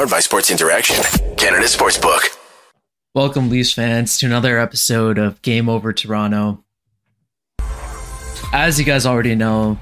Powered 0.00 0.10
by 0.10 0.20
Sports 0.20 0.50
Interaction, 0.50 1.04
Canada 1.36 1.66
Sportsbook. 1.66 2.34
Welcome, 3.14 3.50
Leafs 3.50 3.74
fans, 3.74 4.16
to 4.16 4.24
another 4.24 4.58
episode 4.58 5.18
of 5.18 5.42
Game 5.42 5.68
Over 5.68 5.92
Toronto. 5.92 6.64
As 8.54 8.78
you 8.78 8.86
guys 8.86 9.04
already 9.04 9.34
know, 9.34 9.78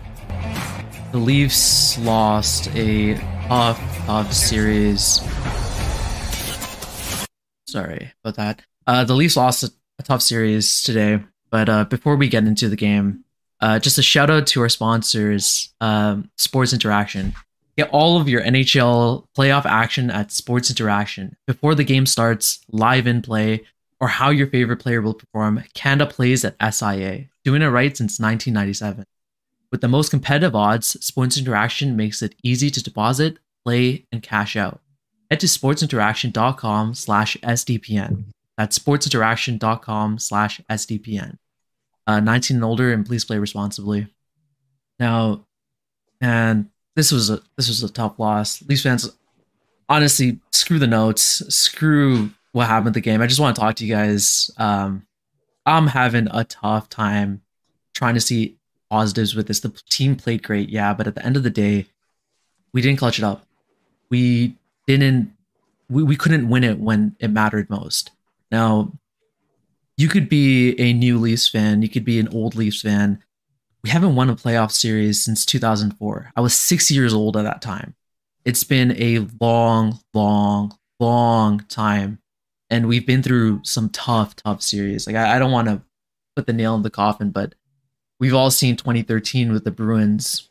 the 1.12 1.19
Leafs 1.19 1.96
lost 2.01 2.66
a 2.75 3.15
tough, 3.46 3.79
tough 4.07 4.33
series. 4.33 5.20
Sorry 7.69 8.12
about 8.25 8.35
that. 8.39 8.62
Uh, 8.89 9.05
the 9.05 9.14
Leafs 9.14 9.37
lost 9.37 9.62
a, 9.62 9.73
a 10.00 10.03
tough 10.03 10.23
series 10.23 10.83
today, 10.83 11.23
but 11.48 11.69
uh, 11.69 11.84
before 11.84 12.16
we 12.16 12.28
get 12.28 12.45
into 12.45 12.69
the 12.69 12.75
game, 12.75 13.23
uh, 13.61 13.78
just 13.78 13.98
a 13.98 14.03
shout 14.03 14.30
out 14.30 14.48
to 14.48 14.62
our 14.62 14.69
sponsors, 14.69 15.73
um, 15.80 16.28
Sports 16.37 16.73
Interaction. 16.73 17.37
Get 17.78 17.91
all 17.91 18.20
of 18.20 18.28
your 18.28 18.42
NHL 18.42 19.27
playoff 19.38 19.64
action 19.64 20.10
at 20.10 20.32
Sports 20.32 20.69
Interaction. 20.69 21.36
Before 21.46 21.77
the 21.77 21.84
game 21.84 22.06
starts, 22.06 22.59
live 22.73 23.06
in 23.06 23.23
play, 23.23 23.66
or 24.00 24.09
how 24.09 24.30
your 24.30 24.48
favorite 24.48 24.78
player 24.78 25.00
will 25.00 25.14
perform, 25.14 25.62
Canada 25.74 26.10
plays 26.10 26.45
at 26.45 26.56
SIA, 26.74 27.27
doing 27.45 27.62
it 27.62 27.69
right 27.69 27.96
since 27.96 28.19
1997. 28.19 29.05
With 29.70 29.80
the 29.80 29.86
most 29.86 30.10
competitive 30.10 30.56
odds, 30.56 30.88
Sports 31.05 31.38
Interaction 31.38 31.95
makes 31.95 32.20
it 32.20 32.34
easy 32.42 32.69
to 32.69 32.83
deposit, 32.83 33.38
play, 33.64 34.06
and 34.10 34.24
cash 34.24 34.56
out. 34.56 34.80
Head 35.30 35.38
to 35.38 35.47
sportsinteraction.com 35.47 36.95
slash 36.95 37.36
SDPN. 37.45 38.24
That's 38.56 38.77
sportsinteraction.com 38.77 40.19
slash 40.19 40.60
SDPN. 40.69 41.36
Uh, 42.08 42.19
19 42.19 42.56
and 42.56 42.64
older, 42.64 42.92
and 42.92 43.06
please 43.06 43.25
play 43.25 43.38
responsibly. 43.38 44.08
Now, 44.98 45.44
and 46.20 46.70
this 46.98 47.12
was 47.12 47.30
a 47.30 47.41
this 47.56 47.68
was 47.68 47.84
a 47.84 47.88
tough 47.88 48.18
loss. 48.18 48.60
Leafs 48.62 48.82
fans, 48.82 49.08
honestly, 49.88 50.41
screw 50.50 50.80
the 50.80 50.86
notes, 50.88 51.22
screw 51.54 52.30
what 52.50 52.66
happened 52.66 52.94
the 52.94 53.00
game. 53.00 53.22
I 53.22 53.28
just 53.28 53.38
want 53.38 53.54
to 53.54 53.60
talk 53.60 53.77
to 53.77 53.86
you 53.86 53.94
guys. 53.94 54.50
Um, 54.58 55.06
I'm 55.64 55.86
having 55.86 56.26
a 56.32 56.42
tough 56.42 56.88
time 56.88 57.42
trying 57.94 58.14
to 58.14 58.20
see 58.20 58.56
positives 58.91 59.36
with 59.36 59.46
this. 59.46 59.60
The 59.60 59.69
team 59.88 60.16
played 60.16 60.42
great, 60.42 60.70
yeah, 60.70 60.92
but 60.92 61.06
at 61.06 61.14
the 61.14 61.24
end 61.24 61.36
of 61.36 61.44
the 61.44 61.50
day, 61.50 61.86
we 62.72 62.82
didn't 62.82 62.98
clutch 62.98 63.19
it 63.19 63.24
up. 63.24 63.46
We 64.10 64.56
didn't. 64.88 65.32
We, 65.88 66.02
we 66.02 66.16
couldn't 66.16 66.48
win 66.48 66.64
it 66.64 66.80
when 66.80 67.14
it 67.20 67.28
mattered 67.28 67.70
most. 67.70 68.10
Now, 68.50 68.92
you 69.96 70.08
could 70.08 70.28
be 70.28 70.74
a 70.80 70.92
new 70.92 71.16
Leafs 71.19 71.48
fan, 71.48 71.80
you 71.82 71.88
could 71.88 72.04
be 72.04 72.19
an 72.19 72.26
old 72.28 72.56
Leafs 72.56 72.82
fan 72.82 73.22
we 73.89 73.92
haven't 73.92 74.17
won 74.17 74.28
a 74.28 74.36
playoff 74.36 74.70
series 74.70 75.25
since 75.25 75.47
2004. 75.47 76.33
I 76.36 76.42
was 76.42 76.53
six 76.53 76.91
years 76.91 77.14
old 77.14 77.39
at 77.39 77.44
that 77.44 77.62
time. 77.62 77.94
It's 78.44 78.62
been 78.62 78.94
a 79.00 79.27
long, 79.41 79.98
long, 80.12 80.77
long 81.00 81.61
time. 81.70 82.19
And 82.69 82.86
we've 82.86 83.06
been 83.06 83.22
through 83.22 83.62
some 83.64 83.89
tough, 83.89 84.36
tough 84.36 84.61
series. 84.61 85.06
Like, 85.06 85.16
I, 85.16 85.36
I 85.36 85.39
don't 85.39 85.53
want 85.53 85.69
to 85.69 85.81
put 86.36 86.47
the 86.47 86.53
nail 86.53 86.75
in 86.75 86.83
the 86.83 86.91
coffin, 86.91 87.31
but 87.31 87.55
we've 88.20 88.34
all 88.34 88.50
seen 88.50 88.77
2013 88.77 89.55
with 89.55 89.64
the 89.64 89.70
Bruins. 89.70 90.50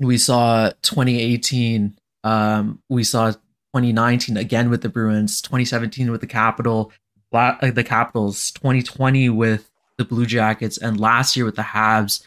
We 0.00 0.18
saw 0.18 0.70
2018. 0.82 1.96
Um, 2.24 2.82
we 2.88 3.04
saw 3.04 3.30
2019 3.30 4.36
again 4.36 4.68
with 4.68 4.82
the 4.82 4.88
Bruins, 4.88 5.40
2017 5.42 6.10
with 6.10 6.22
the 6.22 6.26
Capital, 6.26 6.90
uh, 7.32 7.70
the 7.70 7.84
Capitals, 7.84 8.50
2020 8.50 9.28
with 9.28 9.70
the 9.96 10.04
Blue 10.04 10.26
Jackets, 10.26 10.76
and 10.76 10.98
last 10.98 11.36
year 11.36 11.44
with 11.44 11.54
the 11.54 11.62
Habs 11.62 12.24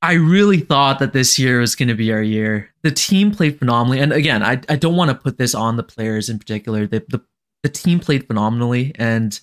I 0.00 0.12
really 0.12 0.60
thought 0.60 1.00
that 1.00 1.12
this 1.12 1.38
year 1.38 1.60
was 1.60 1.74
going 1.74 1.88
to 1.88 1.94
be 1.94 2.12
our 2.12 2.22
year. 2.22 2.72
The 2.82 2.90
team 2.90 3.32
played 3.32 3.58
phenomenally, 3.58 3.98
and 3.98 4.12
again, 4.12 4.42
I, 4.42 4.60
I 4.68 4.76
don't 4.76 4.94
want 4.94 5.10
to 5.10 5.16
put 5.16 5.38
this 5.38 5.54
on 5.54 5.76
the 5.76 5.82
players 5.82 6.28
in 6.28 6.38
particular. 6.38 6.86
The, 6.86 7.04
the 7.08 7.20
the 7.64 7.68
team 7.68 7.98
played 7.98 8.26
phenomenally, 8.26 8.92
and 8.94 9.38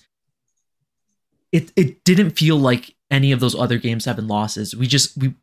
it 1.52 1.72
it 1.76 2.04
didn't 2.04 2.30
feel 2.30 2.56
like 2.56 2.94
any 3.10 3.32
of 3.32 3.40
those 3.40 3.54
other 3.54 3.76
games 3.76 4.06
have 4.06 4.16
been 4.16 4.28
losses. 4.28 4.74
We 4.74 4.86
just 4.86 5.16
we 5.18 5.34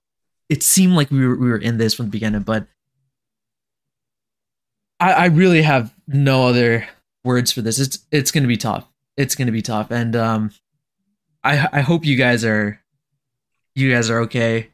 it 0.49 0.63
seemed 0.63 0.93
like 0.93 1.11
we 1.11 1.27
were 1.27 1.35
we 1.35 1.49
were 1.49 1.57
in 1.57 1.77
this 1.77 1.93
from 1.93 2.07
the 2.07 2.11
beginning, 2.11 2.41
but 2.41 2.65
I, 4.99 5.13
I 5.13 5.25
really 5.25 5.61
have 5.61 5.93
no 6.07 6.47
other 6.47 6.87
words 7.23 7.51
for 7.51 7.61
this. 7.61 7.79
It's 7.79 7.99
it's 8.11 8.31
going 8.31 8.43
to 8.43 8.47
be 8.47 8.57
tough. 8.57 8.87
It's 9.15 9.35
going 9.35 9.45
to 9.45 9.51
be 9.51 9.61
tough, 9.61 9.91
and 9.91 10.15
um, 10.15 10.51
I 11.43 11.67
I 11.71 11.81
hope 11.81 12.03
you 12.03 12.15
guys 12.15 12.43
are 12.43 12.81
you 13.75 13.91
guys 13.93 14.09
are 14.09 14.21
okay 14.21 14.72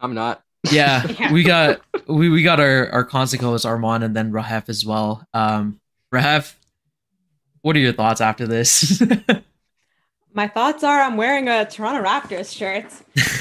I'm 0.00 0.14
not. 0.14 0.42
Yeah, 0.70 1.06
yeah. 1.18 1.32
we 1.32 1.42
got 1.42 1.80
we, 2.06 2.28
we 2.28 2.42
got 2.42 2.60
our 2.60 2.90
our 2.90 3.04
consequence 3.04 3.64
Armaan 3.64 4.04
and 4.04 4.14
then 4.14 4.32
Rahef 4.32 4.68
as 4.68 4.84
well. 4.84 5.26
Um, 5.32 5.80
Rahef, 6.12 6.54
what 7.62 7.76
are 7.76 7.80
your 7.80 7.92
thoughts 7.92 8.20
after 8.20 8.46
this? 8.46 9.02
My 10.32 10.48
thoughts 10.48 10.84
are 10.84 11.00
I'm 11.00 11.16
wearing 11.16 11.48
a 11.48 11.64
Toronto 11.64 12.06
Raptors 12.06 12.54
shirt 12.54 12.92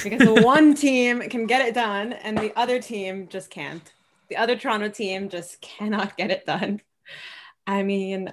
because 0.01 0.43
one 0.43 0.73
team 0.75 1.21
can 1.29 1.45
get 1.45 1.67
it 1.67 1.73
done 1.73 2.13
and 2.13 2.37
the 2.37 2.57
other 2.57 2.81
team 2.81 3.27
just 3.27 3.49
can't. 3.49 3.83
The 4.29 4.37
other 4.37 4.55
Toronto 4.55 4.87
team 4.87 5.27
just 5.27 5.59
cannot 5.59 6.15
get 6.15 6.31
it 6.31 6.45
done. 6.45 6.79
I 7.67 7.83
mean, 7.83 8.31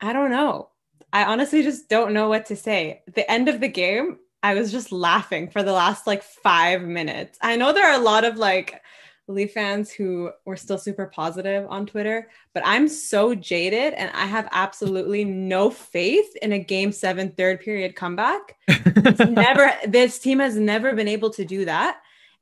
I 0.00 0.12
don't 0.12 0.32
know. 0.32 0.70
I 1.12 1.24
honestly 1.24 1.62
just 1.62 1.88
don't 1.88 2.12
know 2.12 2.28
what 2.28 2.46
to 2.46 2.56
say. 2.56 3.02
The 3.14 3.30
end 3.30 3.48
of 3.48 3.60
the 3.60 3.68
game, 3.68 4.18
I 4.46 4.54
was 4.54 4.70
just 4.70 4.92
laughing 4.92 5.50
for 5.50 5.64
the 5.64 5.72
last 5.72 6.06
like 6.06 6.22
five 6.22 6.82
minutes. 6.82 7.36
I 7.42 7.56
know 7.56 7.72
there 7.72 7.90
are 7.90 7.98
a 7.98 8.04
lot 8.04 8.22
of 8.22 8.36
like 8.36 8.80
Leaf 9.26 9.54
fans 9.54 9.90
who 9.90 10.30
were 10.44 10.56
still 10.56 10.78
super 10.78 11.06
positive 11.06 11.66
on 11.68 11.84
Twitter, 11.84 12.28
but 12.54 12.62
I'm 12.64 12.86
so 12.86 13.34
jaded 13.34 13.94
and 13.94 14.08
I 14.14 14.24
have 14.24 14.48
absolutely 14.52 15.24
no 15.24 15.68
faith 15.68 16.36
in 16.42 16.52
a 16.52 16.60
game 16.60 16.92
seven 16.92 17.32
third 17.32 17.58
period 17.58 17.96
comeback. 17.96 18.56
It's 18.68 19.18
never, 19.30 19.72
this 19.84 20.20
team 20.20 20.38
has 20.38 20.54
never 20.54 20.94
been 20.94 21.08
able 21.08 21.30
to 21.30 21.44
do 21.44 21.64
that. 21.64 21.96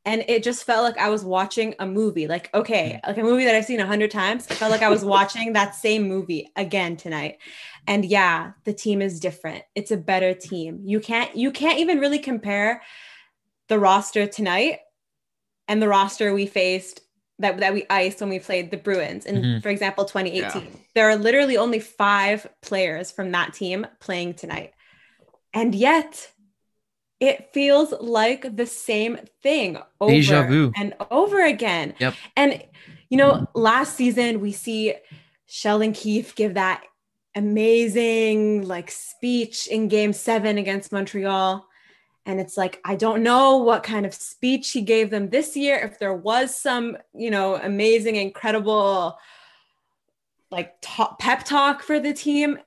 And 0.05 0.27
it 0.29 0.43
just 0.43 0.65
felt 0.65 0.85
like 0.85 0.99
I 0.99 1.09
was 1.09 1.25
watching 1.25 1.75
a 1.79 1.87
movie. 1.87 2.29
Like, 2.29 2.53
okay, 2.53 3.01
like 3.07 3.17
a 3.17 3.23
movie 3.23 3.47
that 3.47 3.55
I've 3.55 3.65
seen 3.65 3.81
a 3.81 3.87
hundred 3.87 4.11
times. 4.11 4.47
It 4.47 4.55
felt 4.57 4.71
like 4.71 4.83
I 4.83 4.91
was 4.91 5.03
watching 5.03 5.55
that 5.55 5.75
same 5.75 6.07
movie 6.07 6.51
again 6.57 6.99
tonight. 6.99 7.39
And 7.87 8.05
yeah, 8.05 8.53
the 8.65 8.73
team 8.73 9.03
is 9.03 9.21
different. 9.21 9.65
It's 9.75 9.91
a 9.91 9.97
better 9.97 10.35
team. 10.35 10.81
You 10.85 11.01
can't 11.01 11.35
you 11.37 11.51
can't 11.51 11.79
even 11.79 11.99
really 11.99 12.19
compare 12.19 12.83
the 13.69 13.79
roster 13.79 14.27
tonight 14.27 14.81
and 15.69 15.81
the 15.81 15.89
roster 15.89 16.35
we 16.35 16.47
faced 16.47 17.01
that, 17.39 17.59
that 17.59 17.75
we 17.75 17.85
iced 17.91 18.21
when 18.21 18.31
we 18.31 18.39
played 18.39 18.71
the 18.71 18.77
Bruins 18.77 19.27
in, 19.27 19.37
mm-hmm. 19.37 19.61
for 19.61 19.69
example, 19.69 20.05
2018. 20.05 20.63
Yeah. 20.63 20.69
There 20.95 21.11
are 21.11 21.17
literally 21.17 21.57
only 21.57 21.81
five 21.81 22.47
players 22.63 23.11
from 23.11 23.33
that 23.33 23.55
team 23.55 23.87
playing 24.01 24.35
tonight. 24.35 24.73
And 25.53 25.75
yet 25.75 26.31
it 27.21 27.53
feels 27.53 27.93
like 28.01 28.57
the 28.57 28.67
same 28.67 29.19
thing 29.43 29.79
over 30.01 30.73
and 30.77 30.95
over 31.11 31.45
again. 31.45 31.95
Yep. 31.99 32.15
And 32.37 32.63
you 33.09 33.19
know, 33.19 33.49
last 33.55 33.97
season 33.97 34.41
we 34.41 34.53
see 34.53 34.95
Sheldon 35.47 35.93
Keefe 35.93 36.35
give 36.35 36.55
that 36.55 36.83
amazing 37.35 38.67
like 38.67 38.91
speech 38.91 39.67
in 39.67 39.89
game 39.89 40.13
seven 40.13 40.59
against 40.59 40.93
Montreal. 40.93 41.67
And 42.27 42.41
it's 42.41 42.57
like, 42.57 42.81
I 42.85 42.97
don't 42.97 43.23
know 43.23 43.59
what 43.59 43.83
kind 43.83 44.07
of 44.07 44.15
speech 44.15 44.71
he 44.71 44.81
gave 44.81 45.11
them 45.11 45.29
this 45.29 45.57
year, 45.57 45.77
if 45.77 45.99
there 45.99 46.15
was 46.15 46.57
some, 46.57 46.97
you 47.15 47.31
know, 47.31 47.57
amazing, 47.57 48.17
incredible 48.17 49.19
like 50.51 50.81
pep 50.81 51.45
talk 51.45 51.83
for 51.83 52.01
the 52.01 52.15
team. 52.15 52.59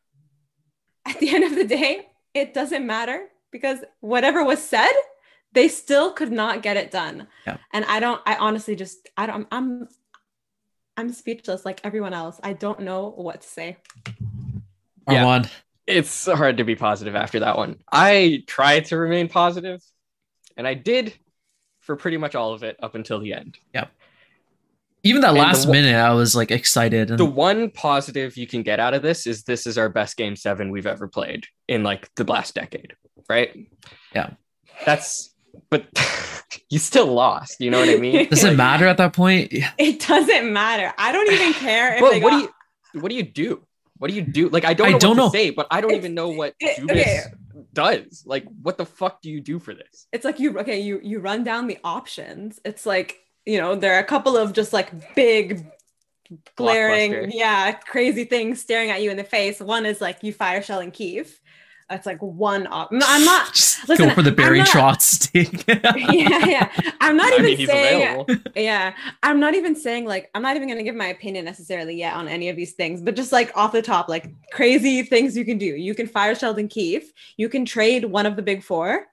At 1.06 1.20
the 1.20 1.30
end 1.34 1.44
of 1.44 1.56
the 1.56 1.66
day, 1.66 2.08
it 2.34 2.54
doesn't 2.54 2.86
matter 2.86 3.28
because 3.52 3.80
whatever 4.02 4.44
was 4.44 4.62
said, 4.62 4.92
they 5.54 5.68
still 5.68 6.12
could 6.12 6.32
not 6.32 6.62
get 6.62 6.78
it 6.78 6.92
done. 6.92 7.28
Yeah. 7.48 7.58
And 7.74 7.86
I 7.86 8.00
don't, 8.00 8.22
I 8.26 8.36
honestly 8.36 8.76
just, 8.76 9.10
I 9.18 9.26
don't, 9.26 9.48
I'm, 9.52 9.88
I'm 10.98 11.12
speechless 11.12 11.66
like 11.66 11.80
everyone 11.84 12.14
else. 12.14 12.40
I 12.44 12.54
don't 12.54 12.82
know 12.82 13.10
what 13.16 13.42
to 13.42 13.48
say. 13.48 13.78
Armaan. 15.08 15.44
Yeah, 15.44 15.50
it's 15.88 16.26
hard 16.26 16.58
to 16.58 16.64
be 16.64 16.76
positive 16.76 17.16
after 17.16 17.40
that 17.40 17.58
one. 17.58 17.80
I 17.92 18.44
tried 18.48 18.86
to 18.86 18.98
remain 18.98 19.30
positive, 19.30 19.82
and 20.56 20.68
I 20.68 20.74
did 20.74 21.14
for 21.80 21.96
pretty 21.96 22.18
much 22.18 22.36
all 22.36 22.54
of 22.54 22.64
it 22.64 22.78
up 22.84 22.96
until 22.96 23.20
the 23.20 23.34
end. 23.34 23.58
Yep. 23.74 23.92
Even 25.04 25.22
that 25.22 25.30
and 25.30 25.38
last 25.38 25.66
the, 25.66 25.72
minute, 25.72 25.96
I 25.96 26.14
was 26.14 26.36
like 26.36 26.52
excited. 26.52 27.10
And... 27.10 27.20
The 27.20 27.26
one 27.26 27.72
positive 27.72 28.36
you 28.36 28.46
can 28.46 28.62
get 28.64 28.80
out 28.80 28.94
of 28.94 29.02
this 29.02 29.26
is 29.26 29.44
this 29.44 29.66
is 29.66 29.78
our 29.78 29.88
best 29.88 30.18
game 30.18 30.36
seven 30.36 30.70
we've 30.70 30.88
ever 30.88 31.08
played 31.08 31.46
in 31.68 31.84
like 31.84 32.14
the 32.16 32.26
last 32.26 32.56
decade, 32.56 32.94
right? 33.30 33.56
Yeah. 34.14 34.32
That's, 34.86 35.34
but 35.70 35.88
you 36.70 36.80
still 36.80 37.08
lost. 37.08 37.62
You 37.62 37.72
know 37.72 37.80
what 37.80 37.90
I 37.90 37.96
mean? 37.96 38.28
Does 38.28 38.44
it 38.44 38.58
matter 38.58 38.88
at 38.88 38.98
that 38.98 39.14
point? 39.14 39.54
It 39.78 40.06
doesn't 40.06 40.52
matter. 40.52 40.94
I 40.98 41.14
don't 41.14 41.32
even 41.32 41.54
care 41.54 41.96
if 41.96 42.02
well, 42.02 42.12
they 42.12 42.20
what 42.20 42.32
got... 42.32 42.40
do 42.40 42.44
you 42.44 42.54
what 43.02 43.10
do 43.10 43.16
you 43.16 43.24
do? 43.24 43.67
What 43.98 44.10
do 44.10 44.16
you 44.16 44.22
do? 44.22 44.50
Like 44.50 44.66
I 44.66 44.74
don't 44.74 44.92
know 44.92 44.96
I 44.96 45.00
don't 45.00 45.18
know. 45.18 45.30
say, 45.30 45.50
but 45.50 45.68
I 45.72 45.82
don't 45.82 45.92
it's, 45.92 45.98
even 45.98 46.14
know 46.14 46.30
what 46.30 46.56
it, 46.60 46.84
okay. 46.84 47.24
does. 47.74 48.24
Like 48.26 48.46
what 48.62 48.78
the 48.78 48.86
fuck 48.86 49.22
do 49.22 49.30
you 49.30 49.42
do 49.42 49.60
for 49.60 49.74
this? 49.74 50.08
It's 50.12 50.26
like 50.26 50.40
you 50.40 50.58
okay, 50.60 50.80
you 50.80 51.00
you 51.04 51.20
run 51.20 51.44
down 51.44 51.68
the 51.68 51.80
options. 51.84 52.60
It's 52.66 52.86
like, 52.86 53.20
you 53.46 53.58
know, 53.58 53.76
there 53.76 53.96
are 53.96 54.00
a 54.00 54.06
couple 54.06 54.38
of 54.38 54.54
just 54.54 54.74
like 54.74 55.16
big 55.16 55.66
glaring, 56.56 57.32
yeah, 57.32 57.72
crazy 57.72 58.26
things 58.26 58.62
staring 58.62 58.90
at 58.90 59.02
you 59.02 59.10
in 59.10 59.18
the 59.18 59.24
face. 59.24 59.60
One 59.60 59.86
is 59.86 60.02
like 60.02 60.24
you 60.24 60.34
fire 60.34 60.62
Sheldon 60.62 60.92
Keefe. 60.92 61.40
That's 61.90 62.06
like 62.06 62.20
one. 62.22 62.68
option. 62.68 63.02
I'm 63.06 63.24
not. 63.24 63.54
Just 63.54 63.88
listen, 63.88 64.10
go 64.10 64.16
for 64.16 64.22
the 64.22 64.32
I'm 64.32 64.36
Barry 64.36 64.60
not- 64.60 64.68
Trotz 64.68 65.02
stick. 65.02 65.64
yeah, 65.68 66.46
yeah. 66.46 66.70
I'm 67.00 67.16
not 67.16 67.32
I 67.32 67.36
even 67.36 67.46
mean, 67.46 67.68
saying. 67.68 68.04
available. 68.04 68.52
Yeah, 68.56 68.94
I'm 69.24 69.40
not 69.40 69.56
even 69.56 69.74
saying 69.74 70.06
like 70.06 70.30
I'm 70.36 70.42
not 70.42 70.58
even 70.58 70.68
gonna 70.68 70.84
give 70.84 70.96
my 70.96 71.08
opinion 71.08 71.46
necessarily 71.46 71.96
yet 71.96 72.14
on 72.16 72.28
any 72.28 72.50
of 72.50 72.58
these 72.58 72.74
things, 72.74 73.02
but 73.02 73.16
just 73.16 73.32
like 73.32 73.56
off 73.56 73.72
the 73.72 73.82
top, 73.82 74.10
like 74.10 74.30
crazy 74.52 75.02
things 75.04 75.38
you 75.38 75.46
can 75.46 75.58
do. 75.58 75.66
You 75.66 75.96
can 75.96 76.08
fire 76.08 76.36
Sheldon 76.36 76.68
Keefe. 76.68 77.12
You 77.38 77.48
can 77.48 77.64
trade 77.64 78.04
one 78.04 78.26
of 78.26 78.36
the 78.36 78.42
big 78.42 78.64
four. 78.64 79.06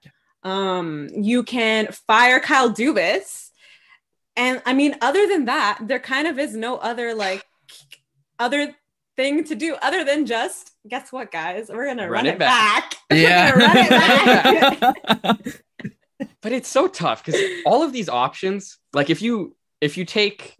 Um, 0.42 1.08
you 1.14 1.44
can 1.44 1.86
fire 2.08 2.40
Kyle 2.40 2.70
Dubas, 2.70 3.50
and 4.36 4.60
I 4.66 4.74
mean, 4.74 4.96
other 5.00 5.28
than 5.28 5.44
that, 5.44 5.78
there 5.82 6.00
kind 6.00 6.26
of 6.26 6.40
is 6.40 6.56
no 6.56 6.76
other 6.78 7.14
like 7.14 7.44
other 8.40 8.74
thing 9.16 9.44
to 9.44 9.54
do 9.54 9.76
other 9.82 10.04
than 10.04 10.26
just 10.26 10.70
guess 10.88 11.12
what, 11.12 11.30
guys? 11.32 11.68
We're 11.72 11.86
gonna 11.86 12.02
run, 12.02 12.24
Run 12.24 12.26
it, 12.26 12.30
it 12.34 12.38
back. 12.38 12.96
back. 13.08 13.54
We're 13.56 13.60
run 13.66 13.76
it 13.76 14.80
back. 14.80 15.40
yeah. 15.44 15.52
but 16.42 16.52
it's 16.52 16.68
so 16.68 16.86
tough 16.88 17.24
because 17.24 17.40
all 17.66 17.82
of 17.82 17.92
these 17.92 18.08
options 18.08 18.78
like 18.92 19.10
if 19.10 19.20
you 19.22 19.56
if 19.80 19.96
you 19.96 20.04
take 20.04 20.56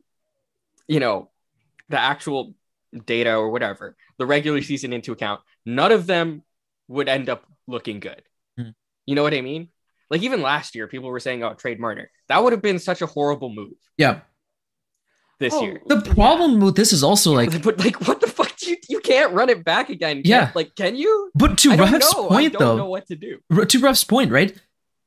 you 0.89 0.99
know 1.01 1.31
the 1.89 1.99
actual 1.99 2.55
data 3.07 3.35
or 3.37 3.51
whatever 3.51 3.97
the 4.19 4.27
regular 4.27 4.61
season 4.63 4.93
into 4.93 5.13
account 5.13 5.41
none 5.65 5.93
of 5.93 6.07
them 6.07 6.43
would 6.89 7.09
end 7.09 7.29
up 7.29 7.45
looking 7.67 8.01
good 8.01 8.23
Hmm. 8.59 8.71
you 9.07 9.15
know 9.15 9.23
what 9.23 9.33
i 9.35 9.41
mean 9.41 9.69
like 10.11 10.23
even 10.23 10.43
last 10.43 10.75
year 10.75 10.87
people 10.89 11.09
were 11.09 11.21
saying 11.21 11.43
oh 11.45 11.55
trade 11.55 11.79
marner 11.81 12.11
that 12.29 12.43
would 12.43 12.53
have 12.53 12.63
been 12.63 12.79
such 12.79 13.01
a 13.03 13.07
horrible 13.07 13.53
move 13.53 13.73
yeah. 13.97 14.21
This 15.41 15.53
Oh, 15.55 15.63
year 15.63 15.81
The 15.87 16.01
problem 16.01 16.61
with 16.61 16.77
this 16.77 16.93
is 16.93 17.03
also 17.03 17.33
like, 17.33 17.63
but 17.63 17.79
like 17.79 18.07
what 18.07 18.21
the 18.21 18.27
fuck 18.29 18.57
do 18.57 18.71
you 18.71 18.77
you 18.89 19.01
can't 19.01 19.33
run 19.33 19.49
it 19.49 19.65
back 19.65 19.89
again 19.91 20.23
Yeah. 20.25 20.51
like 20.55 20.75
can 20.77 20.97
you 20.97 21.31
but 21.35 21.59
to 21.59 21.73
I 21.73 21.77
don't 21.77 21.93
Ref's 21.93 22.15
know. 22.15 22.25
I 22.27 22.29
point 22.29 22.53
don't 22.53 22.61
though, 22.61 22.77
know 22.77 22.89
what 22.89 23.07
to 23.09 23.17
do 23.17 23.41
to 23.65 23.79
Ref's 23.81 24.05
point, 24.05 24.31
right? 24.31 24.57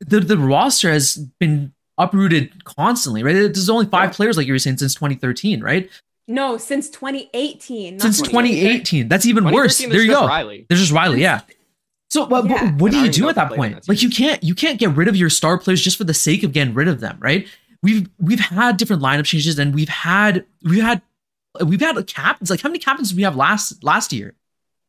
The 0.01 0.19
the 0.19 0.37
roster 0.37 0.91
has 0.91 1.15
been 1.39 1.73
uprooted 1.97 2.63
constantly, 2.65 3.23
right? 3.23 3.33
There's 3.33 3.69
only 3.69 3.87
five 3.87 4.09
Yeah. 4.11 4.15
players, 4.15 4.37
like 4.37 4.45
you 4.47 4.53
were 4.53 4.59
saying, 4.59 4.77
since 4.77 4.93
2013, 4.93 5.61
right? 5.61 5.89
no, 6.29 6.57
since 6.57 6.89
2018. 6.89 7.95
not 7.97 8.01
Since 8.01 8.21
2018. 8.21 9.07
That's 9.07 9.25
even 9.25 9.45
worse. 9.45 9.77
There 9.77 10.01
you 10.01 10.11
go. 10.11 10.27
riley 10.27 10.65
There's 10.67 10.81
just 10.81 10.91
Riley, 10.91 11.21
yeah. 11.21 11.41
So, 12.09 12.25
but, 12.25 12.47
but 12.47 12.75
what 12.75 12.91
do 12.91 12.97
you 12.97 13.03
don't 13.03 13.09
even 13.09 13.11
do 13.11 13.21
know 13.23 13.29
at 13.29 13.35
that 13.35 13.51
point? 13.53 13.75
that 13.75 13.87
Like, 13.89 14.01
you 14.01 14.09
can't 14.09 14.41
you 14.43 14.53
can't 14.55 14.77
get 14.79 14.95
rid 14.95 15.07
of 15.07 15.15
your 15.15 15.29
star 15.29 15.57
players 15.57 15.81
just 15.81 15.97
for 15.97 16.03
the 16.03 16.13
sake 16.13 16.43
of 16.43 16.51
getting 16.53 16.73
rid 16.73 16.87
of 16.87 16.99
them, 16.99 17.17
right? 17.19 17.47
We've 17.83 18.09
we've 18.19 18.39
had 18.39 18.77
different 18.77 19.01
lineup 19.01 19.25
changes, 19.25 19.57
and 19.59 19.73
we've 19.75 19.89
had 19.89 20.45
we've 20.63 20.81
had 20.83 21.01
we've 21.65 21.79
had 21.81 22.05
captains. 22.07 22.49
Like, 22.49 22.61
how 22.61 22.69
many 22.69 22.79
captains 22.79 23.09
did 23.09 23.17
we 23.17 23.23
have 23.23 23.35
last 23.35 23.83
last 23.83 24.11
year? 24.13 24.35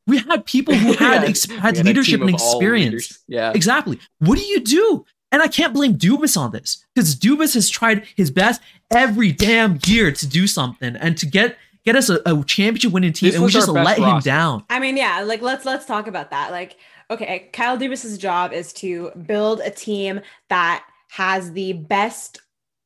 We 0.06 0.18
had 0.18 0.46
people 0.46 0.74
who 0.74 0.92
had 1.04 1.22
Yeah. 1.22 1.28
ex- 1.28 1.48
We 1.48 1.56
had 1.56 1.76
leadership 1.84 2.20
and 2.20 2.30
experience. 2.30 2.92
leaders. 2.92 3.18
yeah 3.28 3.52
Exactly. 3.54 3.98
What 4.20 4.38
do 4.38 4.44
you 4.44 4.60
do? 4.60 5.04
And 5.30 5.42
I 5.42 5.48
can't 5.48 5.74
blame 5.74 5.98
Dubas 5.98 6.38
on 6.38 6.52
this 6.52 6.82
because 6.94 7.14
Dubas 7.14 7.52
has 7.52 7.68
tried 7.68 8.06
his 8.16 8.30
best 8.30 8.62
every 8.90 9.30
damn 9.32 9.78
year 9.84 10.10
to 10.10 10.26
do 10.26 10.46
something 10.46 10.96
and 10.96 11.18
to 11.18 11.26
get 11.26 11.58
get 11.84 11.94
us 11.96 12.08
a, 12.08 12.20
a 12.24 12.42
championship 12.44 12.92
winning 12.92 13.12
team, 13.12 13.28
This 13.28 13.34
and 13.36 13.44
we 13.44 13.50
just 13.50 13.72
best 13.72 13.84
let 13.84 13.98
him 13.98 14.20
down. 14.20 14.64
I 14.70 14.78
mean, 14.78 14.96
yeah, 14.96 15.20
like 15.20 15.42
let's 15.42 15.66
let's 15.66 15.84
talk 15.84 16.06
about 16.06 16.30
that. 16.30 16.50
Like, 16.50 16.76
okay, 17.10 17.50
Kyle 17.52 17.76
Dubas's 17.76 18.16
job 18.16 18.54
is 18.54 18.72
to 18.74 19.10
build 19.26 19.60
a 19.60 19.70
team 19.70 20.20
that 20.48 20.84
has 21.10 21.52
the 21.52 21.74
best 21.74 22.40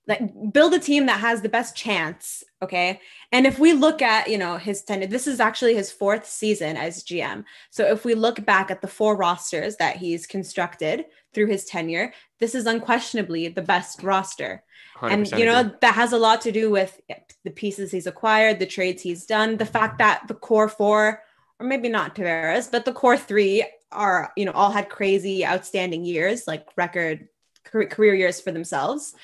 like 0.08 0.52
build 0.52 0.74
a 0.74 0.78
team 0.78 1.06
that 1.06 1.20
has 1.20 1.42
the 1.42 1.48
best 1.48 1.76
chance, 1.76 2.42
okay? 2.60 3.00
And 3.30 3.46
if 3.46 3.58
we 3.58 3.72
look 3.72 4.02
at, 4.02 4.28
you 4.28 4.36
know, 4.36 4.56
his 4.56 4.82
tenure, 4.82 5.06
this 5.06 5.26
is 5.26 5.38
actually 5.38 5.74
his 5.74 5.92
fourth 5.92 6.26
season 6.26 6.76
as 6.76 7.04
GM. 7.04 7.44
So 7.70 7.86
if 7.86 8.04
we 8.04 8.14
look 8.14 8.44
back 8.44 8.70
at 8.70 8.82
the 8.82 8.88
four 8.88 9.16
rosters 9.16 9.76
that 9.76 9.96
he's 9.96 10.26
constructed 10.26 11.04
through 11.32 11.46
his 11.46 11.66
tenure, 11.66 12.12
this 12.40 12.54
is 12.54 12.66
unquestionably 12.66 13.48
the 13.48 13.62
best 13.62 14.02
roster 14.02 14.64
and 15.02 15.30
you 15.32 15.44
know 15.44 15.60
agree. 15.60 15.74
that 15.80 15.94
has 15.94 16.12
a 16.12 16.18
lot 16.18 16.40
to 16.42 16.52
do 16.52 16.70
with 16.70 17.00
the 17.44 17.50
pieces 17.50 17.90
he's 17.90 18.06
acquired 18.06 18.58
the 18.58 18.66
trades 18.66 19.02
he's 19.02 19.26
done 19.26 19.56
the 19.56 19.66
fact 19.66 19.98
that 19.98 20.22
the 20.28 20.34
core 20.34 20.68
four 20.68 21.22
or 21.58 21.66
maybe 21.66 21.88
not 21.88 22.16
Tavares, 22.16 22.70
but 22.70 22.84
the 22.84 22.92
core 22.92 23.16
three 23.16 23.64
are 23.90 24.32
you 24.36 24.44
know 24.44 24.52
all 24.52 24.70
had 24.70 24.88
crazy 24.88 25.44
outstanding 25.46 26.04
years 26.04 26.46
like 26.46 26.66
record 26.76 27.28
career 27.64 28.14
years 28.14 28.40
for 28.40 28.50
themselves 28.50 29.14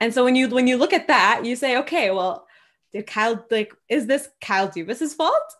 and 0.00 0.12
so 0.14 0.24
when 0.24 0.34
you 0.36 0.48
when 0.48 0.66
you 0.66 0.76
look 0.76 0.92
at 0.92 1.08
that 1.08 1.44
you 1.44 1.56
say 1.56 1.78
okay 1.78 2.10
well 2.10 2.46
did 2.92 3.06
Kyle 3.06 3.44
like 3.50 3.72
is 3.88 4.06
this 4.06 4.28
Kyle 4.40 4.68
Dubas's 4.68 5.14
fault 5.14 5.54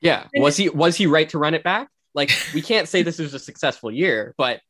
Yeah. 0.00 0.26
And 0.34 0.42
Was 0.42 0.56
he 0.56 0.68
was 0.68 0.96
he 0.96 1.06
right 1.06 1.28
to 1.30 1.38
run 1.38 1.54
it 1.54 1.62
back? 1.64 1.88
Like 2.14 2.30
we 2.54 2.62
can't 2.62 2.88
say 2.88 3.02
this 3.02 3.18
was 3.18 3.34
a 3.34 3.38
successful 3.38 3.90
year, 3.90 4.34
but 4.38 4.60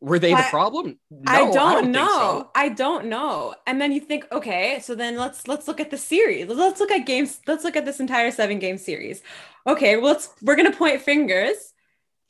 were 0.00 0.18
they 0.18 0.34
the 0.34 0.46
problem? 0.50 0.98
No, 1.10 1.32
I 1.32 1.50
don't, 1.50 1.82
think 1.82 1.94
know. 1.94 2.06
so. 2.08 2.50
I 2.54 2.68
don't 2.70 3.06
know. 3.06 3.54
And 3.66 3.80
then 3.80 3.92
you 3.92 4.00
think, 4.00 4.26
okay, 4.32 4.80
so 4.82 4.94
then 4.94 5.16
let's 5.16 5.46
let's 5.46 5.68
look 5.68 5.80
at 5.80 5.90
the 5.90 5.98
series. 5.98 6.48
Let's 6.48 6.80
look 6.80 6.90
at 6.90 7.06
games. 7.06 7.40
Let's 7.46 7.64
look 7.64 7.76
at 7.76 7.84
this 7.84 8.00
entire 8.00 8.30
seven 8.30 8.58
game 8.58 8.78
series. 8.78 9.22
Okay, 9.66 9.96
well, 9.96 10.06
let's 10.12 10.30
we're 10.42 10.56
gonna 10.56 10.72
point 10.72 11.02
fingers. 11.02 11.56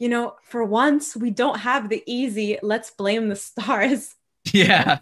You 0.00 0.08
know, 0.08 0.34
for 0.42 0.64
once 0.64 1.16
we 1.16 1.31
don't 1.31 1.60
have 1.60 1.88
the 1.88 2.02
easy. 2.06 2.58
Let's 2.62 2.90
blame 2.90 3.28
the 3.28 3.37
stars 3.37 4.14
Yeah. 4.52 4.98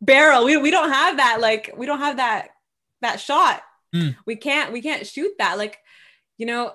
Barrel. 0.00 0.44
We 0.44 0.56
we 0.56 0.70
don't 0.70 0.90
have 0.90 1.16
that. 1.18 1.40
Like 1.40 1.72
we 1.76 1.86
don't 1.86 1.98
have 2.00 2.16
that 2.18 2.48
that 3.02 3.20
shot. 3.20 3.62
Mm. 3.94 4.16
We 4.26 4.36
can't 4.36 4.72
we 4.72 4.82
can't 4.82 5.06
shoot 5.06 5.32
that. 5.38 5.58
Like 5.58 5.78
you 6.38 6.46
know. 6.46 6.72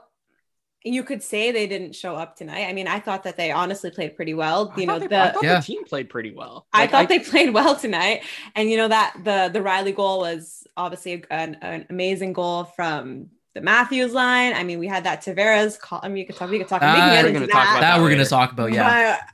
You 0.88 1.02
could 1.04 1.24
say 1.24 1.52
they 1.52 1.66
didn't 1.66 1.96
show 1.96 2.16
up 2.16 2.36
tonight. 2.36 2.66
I 2.66 2.74
mean, 2.74 2.88
I 2.88 3.00
thought 3.00 3.24
that 3.24 3.38
they 3.38 3.50
honestly 3.52 3.90
played 3.90 4.16
pretty 4.16 4.36
well. 4.36 4.72
I 4.78 4.80
You 4.82 4.86
know, 4.86 5.00
thought, 5.00 5.10
the 5.10 5.20
I 5.20 5.32
thought 5.32 5.44
Yeah. 5.44 5.56
the 5.60 5.66
team 5.66 5.84
played 5.84 6.12
pretty 6.12 6.32
well. 6.32 6.68
I 6.72 6.82
Like, 6.82 6.92
thought 6.92 7.10
they 7.10 7.18
played 7.18 7.52
well 7.56 7.76
tonight, 7.76 8.22
and 8.56 8.70
you 8.70 8.78
know 8.78 8.88
that 8.90 9.16
the 9.24 9.50
the 9.52 9.64
Riley 9.64 9.94
goal 9.94 10.20
was 10.20 10.68
obviously 10.78 11.24
an, 11.32 11.58
an 11.64 11.88
amazing 11.90 12.34
goal 12.34 12.66
from 12.66 13.32
the 13.56 13.62
Matthews 13.62 14.14
line. 14.14 14.54
I 14.54 14.64
mean, 14.64 14.78
we 14.78 14.86
had 14.86 15.06
that 15.06 15.24
Tavares 15.26 15.80
call. 15.80 16.02
I 16.04 16.08
mean, 16.08 16.18
you 16.18 16.28
could 16.28 16.36
talk. 16.36 16.52
We 16.52 16.60
could 16.60 16.68
talk. 16.68 16.82
we 16.82 16.88
Ah, 16.88 16.94
can 16.94 17.10
get 17.16 17.24
we're 17.24 17.28
into 17.30 17.40
gonna 17.40 17.52
talk 17.52 17.64
that. 17.64 17.70
about 17.72 17.82
that 17.82 17.96
that 17.98 18.04
we're 18.04 18.10
gonna 18.12 18.26
talk 18.26 18.52
about, 18.52 18.72
yeah. 18.72 19.18
But 19.18 19.28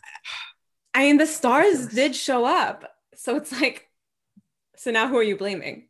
I 0.93 1.03
mean, 1.03 1.17
the 1.17 1.27
stars 1.27 1.87
did 1.87 2.15
show 2.15 2.45
up, 2.45 2.85
so 3.21 3.35
it's 3.35 3.51
like, 3.61 3.87
so 4.75 4.89
now 4.91 5.07
who 5.07 5.15
are 5.17 5.23
you 5.23 5.37
blaming? 5.37 5.87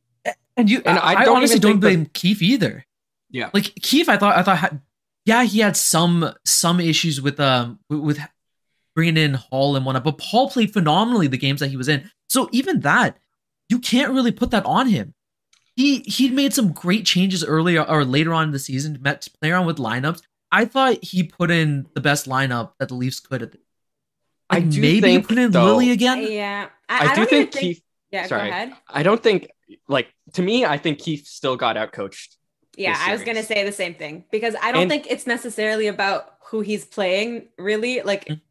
And 0.57 0.69
you, 0.69 0.81
And 0.85 0.99
I, 0.99 1.21
I 1.21 1.25
don't 1.25 1.37
honestly 1.37 1.59
don't 1.59 1.71
think 1.73 1.81
the- 1.81 1.87
blame 1.87 2.05
Keefe 2.13 2.41
either. 2.41 2.85
Yeah. 3.29 3.49
Like 3.53 3.73
Keefe, 3.81 4.09
I 4.09 4.17
thought, 4.17 4.35
I 4.35 4.43
thought, 4.43 4.57
had, 4.57 4.81
yeah, 5.25 5.43
he 5.43 5.59
had 5.59 5.77
some 5.77 6.33
some 6.45 6.79
issues 6.81 7.21
with 7.21 7.39
um 7.39 7.79
with, 7.89 7.99
with 7.99 8.19
bringing 8.95 9.15
in 9.17 9.35
Hall 9.35 9.77
and 9.77 9.85
whatnot, 9.85 10.03
but 10.03 10.17
Paul 10.17 10.49
played 10.49 10.73
phenomenally 10.73 11.27
the 11.27 11.37
games 11.37 11.61
that 11.61 11.69
he 11.69 11.77
was 11.77 11.87
in. 11.87 12.11
So 12.29 12.49
even 12.51 12.81
that, 12.81 13.17
you 13.69 13.79
can't 13.79 14.11
really 14.11 14.31
put 14.33 14.51
that 14.51 14.65
on 14.65 14.89
him. 14.89 15.13
He 15.77 15.99
he 15.99 16.29
made 16.29 16.53
some 16.53 16.73
great 16.73 17.05
changes 17.05 17.45
earlier 17.45 17.83
or 17.83 18.03
later 18.03 18.33
on 18.33 18.45
in 18.45 18.51
the 18.51 18.59
season, 18.59 18.99
met 19.01 19.21
to 19.21 19.31
play 19.39 19.51
around 19.51 19.65
with 19.67 19.77
lineups. 19.77 20.21
I 20.51 20.65
thought 20.65 21.01
he 21.01 21.23
put 21.23 21.49
in 21.49 21.87
the 21.95 22.01
best 22.01 22.27
lineup 22.27 22.73
that 22.79 22.89
the 22.89 22.95
Leafs 22.95 23.21
could. 23.21 23.41
At 23.43 23.55
I 24.49 24.55
like, 24.59 24.69
do 24.69 24.81
maybe 24.81 24.99
think, 25.01 25.27
put 25.29 25.37
in 25.37 25.51
though- 25.51 25.77
Liljegren. 25.77 26.29
Yeah, 26.29 26.67
I, 26.91 27.11
I, 27.11 27.15
do 27.15 27.25
think 27.25 27.51
Keefe. 27.51 27.81
Yeah, 28.11 28.27
sorry. 28.27 28.49
go 28.49 28.55
ahead. 28.55 28.73
I 28.89 29.03
don't 29.03 29.21
think 29.23 29.49
like 29.87 30.07
to 30.33 30.41
me. 30.41 30.65
I 30.65 30.77
think 30.77 30.99
Keefe 30.99 31.25
still 31.27 31.55
got 31.55 31.75
outcoached. 31.77 32.35
Yeah, 32.77 32.95
I 32.99 33.11
was 33.13 33.23
gonna 33.23 33.43
say 33.43 33.63
the 33.63 33.71
same 33.71 33.93
thing 33.95 34.25
because 34.31 34.55
I 34.61 34.71
don't 34.71 34.83
And- 34.83 34.91
think 34.91 35.07
it's 35.09 35.27
necessarily 35.27 35.87
about 35.87 36.35
who 36.49 36.61
he's 36.61 36.85
playing, 36.85 37.47
really. 37.57 38.01
Like 38.01 38.25
Mm. 38.25 38.41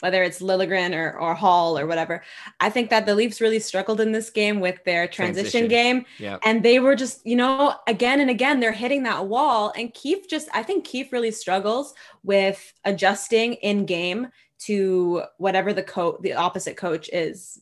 whether 0.00 0.22
it's 0.22 0.40
Liljegren 0.40 0.94
or 0.94 1.18
or 1.18 1.34
Hall 1.34 1.78
or 1.78 1.86
whatever. 1.86 2.22
I 2.58 2.70
think 2.70 2.90
that 2.90 3.04
the 3.06 3.14
Leafs 3.14 3.40
really 3.40 3.58
struggled 3.60 4.00
in 4.00 4.12
this 4.12 4.30
game 4.30 4.58
with 4.60 4.82
their 4.84 5.06
transition, 5.06 5.66
Transition. 5.66 5.68
game, 5.68 6.06
Yeah. 6.18 6.38
and 6.44 6.62
they 6.62 6.78
were 6.80 6.94
just, 6.96 7.24
you 7.26 7.36
know, 7.36 7.74
again 7.86 8.20
and 8.20 8.30
again 8.30 8.60
they're 8.60 8.72
hitting 8.84 9.02
that 9.04 9.26
wall. 9.26 9.72
And 9.76 9.92
Keefe 9.92 10.28
just, 10.28 10.48
I 10.54 10.62
think 10.62 10.84
Keefe 10.84 11.12
really 11.12 11.30
struggles 11.32 11.94
with 12.22 12.72
adjusting 12.84 13.54
in 13.54 13.84
game 13.86 14.28
to 14.66 15.22
whatever 15.38 15.72
the 15.72 15.82
coach, 15.82 16.16
the 16.22 16.34
opposite 16.34 16.76
coach 16.76 17.08
is 17.12 17.60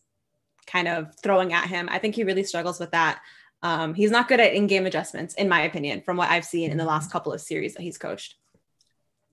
kind 0.68 0.86
of 0.86 1.14
throwing 1.22 1.52
at 1.52 1.68
him. 1.68 1.88
I 1.90 1.98
think 1.98 2.14
he 2.14 2.24
really 2.24 2.44
struggles 2.44 2.78
with 2.78 2.92
that. 2.92 3.20
Um, 3.62 3.94
he's 3.94 4.10
not 4.10 4.28
good 4.28 4.38
at 4.38 4.54
in-game 4.54 4.86
adjustments, 4.86 5.34
in 5.34 5.48
my 5.48 5.62
opinion, 5.62 6.02
from 6.02 6.16
what 6.16 6.30
I've 6.30 6.44
seen 6.44 6.70
in 6.70 6.78
the 6.78 6.84
last 6.84 7.10
couple 7.10 7.32
of 7.32 7.40
series 7.40 7.74
that 7.74 7.82
he's 7.82 7.98
coached. 7.98 8.36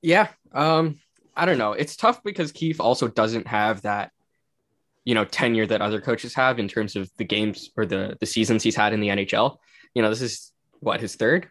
Yeah. 0.02 0.30
Um, 0.52 1.00
I 1.36 1.46
don't 1.46 1.58
know. 1.58 1.74
It's 1.74 1.96
tough 1.96 2.24
because 2.24 2.52
Keefe 2.52 2.80
also 2.80 3.08
doesn't 3.08 3.48
have 3.48 3.82
that, 3.84 4.12
you 5.04 5.14
know, 5.14 5.26
tenure 5.26 5.68
that 5.68 5.82
other 5.82 6.02
coaches 6.02 6.34
have 6.36 6.58
in 6.58 6.68
terms 6.68 6.96
of 6.96 7.10
the 7.18 7.26
games 7.26 7.70
or 7.76 7.86
the 7.86 8.18
the 8.20 8.26
seasons 8.26 8.64
he's 8.64 8.76
had 8.76 8.94
in 8.94 9.02
the 9.02 9.10
NHL. 9.10 9.58
You 9.94 10.02
know, 10.02 10.10
this 10.10 10.22
is 10.22 10.52
what 10.80 11.02
his 11.02 11.16
third. 11.16 11.50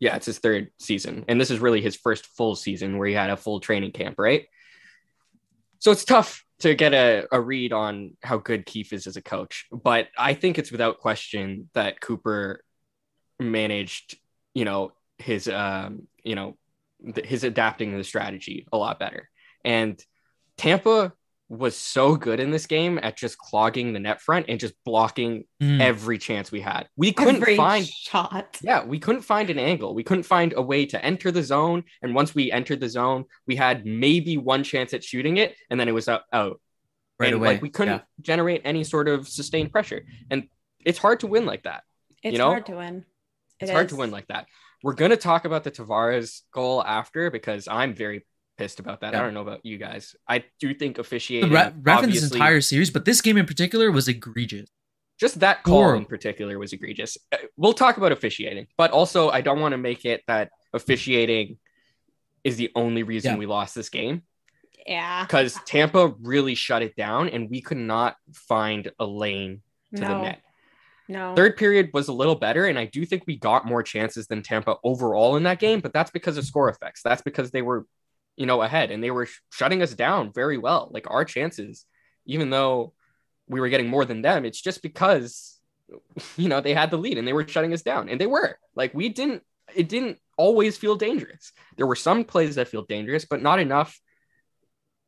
Yeah, 0.00 0.16
it's 0.16 0.26
his 0.26 0.38
third 0.38 0.70
season, 0.78 1.24
and 1.28 1.40
this 1.40 1.50
is 1.50 1.60
really 1.60 1.80
his 1.80 1.96
first 1.96 2.26
full 2.26 2.56
season 2.56 2.98
where 2.98 3.08
he 3.08 3.14
had 3.14 3.30
a 3.30 3.36
full 3.36 3.60
training 3.60 3.92
camp, 3.92 4.16
right? 4.18 4.46
So 5.78 5.90
it's 5.90 6.04
tough 6.04 6.44
to 6.62 6.74
get 6.74 6.94
a, 6.94 7.26
a 7.30 7.40
read 7.40 7.72
on 7.72 8.16
how 8.22 8.38
good 8.38 8.66
Keefe 8.66 8.92
is 8.92 9.06
as 9.06 9.16
a 9.16 9.22
coach, 9.22 9.66
but 9.70 10.08
I 10.18 10.34
think 10.34 10.58
it's 10.58 10.72
without 10.72 10.98
question 10.98 11.68
that 11.74 12.00
Cooper 12.00 12.64
managed 13.38 14.16
you 14.54 14.64
know, 14.64 14.92
his 15.18 15.48
um, 15.48 16.06
you 16.22 16.34
know, 16.34 16.56
th- 17.14 17.26
his 17.26 17.44
adapting 17.44 17.96
the 17.96 18.04
strategy 18.04 18.66
a 18.72 18.76
lot 18.76 18.98
better. 18.98 19.28
And 19.64 20.02
Tampa 20.56 21.12
was 21.58 21.76
so 21.76 22.16
good 22.16 22.40
in 22.40 22.50
this 22.50 22.66
game 22.66 22.98
at 23.02 23.16
just 23.16 23.36
clogging 23.36 23.92
the 23.92 24.00
net 24.00 24.20
front 24.22 24.46
and 24.48 24.58
just 24.58 24.74
blocking 24.84 25.44
Mm. 25.62 25.80
every 25.80 26.16
chance 26.18 26.50
we 26.50 26.60
had. 26.60 26.88
We 26.96 27.12
couldn't 27.12 27.42
Every 27.42 27.56
find 27.56 27.86
shot. 27.86 28.58
yeah, 28.62 28.84
we 28.84 28.98
couldn't 28.98 29.22
find 29.22 29.50
an 29.50 29.58
angle. 29.58 29.94
We 29.94 30.02
couldn't 30.02 30.22
find 30.24 30.54
a 30.56 30.62
way 30.62 30.86
to 30.86 31.04
enter 31.04 31.30
the 31.30 31.42
zone. 31.42 31.84
And 32.00 32.14
once 32.14 32.34
we 32.34 32.50
entered 32.50 32.80
the 32.80 32.88
zone, 32.88 33.26
we 33.46 33.56
had 33.56 33.84
maybe 33.84 34.38
one 34.38 34.64
chance 34.64 34.94
at 34.94 35.04
shooting 35.04 35.36
it, 35.36 35.54
and 35.70 35.78
then 35.78 35.88
it 35.88 35.92
was 35.92 36.08
out. 36.08 36.22
out. 36.32 36.60
right 37.20 37.26
and 37.32 37.36
away. 37.36 37.48
like 37.50 37.62
we 37.62 37.68
couldn't 37.70 37.98
Yeah. 37.98 38.22
generate 38.22 38.62
any 38.64 38.82
sort 38.82 39.06
of 39.06 39.28
sustained 39.28 39.70
pressure. 39.70 40.04
And 40.30 40.48
it's 40.84 40.98
hard 40.98 41.20
to 41.20 41.28
win 41.28 41.46
like 41.46 41.62
that. 41.64 41.84
It's 42.22 42.32
You 42.32 42.38
know? 42.38 42.48
hard 42.48 42.66
to 42.66 42.76
win. 42.76 43.04
It's 43.60 43.70
It 43.70 43.74
hard 43.74 43.90
to 43.90 43.96
win 43.96 44.10
like 44.10 44.26
that. 44.28 44.46
We're 44.82 44.94
gonna 44.94 45.16
talk 45.16 45.44
about 45.44 45.62
the 45.62 45.70
Tavares 45.70 46.40
goal 46.52 46.82
after 46.82 47.30
because 47.30 47.68
I'm 47.68 47.94
very 47.94 48.26
pissed 48.58 48.80
about 48.80 49.00
that. 49.00 49.12
Yeah. 49.12 49.20
I 49.20 49.22
don't 49.22 49.34
know 49.34 49.42
about 49.42 49.64
you 49.64 49.78
guys. 49.78 50.14
I 50.28 50.44
do 50.60 50.74
think 50.74 50.96
The 50.96 51.00
officiating 51.02 51.50
re- 51.50 51.72
ref 51.82 52.04
in 52.04 52.10
this 52.10 52.30
entire 52.32 52.60
series, 52.60 52.90
but 52.90 53.04
this 53.04 53.20
game 53.20 53.36
in 53.36 53.46
particular 53.46 53.90
was 53.90 54.08
egregious. 54.08 54.68
just 55.18 55.40
that 55.40 55.62
call 55.62 55.92
in 55.94 56.04
particular 56.04 56.58
was 56.58 56.72
egregious. 56.72 57.16
Uh, 57.30 57.36
We'll 57.56 57.74
talk 57.74 57.96
about 57.96 58.12
officiating, 58.12 58.66
but 58.76 58.90
also 58.90 59.30
I 59.30 59.40
don't 59.40 59.60
want 59.60 59.72
to 59.72 59.78
make 59.78 60.04
it 60.04 60.22
that 60.26 60.50
officiating 60.72 61.58
is 62.44 62.56
the 62.56 62.70
only 62.74 63.02
reason 63.04 63.32
Yeah. 63.32 63.38
we 63.38 63.46
lost 63.46 63.74
this 63.74 63.88
game 63.88 64.22
Yeah. 64.86 65.24
because 65.24 65.56
Tampa 65.64 66.14
really 66.22 66.54
shut 66.56 66.82
it 66.82 66.96
down 66.96 67.28
and 67.28 67.48
we 67.48 67.60
could 67.60 67.76
not 67.78 68.16
find 68.34 68.90
a 68.98 69.06
lane 69.06 69.62
to 69.94 70.00
the 70.00 70.18
net. 70.22 70.42
No. 71.08 71.34
Third 71.36 71.56
period 71.56 71.90
was 71.92 72.08
a 72.08 72.12
little 72.12 72.36
better, 72.36 72.64
and 72.66 72.78
I 72.78 72.86
do 72.86 73.04
think 73.04 73.24
we 73.26 73.36
got 73.36 73.66
more 73.66 73.82
chances 73.82 74.26
than 74.28 74.42
Tampa 74.42 74.76
overall 74.82 75.36
in 75.36 75.42
that 75.42 75.58
game, 75.58 75.80
but 75.80 75.92
that's 75.92 76.10
because 76.10 76.36
of 76.38 76.44
score 76.46 76.68
effects. 76.70 77.02
That's 77.02 77.20
because 77.22 77.50
they 77.50 77.60
were, 77.60 77.86
you 78.36 78.46
know, 78.46 78.62
ahead 78.62 78.90
and 78.90 79.02
they 79.02 79.10
were 79.10 79.26
sh- 79.26 79.40
shutting 79.50 79.82
us 79.82 79.92
down 79.94 80.32
very 80.32 80.58
well. 80.58 80.90
Like 80.92 81.06
our 81.10 81.24
chances, 81.24 81.84
even 82.26 82.50
though 82.50 82.92
we 83.48 83.60
were 83.60 83.68
getting 83.68 83.88
more 83.88 84.04
than 84.04 84.22
them, 84.22 84.44
it's 84.44 84.60
just 84.60 84.82
because, 84.82 85.58
you 86.36 86.48
know, 86.48 86.60
they 86.60 86.74
had 86.74 86.90
the 86.90 86.96
lead 86.98 87.18
and 87.18 87.26
they 87.28 87.32
were 87.32 87.46
shutting 87.46 87.72
us 87.72 87.82
down, 87.82 88.08
and 88.08 88.20
they 88.20 88.26
were. 88.26 88.58
Like 88.74 88.94
we 88.94 89.08
didn't, 89.10 89.42
it 89.74 89.88
didn't 89.88 90.18
always 90.36 90.76
feel 90.78 90.96
dangerous. 90.96 91.52
There 91.76 91.86
were 91.86 91.96
some 91.96 92.24
plays 92.24 92.54
that 92.56 92.68
feel 92.68 92.82
dangerous, 92.84 93.24
but 93.26 93.42
not 93.42 93.58
enough 93.60 94.00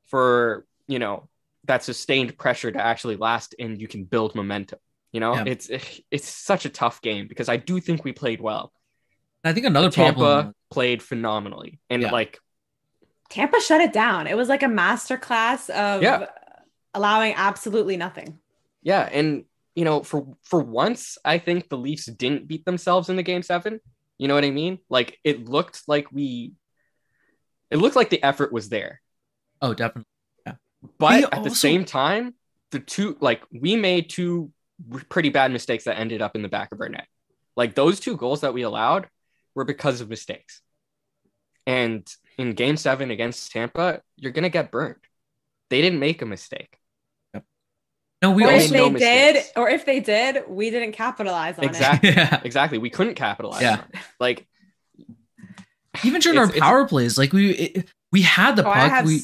for, 0.06 0.66
you 0.86 0.98
know, 0.98 1.28
that 1.64 1.82
sustained 1.82 2.36
pressure 2.36 2.70
to 2.70 2.78
actually 2.78 3.16
last 3.16 3.54
and 3.58 3.80
you 3.80 3.88
can 3.88 4.04
build 4.04 4.34
momentum. 4.34 4.78
You 5.12 5.20
know, 5.20 5.34
Yeah. 5.34 5.44
it's 5.46 5.70
it's 6.10 6.28
such 6.28 6.64
a 6.66 6.68
tough 6.68 7.00
game 7.00 7.26
because 7.28 7.48
I 7.48 7.56
do 7.56 7.80
think 7.80 8.04
we 8.04 8.12
played 8.12 8.40
well. 8.40 8.72
I 9.42 9.52
think 9.52 9.66
another 9.66 9.90
Tampa 9.90 10.18
problem. 10.18 10.54
played 10.70 11.02
phenomenally, 11.02 11.78
and 11.90 12.02
Yeah. 12.02 12.10
like 12.10 12.38
Tampa 13.34 13.60
shut 13.60 13.80
it 13.80 13.92
down. 13.92 14.26
It 14.26 14.36
was 14.36 14.48
like 14.48 14.62
a 14.62 14.68
master 14.68 15.16
class 15.18 15.68
of 15.68 16.02
Yeah. 16.02 16.26
allowing 16.94 17.34
absolutely 17.36 17.96
nothing. 17.96 18.38
yeah, 18.82 19.08
and 19.10 19.44
you 19.74 19.84
know, 19.84 20.02
for 20.04 20.36
for 20.42 20.60
once, 20.62 21.18
I 21.24 21.38
think 21.38 21.68
the 21.68 21.76
Leafs 21.76 22.06
didn't 22.06 22.46
beat 22.46 22.64
themselves 22.64 23.08
in 23.08 23.16
the 23.16 23.24
game 23.24 23.42
seven. 23.42 23.80
You 24.18 24.28
know 24.28 24.34
what 24.34 24.44
I 24.44 24.50
mean? 24.50 24.78
Like 24.88 25.18
it 25.24 25.48
looked 25.48 25.82
like 25.88 26.12
we, 26.12 26.52
it 27.72 27.78
looked 27.78 27.96
like 27.96 28.10
the 28.10 28.22
effort 28.22 28.52
was 28.52 28.68
there, 28.68 29.00
Oh, 29.60 29.74
definitely. 29.74 30.06
Yeah. 30.46 30.54
But 30.98 31.16
We 31.20 31.24
at 31.24 31.42
the 31.42 31.50
same 31.50 31.84
time, 31.84 32.34
the 32.70 32.78
two 32.78 33.16
like 33.20 33.42
we 33.50 33.74
made 33.74 34.10
two 34.10 34.52
pretty 35.08 35.30
bad 35.30 35.50
mistakes 35.50 35.84
that 35.84 35.98
ended 35.98 36.22
up 36.22 36.36
in 36.36 36.42
the 36.42 36.48
back 36.48 36.70
of 36.70 36.80
our 36.80 36.88
net. 36.88 37.08
Like 37.56 37.74
those 37.74 37.98
two 37.98 38.16
goals 38.16 38.42
that 38.42 38.54
we 38.54 38.62
allowed 38.62 39.08
were 39.56 39.64
because 39.64 40.00
of 40.00 40.08
mistakes. 40.08 40.60
And 41.66 42.06
in 42.38 42.52
game 42.52 42.76
seven 42.76 43.10
against 43.10 43.50
Tampa, 43.52 44.02
you're 44.16 44.32
gonna 44.32 44.48
get 44.48 44.70
burned. 44.70 44.96
They 45.70 45.80
didn't 45.82 45.98
make 46.00 46.22
a 46.22 46.26
mistake. 46.26 46.78
Yep. 47.34 47.44
No, 48.22 48.30
we 48.32 48.44
or 48.44 48.48
made 48.48 48.62
if 48.62 48.70
they 48.70 48.76
no 48.78 48.84
did, 48.98 49.34
mistakes. 49.34 49.52
or 49.56 49.68
if 49.70 49.84
they 49.86 50.00
did, 50.00 50.44
we 50.48 50.70
didn't 50.70 50.92
capitalize 50.92 51.58
on 51.58 51.64
it. 51.64 51.68
Exactly. 51.68 52.10
yeah. 52.16 52.40
Exactly. 52.44 52.78
We 52.78 52.90
couldn't 52.90 53.14
capitalize 53.14 53.62
Yeah. 53.62 53.72
on 53.72 53.78
it. 53.92 54.00
Like 54.20 54.46
Even 56.04 56.20
during 56.20 56.36
It's- 56.38 56.48
our 56.50 56.54
it's- 56.56 56.60
power 56.60 56.86
plays, 56.88 57.16
like 57.18 57.32
we 57.32 57.50
it, 57.52 57.88
we 58.12 58.22
had 58.22 58.56
the. 58.56 58.62
Oh, 58.62 58.72
puck. 58.72 58.90
have 58.90 59.06
we 59.06 59.22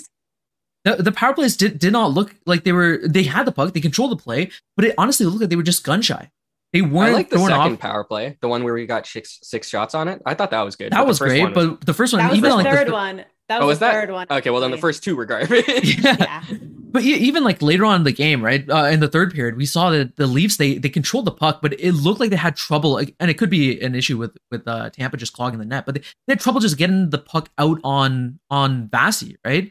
the, 0.85 0.97
the 0.97 1.13
power 1.13 1.35
plays 1.35 1.57
did, 1.57 1.79
did 1.79 1.93
not 1.93 2.13
look 2.13 2.35
like 2.47 2.65
they 2.65 2.73
were 2.73 3.01
they 3.05 3.25
had 3.25 3.45
the 3.47 3.53
puck, 3.53 3.75
they 3.75 3.81
controlled 3.81 4.13
the 4.13 4.17
play, 4.23 4.51
but 4.77 4.85
it 4.87 4.95
honestly 4.97 5.27
looked 5.27 5.41
like 5.41 5.51
they 5.51 5.57
were 5.57 5.63
just 5.63 5.85
gun 5.85 6.01
shy. 6.03 6.31
They 6.73 6.81
I 6.81 6.83
weren't 6.83 7.15
like 7.15 7.31
the 7.31 7.39
second 7.39 7.53
off. 7.75 7.79
power 7.81 8.05
play, 8.05 8.39
the 8.41 8.49
one 8.49 8.63
where 8.63 8.75
we 8.75 8.87
got 8.87 9.07
six 9.07 9.39
six 9.43 9.69
shots 9.69 9.95
on 9.95 10.07
it. 10.09 10.23
I 10.25 10.35
thought 10.35 10.51
that 10.53 10.63
was 10.63 10.77
good. 10.77 10.93
That 10.93 11.07
was 11.07 11.19
great, 11.19 11.43
was- 11.45 11.53
but 11.55 11.85
the 11.87 11.95
first 11.95 12.13
one, 12.13 12.23
that 12.23 12.31
was 12.31 12.39
even 12.39 12.51
the 12.51 12.57
like 12.57 12.67
third 12.67 12.89
the, 12.89 12.93
one. 12.93 13.25
That 13.49 13.61
Oh, 13.63 13.67
was 13.67 13.73
was 13.73 13.79
the 13.81 13.87
that? 13.87 13.93
third 13.93 14.11
one. 14.13 14.27
okay, 14.31 14.51
well 14.51 14.61
then 14.61 14.71
the 14.71 14.79
first 14.79 15.03
two 15.03 15.17
were 15.17 15.25
garbage. 15.25 15.65
yeah. 16.05 16.17
Yeah. 16.19 16.45
But 16.93 17.05
even 17.05 17.45
like 17.45 17.63
later 17.63 17.85
on 17.85 17.95
in 18.01 18.03
the 18.03 18.11
game, 18.11 18.45
right? 18.45 18.69
Uh, 18.69 18.87
in 18.87 18.99
the 18.99 19.07
third 19.07 19.33
period, 19.33 19.57
we 19.57 19.65
saw 19.65 19.91
that 19.91 20.17
the 20.17 20.27
Leafs 20.27 20.57
they 20.57 20.77
they 20.77 20.89
controlled 20.89 21.25
the 21.25 21.31
puck, 21.31 21.61
but 21.63 21.79
it 21.79 21.93
looked 21.93 22.19
like 22.19 22.31
they 22.31 22.37
had 22.37 22.57
trouble, 22.57 22.97
and 22.99 23.31
it 23.31 23.35
could 23.39 23.49
be 23.49 23.81
an 23.81 23.95
issue 23.95 24.19
with 24.19 24.37
with 24.51 24.67
uh, 24.67 24.91
Tampa 24.91 25.17
just 25.17 25.33
clogging 25.33 25.61
the 25.61 25.65
net, 25.65 25.87
but 25.87 25.95
they, 25.95 26.01
they 26.27 26.33
had 26.33 26.41
trouble 26.41 26.59
just 26.59 26.77
getting 26.79 27.11
the 27.11 27.19
puck 27.19 27.49
out 27.59 27.79
on 27.85 28.41
on 28.51 28.89
Vasi, 28.89 29.37
right? 29.45 29.71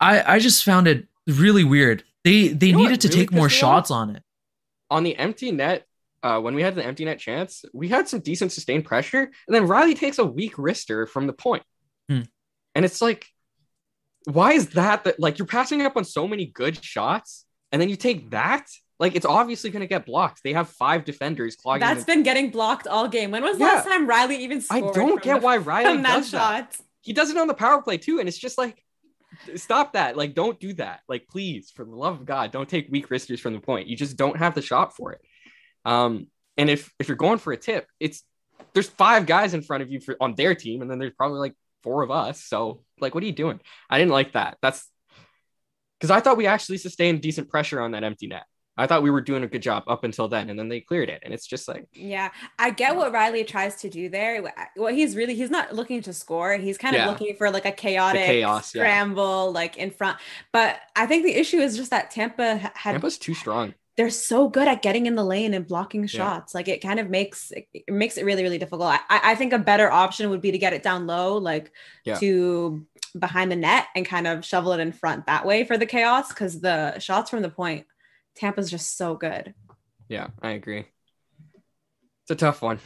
I 0.00 0.34
I 0.34 0.38
just 0.40 0.64
found 0.64 0.88
it 0.88 1.06
really 1.28 1.62
weird. 1.62 2.02
They 2.24 2.48
they 2.48 2.66
You 2.68 2.72
know 2.72 2.78
what 2.80 2.84
needed 2.88 3.00
to 3.02 3.08
really 3.10 3.20
take 3.26 3.32
more 3.32 3.46
pissed 3.46 3.62
me 3.62 3.68
off? 3.68 3.74
shots 3.76 3.90
on 3.92 4.16
it. 4.16 4.22
on 4.90 5.04
the 5.04 5.16
empty 5.16 5.52
net, 5.52 5.86
uh, 6.24 6.40
when 6.40 6.54
we 6.54 6.62
had 6.62 6.74
the 6.74 6.84
empty 6.84 7.04
net 7.04 7.18
chance, 7.18 7.64
we 7.72 7.86
had 7.88 8.08
some 8.08 8.20
decent 8.20 8.50
sustained 8.50 8.84
pressure, 8.84 9.22
and 9.22 9.54
then 9.54 9.66
Riley 9.66 9.94
takes 9.94 10.18
a 10.18 10.24
weak 10.24 10.54
wrister 10.56 11.06
from 11.08 11.26
the 11.28 11.32
point. 11.34 11.62
Hmm. 12.08 12.22
and 12.74 12.84
it's 12.84 13.00
like, 13.00 13.26
why 14.24 14.52
is 14.52 14.70
that? 14.70 15.04
That 15.04 15.20
like 15.20 15.38
you're 15.38 15.46
passing 15.46 15.82
up 15.82 15.96
on 15.96 16.04
so 16.04 16.26
many 16.26 16.46
good 16.46 16.82
shots, 16.84 17.44
and 17.70 17.80
then 17.80 17.88
you 17.88 17.96
take 17.96 18.30
that. 18.30 18.66
Like 18.98 19.16
it's 19.16 19.26
obviously 19.26 19.70
going 19.70 19.80
to 19.82 19.86
get 19.86 20.06
blocked. 20.06 20.40
They 20.44 20.52
have 20.54 20.68
five 20.68 21.04
defenders 21.04 21.56
clogging. 21.56 21.80
That's 21.80 22.04
the- 22.04 22.12
been 22.12 22.22
getting 22.22 22.50
blocked 22.50 22.86
all 22.86 23.08
game. 23.08 23.30
When 23.32 23.42
was 23.42 23.58
the 23.58 23.64
Yeah. 23.64 23.72
last 23.74 23.86
time 23.88 24.06
Riley 24.06 24.36
even 24.36 24.60
scored? 24.60 24.84
I 24.84 24.92
don't 24.92 25.22
get 25.22 25.40
the- 25.40 25.44
why 25.46 25.56
Riley 25.58 25.94
from 25.94 26.02
that 26.02 26.14
does 26.16 26.30
that. 26.30 26.72
shot? 26.74 26.86
He 27.02 27.12
does 27.12 27.30
it 27.30 27.36
on 27.36 27.48
the 27.48 27.54
power 27.54 27.82
play 27.82 27.98
too, 27.98 28.18
and 28.20 28.28
it's 28.28 28.38
just 28.38 28.56
like, 28.56 28.82
stop 29.56 29.92
that! 29.94 30.16
Like, 30.16 30.34
don't 30.34 30.58
do 30.60 30.72
that! 30.74 31.00
Like, 31.08 31.26
please, 31.28 31.70
for 31.70 31.84
the 31.84 31.90
love 31.94 32.20
of 32.20 32.24
God, 32.24 32.50
don't 32.52 32.68
take 32.68 32.88
weak 32.90 33.10
wristers 33.10 33.40
from 33.40 33.52
the 33.52 33.60
point. 33.60 33.88
You 33.88 33.96
just 33.96 34.16
don't 34.16 34.38
have 34.38 34.54
the 34.54 34.62
shot 34.62 34.96
for 34.96 35.12
it. 35.12 35.20
Um, 35.84 36.28
and 36.56 36.70
if 36.70 36.92
if 36.98 37.08
you're 37.08 37.16
going 37.16 37.38
for 37.38 37.52
a 37.52 37.56
tip, 37.56 37.86
it's 38.00 38.22
there's 38.72 38.88
five 38.88 39.26
guys 39.26 39.54
in 39.54 39.62
front 39.62 39.82
of 39.82 39.90
you 39.90 40.00
for 40.00 40.16
on 40.20 40.34
their 40.34 40.54
team, 40.54 40.82
and 40.82 40.90
then 40.90 40.98
there's 40.98 41.12
probably 41.16 41.38
like 41.40 41.54
four 41.82 42.02
of 42.02 42.10
us. 42.10 42.42
So, 42.44 42.82
like, 43.00 43.14
what 43.14 43.22
are 43.22 43.26
you 43.26 43.32
doing? 43.32 43.60
I 43.90 43.98
didn't 43.98 44.12
like 44.12 44.32
that. 44.32 44.58
That's 44.62 44.88
because 45.98 46.10
I 46.10 46.20
thought 46.20 46.36
we 46.36 46.46
actually 46.46 46.78
sustained 46.78 47.20
decent 47.22 47.48
pressure 47.48 47.80
on 47.80 47.92
that 47.92 48.04
empty 48.04 48.26
net. 48.26 48.44
I 48.76 48.88
thought 48.88 49.04
we 49.04 49.10
were 49.10 49.20
doing 49.20 49.44
a 49.44 49.46
good 49.46 49.62
job 49.62 49.84
up 49.86 50.02
until 50.02 50.26
then, 50.26 50.50
and 50.50 50.58
then 50.58 50.68
they 50.68 50.80
cleared 50.80 51.08
it, 51.08 51.22
and 51.24 51.32
it's 51.32 51.46
just 51.46 51.68
like, 51.68 51.86
Yeah, 51.92 52.30
I 52.58 52.70
get 52.70 52.96
what 52.96 53.12
Riley 53.12 53.44
tries 53.44 53.76
to 53.76 53.88
do 53.88 54.08
there. 54.08 54.42
What 54.74 54.94
he's 54.94 55.14
really 55.14 55.36
he's 55.36 55.50
not 55.50 55.72
looking 55.74 56.02
to 56.02 56.12
score. 56.12 56.54
He's 56.56 56.76
kind 56.76 56.96
of 56.96 57.02
Yeah. 57.02 57.10
looking 57.10 57.36
for 57.36 57.50
like 57.50 57.66
a 57.66 57.72
chaotic 57.72 58.24
chaos, 58.26 58.74
yeah. 58.74 58.80
scramble 58.82 59.52
like 59.52 59.76
in 59.76 59.92
front. 59.92 60.18
But 60.52 60.80
I 60.96 61.06
think 61.06 61.24
the 61.24 61.34
issue 61.34 61.58
is 61.58 61.76
just 61.76 61.90
that 61.90 62.10
Tampa 62.10 62.58
ha- 62.58 62.72
had 62.74 62.92
Tampa's 62.92 63.18
too 63.18 63.34
strong. 63.34 63.74
They're 63.96 64.10
so 64.10 64.48
good 64.48 64.66
at 64.66 64.82
getting 64.82 65.06
in 65.06 65.14
the 65.14 65.24
lane 65.24 65.54
and 65.54 65.66
blocking 65.66 66.06
shots. 66.06 66.54
Like 66.54 66.66
it 66.68 66.80
kind 66.82 66.98
of 66.98 67.08
makes 67.10 67.52
it 67.52 67.68
makes 67.88 68.16
it 68.16 68.24
really 68.24 68.42
really 68.42 68.58
difficult. 68.58 68.82
I, 68.88 68.98
I 69.10 69.34
think 69.36 69.52
a 69.52 69.58
better 69.58 69.90
option 69.90 70.30
would 70.30 70.40
be 70.40 70.50
to 70.52 70.58
get 70.58 70.72
it 70.72 70.82
down 70.82 71.06
low, 71.06 71.36
like 71.38 71.70
Yeah. 72.04 72.16
to 72.18 72.86
behind 73.18 73.52
the 73.52 73.56
net 73.56 73.86
and 73.94 74.04
kind 74.04 74.26
of 74.26 74.44
shovel 74.44 74.72
it 74.72 74.80
in 74.80 74.90
front 74.92 75.26
that 75.26 75.46
way 75.46 75.64
for 75.64 75.78
the 75.78 75.86
chaos. 75.86 76.28
Because 76.28 76.60
the 76.60 76.98
shots 76.98 77.30
from 77.30 77.42
the 77.42 77.50
point, 77.50 77.86
Tampa's 78.34 78.70
just 78.70 78.96
so 78.96 79.14
good. 79.14 79.54
Yeah, 80.08 80.28
I 80.42 80.50
agree. 80.50 80.86
It's 82.22 82.30
a 82.30 82.34
tough 82.36 82.62
one. 82.62 82.80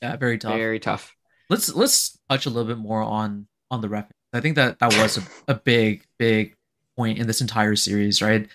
Yeah, 0.00 0.16
very 0.16 0.38
tough. 0.38 0.54
Very 0.54 0.78
tough. 0.78 1.14
let's 1.50 1.74
let's 1.74 2.18
touch 2.30 2.46
a 2.46 2.50
little 2.50 2.68
bit 2.68 2.78
more 2.78 3.02
on 3.02 3.46
on 3.70 3.80
the 3.80 3.88
ref. 3.88 4.06
I 4.32 4.40
think 4.40 4.56
that 4.56 4.78
that 4.78 4.96
was 4.96 5.18
a, 5.18 5.22
a 5.52 5.54
big 5.54 6.04
big 6.18 6.54
point 6.96 7.18
in 7.18 7.26
this 7.26 7.40
entire 7.40 7.74
series, 7.76 8.20
right? 8.22 8.48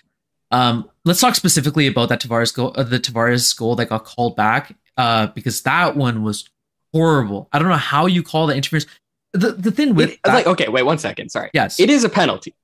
Um, 0.54 0.88
let's 1.04 1.20
talk 1.20 1.34
specifically 1.34 1.86
about 1.86 2.08
that 2.10 2.20
Tavares 2.20 2.54
goal, 2.54 2.72
uh, 2.76 2.82
the 2.84 3.00
Tavares 3.00 3.56
goal 3.56 3.74
that 3.76 3.86
got 3.88 4.04
called 4.04 4.36
back, 4.36 4.76
uh, 4.96 5.26
because 5.28 5.62
that 5.62 5.96
one 5.96 6.22
was 6.22 6.48
horrible. 6.92 7.48
I 7.52 7.58
don't 7.58 7.68
know 7.68 7.74
how 7.74 8.06
you 8.06 8.22
call 8.22 8.46
the 8.46 8.54
interference. 8.54 8.86
The 9.32 9.52
the 9.52 9.72
thing 9.72 9.94
with 9.96 10.10
It- 10.10 10.20
that- 10.24 10.34
like, 10.34 10.46
okay, 10.46 10.68
wait 10.68 10.84
one 10.84 10.98
second. 10.98 11.30
Sorry. 11.30 11.50
yes, 11.52 11.80
It 11.80 11.90
is 11.90 12.04
a 12.04 12.08
penalty. 12.08 12.54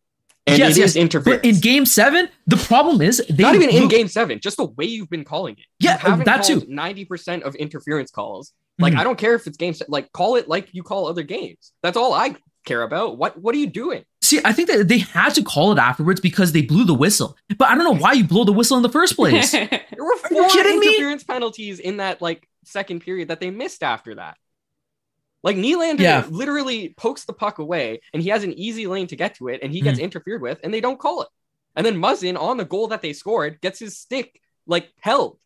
And 0.47 0.59
Yes, 0.59 0.77
it 0.77 0.81
yes, 0.81 0.91
is 0.91 0.97
interference. 0.97 1.43
but 1.43 1.49
in 1.49 1.61
Game 1.61 1.85
Seven, 1.85 2.29
the 2.47 2.57
problem 2.57 3.03
is 3.03 3.23
they 3.29 3.43
not 3.43 3.55
even 3.55 3.69
in 3.71 3.89
game 3.89 4.09
seven, 4.09 4.41
just 4.41 4.57
the 4.57 4.65
way 4.65 4.85
you've 4.87 5.11
been 5.11 5.23
calling 5.25 5.55
it. 5.59 5.67
Yeah, 5.81 5.97
that 6.25 6.45
too. 6.45 6.61
called 6.61 6.69
90% 6.71 7.43
of 7.43 7.55
interference 7.57 8.11
calls. 8.11 8.53
Like, 8.79 8.95
Mhm. 8.95 8.99
I 9.01 9.05
don't 9.05 9.19
care 9.19 9.35
if 9.35 9.47
it's 9.47 9.59
game 9.59 9.75
like 9.89 10.11
call 10.13 10.37
it 10.37 10.49
like 10.49 10.69
you 10.73 10.83
call 10.83 11.07
other 11.09 11.23
games. 11.23 11.73
That's 11.83 11.97
all 11.97 12.15
I 12.15 12.37
care 12.65 12.83
about. 12.83 13.19
What 13.19 13.37
what 13.43 13.55
are 13.55 13.59
you 13.59 13.67
doing? 13.67 14.05
See, 14.31 14.41
I 14.45 14.53
think 14.53 14.69
that 14.69 14.87
they 14.87 14.99
had 14.99 15.35
to 15.35 15.43
call 15.43 15.73
it 15.73 15.79
afterwards 15.79 16.21
because 16.21 16.53
they 16.53 16.63
blew 16.63 16.85
the 16.85 16.95
whistle. 16.95 17.37
But 17.59 17.69
I 17.69 17.75
don't 17.75 17.83
know 17.85 17.97
why 18.01 18.13
you 18.13 18.23
blow 18.25 18.45
the 18.45 18.53
whistle 18.53 18.77
in 18.77 18.83
the 18.85 18.89
first 18.89 19.17
place. 19.17 19.51
There 20.01 20.05
were 20.05 20.17
four 20.17 20.49
kidding 20.49 20.79
me? 20.79 20.87
interference 20.89 21.25
penalties 21.25 21.79
in 21.81 21.97
that 21.99 22.23
like 22.23 22.49
second 22.65 23.01
period 23.01 23.29
that 23.29 23.41
they 23.41 23.51
missed 23.51 23.83
after 23.83 24.15
that. 24.15 24.37
Like 25.43 25.57
Nylander 25.57 26.01
Yeah. 26.01 26.27
literally 26.31 26.91
pokes 26.97 27.25
the 27.25 27.33
puck 27.33 27.59
away 27.59 28.01
and 28.15 28.23
he 28.23 28.29
has 28.29 28.45
an 28.45 28.53
easy 28.53 28.87
lane 28.87 29.09
to 29.09 29.17
get 29.17 29.35
to 29.37 29.49
it 29.49 29.61
and 29.63 29.73
he 29.73 29.81
gets 29.81 29.99
Mm. 29.99 30.05
interfered 30.05 30.43
with 30.43 30.61
and 30.63 30.73
they 30.73 30.81
don't 30.81 30.99
call 30.99 31.23
it. 31.23 31.29
And 31.77 31.85
then 31.85 31.97
Muzzin 31.97 32.39
on 32.39 32.57
the 32.57 32.65
goal 32.65 32.89
that 32.89 33.03
they 33.03 33.13
scored 33.13 33.61
gets 33.61 33.79
his 33.79 33.97
stick 33.99 34.41
like 34.67 34.89
held 35.01 35.39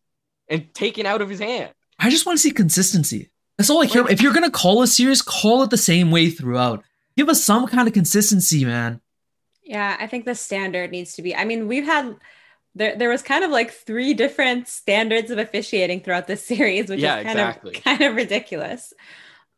and 0.47 0.73
taken 0.73 1.05
out 1.05 1.21
of 1.21 1.29
his 1.29 1.39
hand. 1.39 1.73
I 1.97 2.09
just 2.09 2.25
want 2.25 2.37
to 2.37 2.41
see 2.43 2.51
consistency. 2.51 3.29
That's 3.57 3.69
all 3.69 3.81
I 3.81 3.87
care. 3.87 4.03
Like- 4.03 4.11
if 4.13 4.21
you're 4.21 4.33
gonna 4.33 4.51
call 4.51 4.81
a 4.83 4.87
series, 4.87 5.21
call 5.21 5.63
it 5.63 5.69
the 5.69 5.77
same 5.77 6.11
way 6.11 6.29
throughout. 6.29 6.83
Give 7.17 7.29
us 7.29 7.43
some 7.43 7.67
kind 7.67 7.87
of 7.87 7.93
consistency, 7.93 8.65
man. 8.65 9.01
Yeah, 9.63 9.97
I 9.99 10.07
think 10.07 10.25
the 10.25 10.35
standard 10.35 10.91
needs 10.91 11.15
to 11.15 11.21
be. 11.21 11.35
I 11.35 11.45
mean, 11.45 11.67
we've 11.67 11.85
had 11.85 12.17
there 12.75 12.95
there 12.97 13.09
was 13.09 13.21
kind 13.23 13.43
of 13.43 13.51
like 13.51 13.71
three 13.71 14.13
different 14.13 14.67
standards 14.67 15.31
of 15.31 15.39
officiating 15.39 16.01
throughout 16.01 16.27
this 16.27 16.45
series, 16.47 16.89
which 16.89 17.03
Yeah, 17.03 17.03
is 17.03 17.17
kind 17.17 17.39
exactly. 17.39 17.75
of 17.75 17.83
kind 17.83 18.01
of 18.01 18.15
ridiculous. 18.15 18.93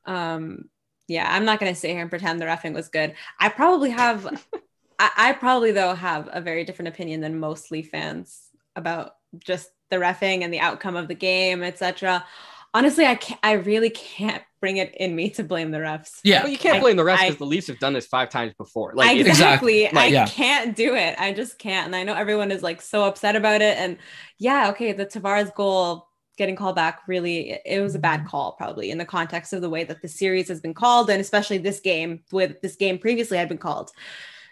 Um, 0.05 0.69
yeah, 1.07 1.27
I'm 1.29 1.45
not 1.45 1.59
gonna 1.59 1.75
sit 1.75 1.91
here 1.91 2.01
and 2.01 2.09
pretend 2.09 2.41
the 2.41 2.45
refing 2.45 2.73
was 2.73 2.89
good. 2.89 3.15
I 3.39 3.49
probably 3.49 3.91
have, 3.91 4.25
I, 4.99 5.11
I 5.17 5.33
probably 5.33 5.71
though 5.73 5.95
have 5.95 6.29
a 6.31 6.41
very 6.41 6.65
different 6.65 6.89
opinion 6.89 7.21
than 7.21 7.39
most 7.39 7.71
Leaf 7.71 7.89
fans 7.91 8.39
about 8.75 9.13
just 9.39 9.69
the 9.91 9.97
refing 9.97 10.43
and 10.43 10.53
the 10.53 10.59
outcome 10.61 10.95
of 10.97 11.07
the 11.07 11.15
game, 11.15 11.63
etc. 11.63 12.25
Honestly, 12.73 13.05
I 13.05 13.15
can't, 13.15 13.39
I 13.43 13.53
really 13.53 13.89
can't 13.89 14.43
bring 14.59 14.77
it 14.77 14.95
in 14.95 15.15
me 15.15 15.29
to 15.31 15.43
blame 15.43 15.71
the 15.71 15.77
refs. 15.77 16.19
Yeah, 16.23 16.43
Well, 16.43 16.51
you 16.51 16.57
can't 16.57 16.77
I- 16.77 16.79
blame 16.79 16.97
the 16.97 17.03
refs 17.03 17.21
because 17.21 17.37
the 17.37 17.45
Leafs 17.45 17.67
have 17.67 17.79
done 17.79 17.93
this 17.93 18.07
five 18.07 18.29
times 18.29 18.53
before. 18.57 18.93
Like 18.95 19.17
exactly. 19.17 19.83
Exactly. 19.85 19.99
I 19.99 20.07
yeah. 20.07 20.27
can't 20.27 20.75
do 20.75 20.95
it. 20.95 21.15
I 21.19 21.33
just 21.33 21.59
can't. 21.59 21.87
And 21.87 21.95
I 21.95 22.03
know 22.03 22.13
everyone 22.13 22.51
is 22.51 22.63
like 22.63 22.81
so 22.81 23.03
upset 23.03 23.35
about 23.35 23.61
it. 23.61 23.77
And 23.77 23.97
yeah, 24.39 24.69
okay, 24.69 24.93
the 24.93 25.05
Tavares 25.05 25.53
goal 25.53 26.07
getting 26.37 26.55
called 26.55 26.75
back 26.75 27.01
really 27.07 27.51
it- 27.51 27.61
it 27.65 27.79
was 27.81 27.95
a 27.95 27.99
bad 27.99 28.19
mm-hmm. 28.21 28.29
call 28.29 28.51
probably 28.53 28.91
in 28.91 28.97
the 28.97 29.05
context 29.05 29.53
of 29.53 29.61
the 29.61 29.69
way 29.69 29.83
that 29.83 30.01
the 30.01 30.07
series 30.07 30.47
has 30.47 30.61
been 30.61 30.73
called 30.73 31.09
and 31.09 31.19
especially 31.19 31.57
this 31.57 31.79
game 31.79 32.23
with 32.31 32.61
this 32.61 32.75
game 32.75 32.99
previously 32.99 33.37
had 33.37 33.49
been 33.49 33.57
called. 33.57 33.91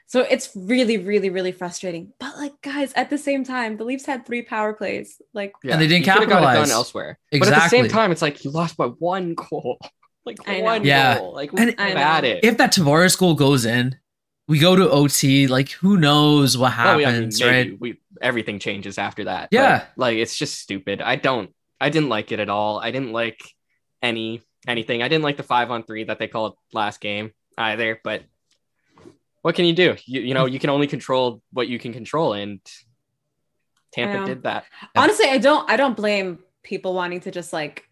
So 0.08 0.22
it's 0.22 0.52
really, 0.56 0.98
really, 0.98 1.30
really 1.30 1.52
frustrating. 1.52 2.14
But 2.20 2.38
like 2.38 2.54
guys, 2.62 2.94
at 2.96 3.10
the 3.10 3.18
same 3.18 3.44
time, 3.44 3.78
the 3.78 3.84
Leafs 3.84 4.06
had 4.06 4.26
three 4.26 4.44
power 4.44 4.74
plays. 4.74 5.20
Like 5.34 5.54
yeah. 5.64 5.74
And 5.74 5.82
they 5.82 5.88
didn't 5.88 6.02
you 6.02 6.14
got 6.14 6.22
it 6.24 6.30
capitalize. 6.30 6.70
done 6.70 6.76
elsewhere. 6.76 7.18
But 7.32 7.48
at 7.48 7.56
the 7.64 7.68
same 7.70 7.88
time, 7.88 8.12
it's 8.12 8.22
like 8.22 8.44
you 8.44 8.52
lost 8.52 8.78
by 8.78 8.88
one 8.88 9.34
goal. 9.36 9.80
Like 10.28 10.40
I 10.50 10.64
one 10.64 10.84
Yeah. 10.84 11.20
goal. 11.20 11.34
Like 11.36 11.52
And- 11.54 11.68
look 11.68 11.80
I 11.80 11.92
at 11.92 12.24
it. 12.24 12.44
if 12.44 12.58
that 12.58 12.74
Tavares 12.74 13.16
goal 13.16 13.36
goes 13.36 13.64
in, 13.64 13.96
we 14.48 14.58
go 14.58 14.76
to 14.76 14.90
OT. 14.90 15.46
Like, 15.46 15.70
who 15.70 15.98
knows 15.98 16.58
what 16.58 16.76
Well, 16.76 17.00
yeah, 17.00 17.08
I 17.10 17.12
mean, 17.12 17.16
happens, 17.16 17.44
right? 17.44 17.80
We 17.80 18.00
everything 18.20 18.58
changes 18.58 18.98
after 18.98 19.26
that. 19.26 19.50
Yeah. 19.52 19.80
but, 19.80 19.88
like 20.02 20.18
it's 20.18 20.36
just 20.36 20.60
stupid. 20.60 21.00
I 21.00 21.16
don't. 21.16 21.52
I 21.80 21.90
didn't 21.90 22.10
like 22.10 22.32
it 22.32 22.40
at 22.40 22.50
all. 22.50 22.80
I 22.80 22.90
didn't 22.90 23.12
like 23.12 23.40
any 24.02 24.42
anything. 24.68 25.04
I 25.04 25.10
didn't 25.10 25.24
like 25.24 25.38
the 25.38 25.44
five 25.44 25.70
on 25.70 25.84
three 25.84 26.06
that 26.06 26.18
they 26.18 26.28
called 26.28 26.58
last 26.74 27.02
game 27.02 27.30
either. 27.56 28.00
But 28.04 28.24
what 29.46 29.54
can 29.54 29.66
you 29.66 29.74
do? 29.74 29.96
You 30.08 30.22
you 30.22 30.34
know 30.34 30.46
you 30.54 30.58
can 30.58 30.72
only 30.72 30.88
control 30.88 31.44
what 31.54 31.68
you 31.68 31.78
can 31.78 31.94
control, 31.94 32.34
and 32.34 32.60
Tampa 33.96 34.26
did 34.26 34.44
that. 34.44 34.66
honestly 34.96 35.28
i 35.30 35.38
don't 35.38 35.70
i 35.72 35.78
don't 35.78 35.96
blame 35.96 36.40
people 36.64 36.94
wanting 36.94 37.22
to 37.22 37.32
just 37.32 37.54
like 37.54 37.88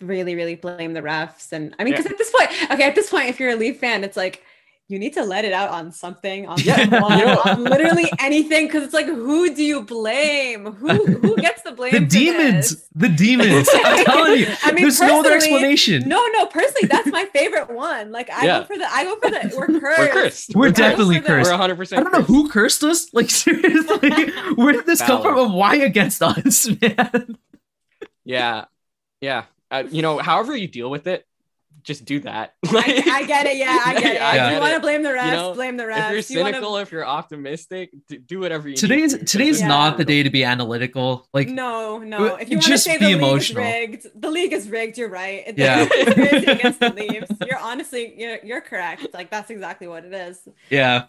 really 0.00 0.34
really 0.34 0.56
blame 0.56 0.92
the 0.92 1.00
refs 1.00 1.52
and 1.52 1.74
i 1.78 1.84
mean 1.84 1.92
because 1.92 2.06
at 2.06 2.18
this 2.18 2.32
point 2.36 2.50
okay 2.72 2.82
at 2.82 2.96
this 2.96 3.10
point 3.10 3.28
if 3.28 3.38
you're 3.38 3.50
a 3.50 3.54
leaf 3.54 3.78
fan 3.78 4.02
it's 4.02 4.16
like 4.16 4.42
you 4.90 4.98
need 4.98 5.12
to 5.14 5.22
let 5.24 5.44
it 5.44 5.52
out 5.52 5.70
on 5.70 5.92
something 5.92 6.46
on 6.46 6.58
Yeah, 6.60 6.88
someone, 6.90 7.18
you 7.18 7.24
know- 7.24 7.40
on 7.44 7.64
literally 7.64 8.10
anything 8.18 8.66
because 8.66 8.82
it's 8.82 8.92
like 8.94 9.06
who 9.06 9.54
do 9.54 9.62
you 9.62 9.82
blame 9.82 10.66
who 10.72 10.88
who 11.06 11.36
gets 11.46 11.62
the 11.62 11.72
blame 11.72 11.92
The 11.92 12.00
demons, 12.00 12.70
this? 12.70 12.88
the 12.94 13.08
demons. 13.08 13.68
I'm 13.74 14.04
telling 14.04 14.40
you, 14.40 14.46
I 14.64 14.72
mean, 14.72 14.82
there's 14.84 15.00
no 15.00 15.20
other 15.20 15.32
explanation. 15.32 16.08
no 16.08 16.24
no 16.34 16.46
personally 16.46 16.88
that's 16.88 17.08
my 17.08 17.24
favorite 17.26 17.70
one 17.72 18.10
like 18.12 18.28
i 18.30 18.44
Yeah. 18.44 18.58
go 18.60 18.64
for 18.66 18.76
the 18.78 18.92
i 18.92 19.04
go 19.04 19.16
for 19.16 19.30
the 19.30 19.54
we're 19.56 19.80
cursed 19.80 19.98
We're 20.00 20.12
cursed. 20.12 20.50
We're 20.54 20.66
I 20.66 20.70
go 20.70 20.74
definitely 20.74 21.16
for 21.16 21.22
the- 21.22 21.26
cursed. 21.28 21.50
We're 21.50 21.58
100. 21.58 21.92
I 21.94 22.00
don't 22.02 22.12
know 22.12 22.22
who 22.22 22.48
cursed 22.50 22.82
us. 22.84 23.08
Like 23.14 23.30
seriously, 23.30 24.30
where 24.56 24.72
did 24.72 24.86
this 24.86 25.00
come 25.02 25.22
from? 25.22 25.38
And 25.38 25.54
why 25.54 25.76
against 25.76 26.22
us, 26.22 26.68
man? 26.80 27.36
Yeah, 28.24 28.64
yeah. 29.20 29.44
Uh, 29.70 29.84
you 29.90 30.02
know, 30.02 30.18
however 30.18 30.56
you 30.56 30.66
deal 30.68 30.90
with 30.90 31.06
it, 31.06 31.24
just 31.82 32.04
do 32.04 32.20
that. 32.20 32.54
I, 32.66 33.02
I 33.12 33.24
get 33.26 33.46
it 33.46 33.56
yeah 33.56 33.82
i 33.86 33.94
get 34.00 34.16
it 34.16 34.20
I 34.22 34.28
if 34.30 34.34
get 34.36 34.52
you 34.54 34.60
want 34.60 34.74
to 34.74 34.80
blame 34.80 35.02
the 35.02 35.08
refs 35.10 35.32
know, 35.32 35.54
blame 35.54 35.76
the 35.76 35.84
if 35.88 35.88
you're 36.30 36.38
You 36.38 36.44
wanna- 36.44 36.54
cynical, 36.56 36.76
if 36.76 36.92
you're 36.92 37.06
optimistic, 37.06 37.90
do, 38.08 38.18
do 38.18 38.40
whatever 38.40 38.68
you. 38.68 38.76
Today's 38.76 39.12
need 39.12 39.20
to. 39.20 39.24
today's 39.26 39.60
Yeah. 39.60 39.68
not 39.68 39.96
the 39.98 40.04
day 40.04 40.22
to 40.22 40.30
be 40.30 40.44
analytical. 40.44 41.26
Like 41.32 41.48
no, 41.48 41.98
no. 41.98 42.36
If 42.36 42.50
you 42.50 42.56
want 42.56 42.64
to 42.64 42.70
just 42.70 42.84
say 42.84 42.98
be 42.98 43.06
the 43.06 43.12
emotional. 43.12 43.64
league 43.64 43.94
is 43.94 44.04
rigged, 44.04 44.20
the 44.22 44.30
league 44.30 44.52
is 44.52 44.68
rigged. 44.68 44.98
You're 44.98 45.08
right. 45.08 45.44
It's 45.46 45.58
Yeah. 45.58 45.86
conspiracy 45.86 46.46
against 46.46 46.80
the 46.80 46.90
Leafs. 46.92 47.30
You're 47.46 47.58
honestly, 47.58 48.14
you're, 48.16 48.38
you're 48.44 48.60
correct. 48.60 49.06
Like 49.14 49.30
that's 49.30 49.50
exactly 49.50 49.86
what 49.88 50.04
it 50.04 50.12
is. 50.12 50.40
Yeah, 50.70 51.04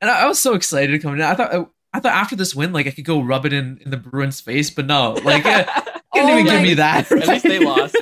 and 0.00 0.10
I, 0.10 0.22
I 0.22 0.26
was 0.26 0.38
so 0.38 0.54
excited 0.54 0.92
to 0.92 0.98
come 0.98 1.14
in. 1.14 1.22
I 1.22 1.34
thought 1.34 1.68
I, 1.92 2.00
thought 2.00 2.12
after 2.12 2.36
this 2.36 2.54
win, 2.54 2.72
like 2.72 2.86
I 2.86 2.90
could 2.90 3.04
go 3.04 3.20
rub 3.20 3.46
it 3.46 3.52
in 3.52 3.78
in 3.84 3.90
the 3.90 3.96
Bruins' 3.96 4.40
face, 4.40 4.70
but 4.70 4.86
no, 4.86 5.12
like 5.24 5.42
can't 5.44 5.68
Oh 6.14 6.32
even 6.32 6.44
give 6.44 6.54
my- 6.54 6.62
me 6.62 6.74
that. 6.74 7.10
At 7.12 7.28
least 7.28 7.44
they 7.44 7.58
lost. 7.58 7.96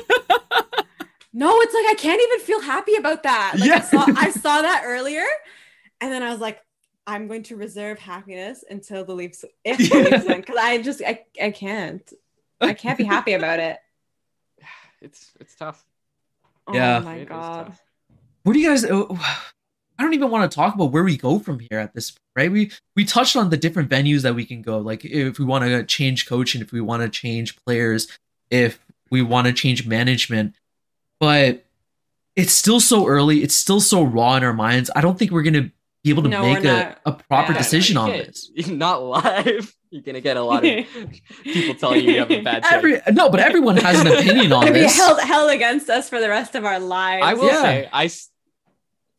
No, 1.35 1.61
it's 1.61 1.75
like 1.75 1.87
I 1.87 1.95
can't 1.99 2.23
even 2.23 2.41
feel 2.47 2.63
happy 2.63 2.95
about 2.97 3.25
that. 3.25 3.57
Like 3.61 3.71
Yeah. 3.71 3.77
I 3.77 3.81
saw, 3.81 4.09
I 4.17 4.31
saw 4.43 4.63
that 4.63 4.85
earlier, 4.87 5.25
and 6.01 6.13
then 6.13 6.23
I 6.23 6.31
was 6.31 6.41
like, 6.41 6.61
I'm 7.07 7.29
going 7.29 7.43
to 7.45 7.57
reserve 7.57 7.99
happiness 7.99 8.65
until 8.71 9.05
the 9.05 9.15
Leafs, 9.15 9.45
if 9.65 9.85
the 9.91 9.99
Leafs 10.01 10.25
win, 10.25 10.41
because 10.41 10.57
I 10.59 10.81
just, 10.81 11.03
I, 11.07 11.25
I 11.43 11.51
can't, 11.51 12.11
I 12.63 12.73
can't 12.75 12.97
be 12.99 13.05
happy 13.05 13.35
about 13.35 13.61
it. 13.61 13.79
It's 15.03 15.33
it's 15.39 15.55
tough. 15.55 15.85
Yeah. 16.73 16.99
Oh 16.99 17.05
my 17.05 17.17
It 17.17 17.23
is 17.23 17.29
god. 17.29 17.67
tough. 17.67 17.83
Where 18.45 18.55
do 18.55 18.61
you 18.61 18.69
guys? 18.71 18.85
uh, 18.85 19.05
I 19.99 20.03
don't 20.03 20.15
even 20.15 20.31
want 20.31 20.51
to 20.51 20.55
talk 20.55 20.75
about 20.75 20.93
where 20.93 21.05
we 21.05 21.17
go 21.17 21.39
from 21.39 21.61
here 21.61 21.79
at 21.79 21.95
this 21.95 22.11
point, 22.11 22.21
right? 22.37 22.51
We 22.53 22.71
we 22.97 23.05
touched 23.05 23.37
on 23.37 23.51
the 23.51 23.57
different 23.57 23.91
venues 23.91 24.23
that 24.23 24.35
we 24.35 24.45
can 24.47 24.63
go, 24.63 24.79
like 24.79 25.05
if 25.05 25.39
we 25.39 25.45
want 25.45 25.65
to 25.65 25.85
change 25.85 26.27
coaching, 26.27 26.63
if 26.63 26.73
we 26.73 26.81
want 26.81 27.03
to 27.03 27.09
change 27.09 27.57
players, 27.65 28.09
if 28.51 28.79
we 29.11 29.23
want 29.23 29.47
to 29.47 29.53
change 29.53 29.87
management, 29.87 30.55
but 31.25 31.65
it's 32.37 32.53
still 32.53 32.81
so 32.81 33.07
early. 33.07 33.43
It's 33.43 33.55
still 33.55 33.81
so 33.81 34.03
raw 34.03 34.37
in 34.37 34.45
our 34.45 34.53
minds. 34.53 34.91
I 34.95 35.01
don't 35.01 35.19
think 35.19 35.31
we're 35.31 35.43
gonna 35.43 35.71
be 36.03 36.11
able 36.11 36.23
to 36.25 36.29
No, 36.29 36.43
make 36.43 36.59
a, 36.61 36.63
not. 36.65 36.99
a 37.07 37.13
proper 37.13 37.53
Yeah, 37.53 37.59
decision 37.59 37.95
you 37.97 38.01
on 38.03 38.11
can't- 38.11 38.27
this. 38.27 38.51
Not 38.69 39.03
live. 39.03 39.75
You're 39.91 40.03
gonna 40.03 40.21
get 40.21 40.37
a 40.37 40.43
lot 40.43 40.65
of 40.67 40.87
people 41.45 41.75
telling 41.77 42.05
you 42.05 42.11
you 42.13 42.19
have 42.19 42.31
a 42.31 42.43
bad. 42.43 42.65
Every 42.71 43.01
no, 43.13 43.31
but 43.31 43.39
everyone 43.41 43.77
has 43.79 44.01
an 44.01 44.09
opinion 44.09 44.53
on 44.53 44.63
Gonna 44.63 44.73
be 44.75 44.81
this. 44.81 44.97
held 44.97 45.21
held 45.21 45.51
against 45.53 45.89
us 45.89 46.09
for 46.11 46.21
the 46.21 46.29
rest 46.29 46.55
of 46.57 46.65
our 46.65 46.81
lives. 46.81 47.25
I 47.25 47.35
will 47.35 47.47
Yeah. 47.47 47.63
say, 47.63 47.89
I, 47.93 48.11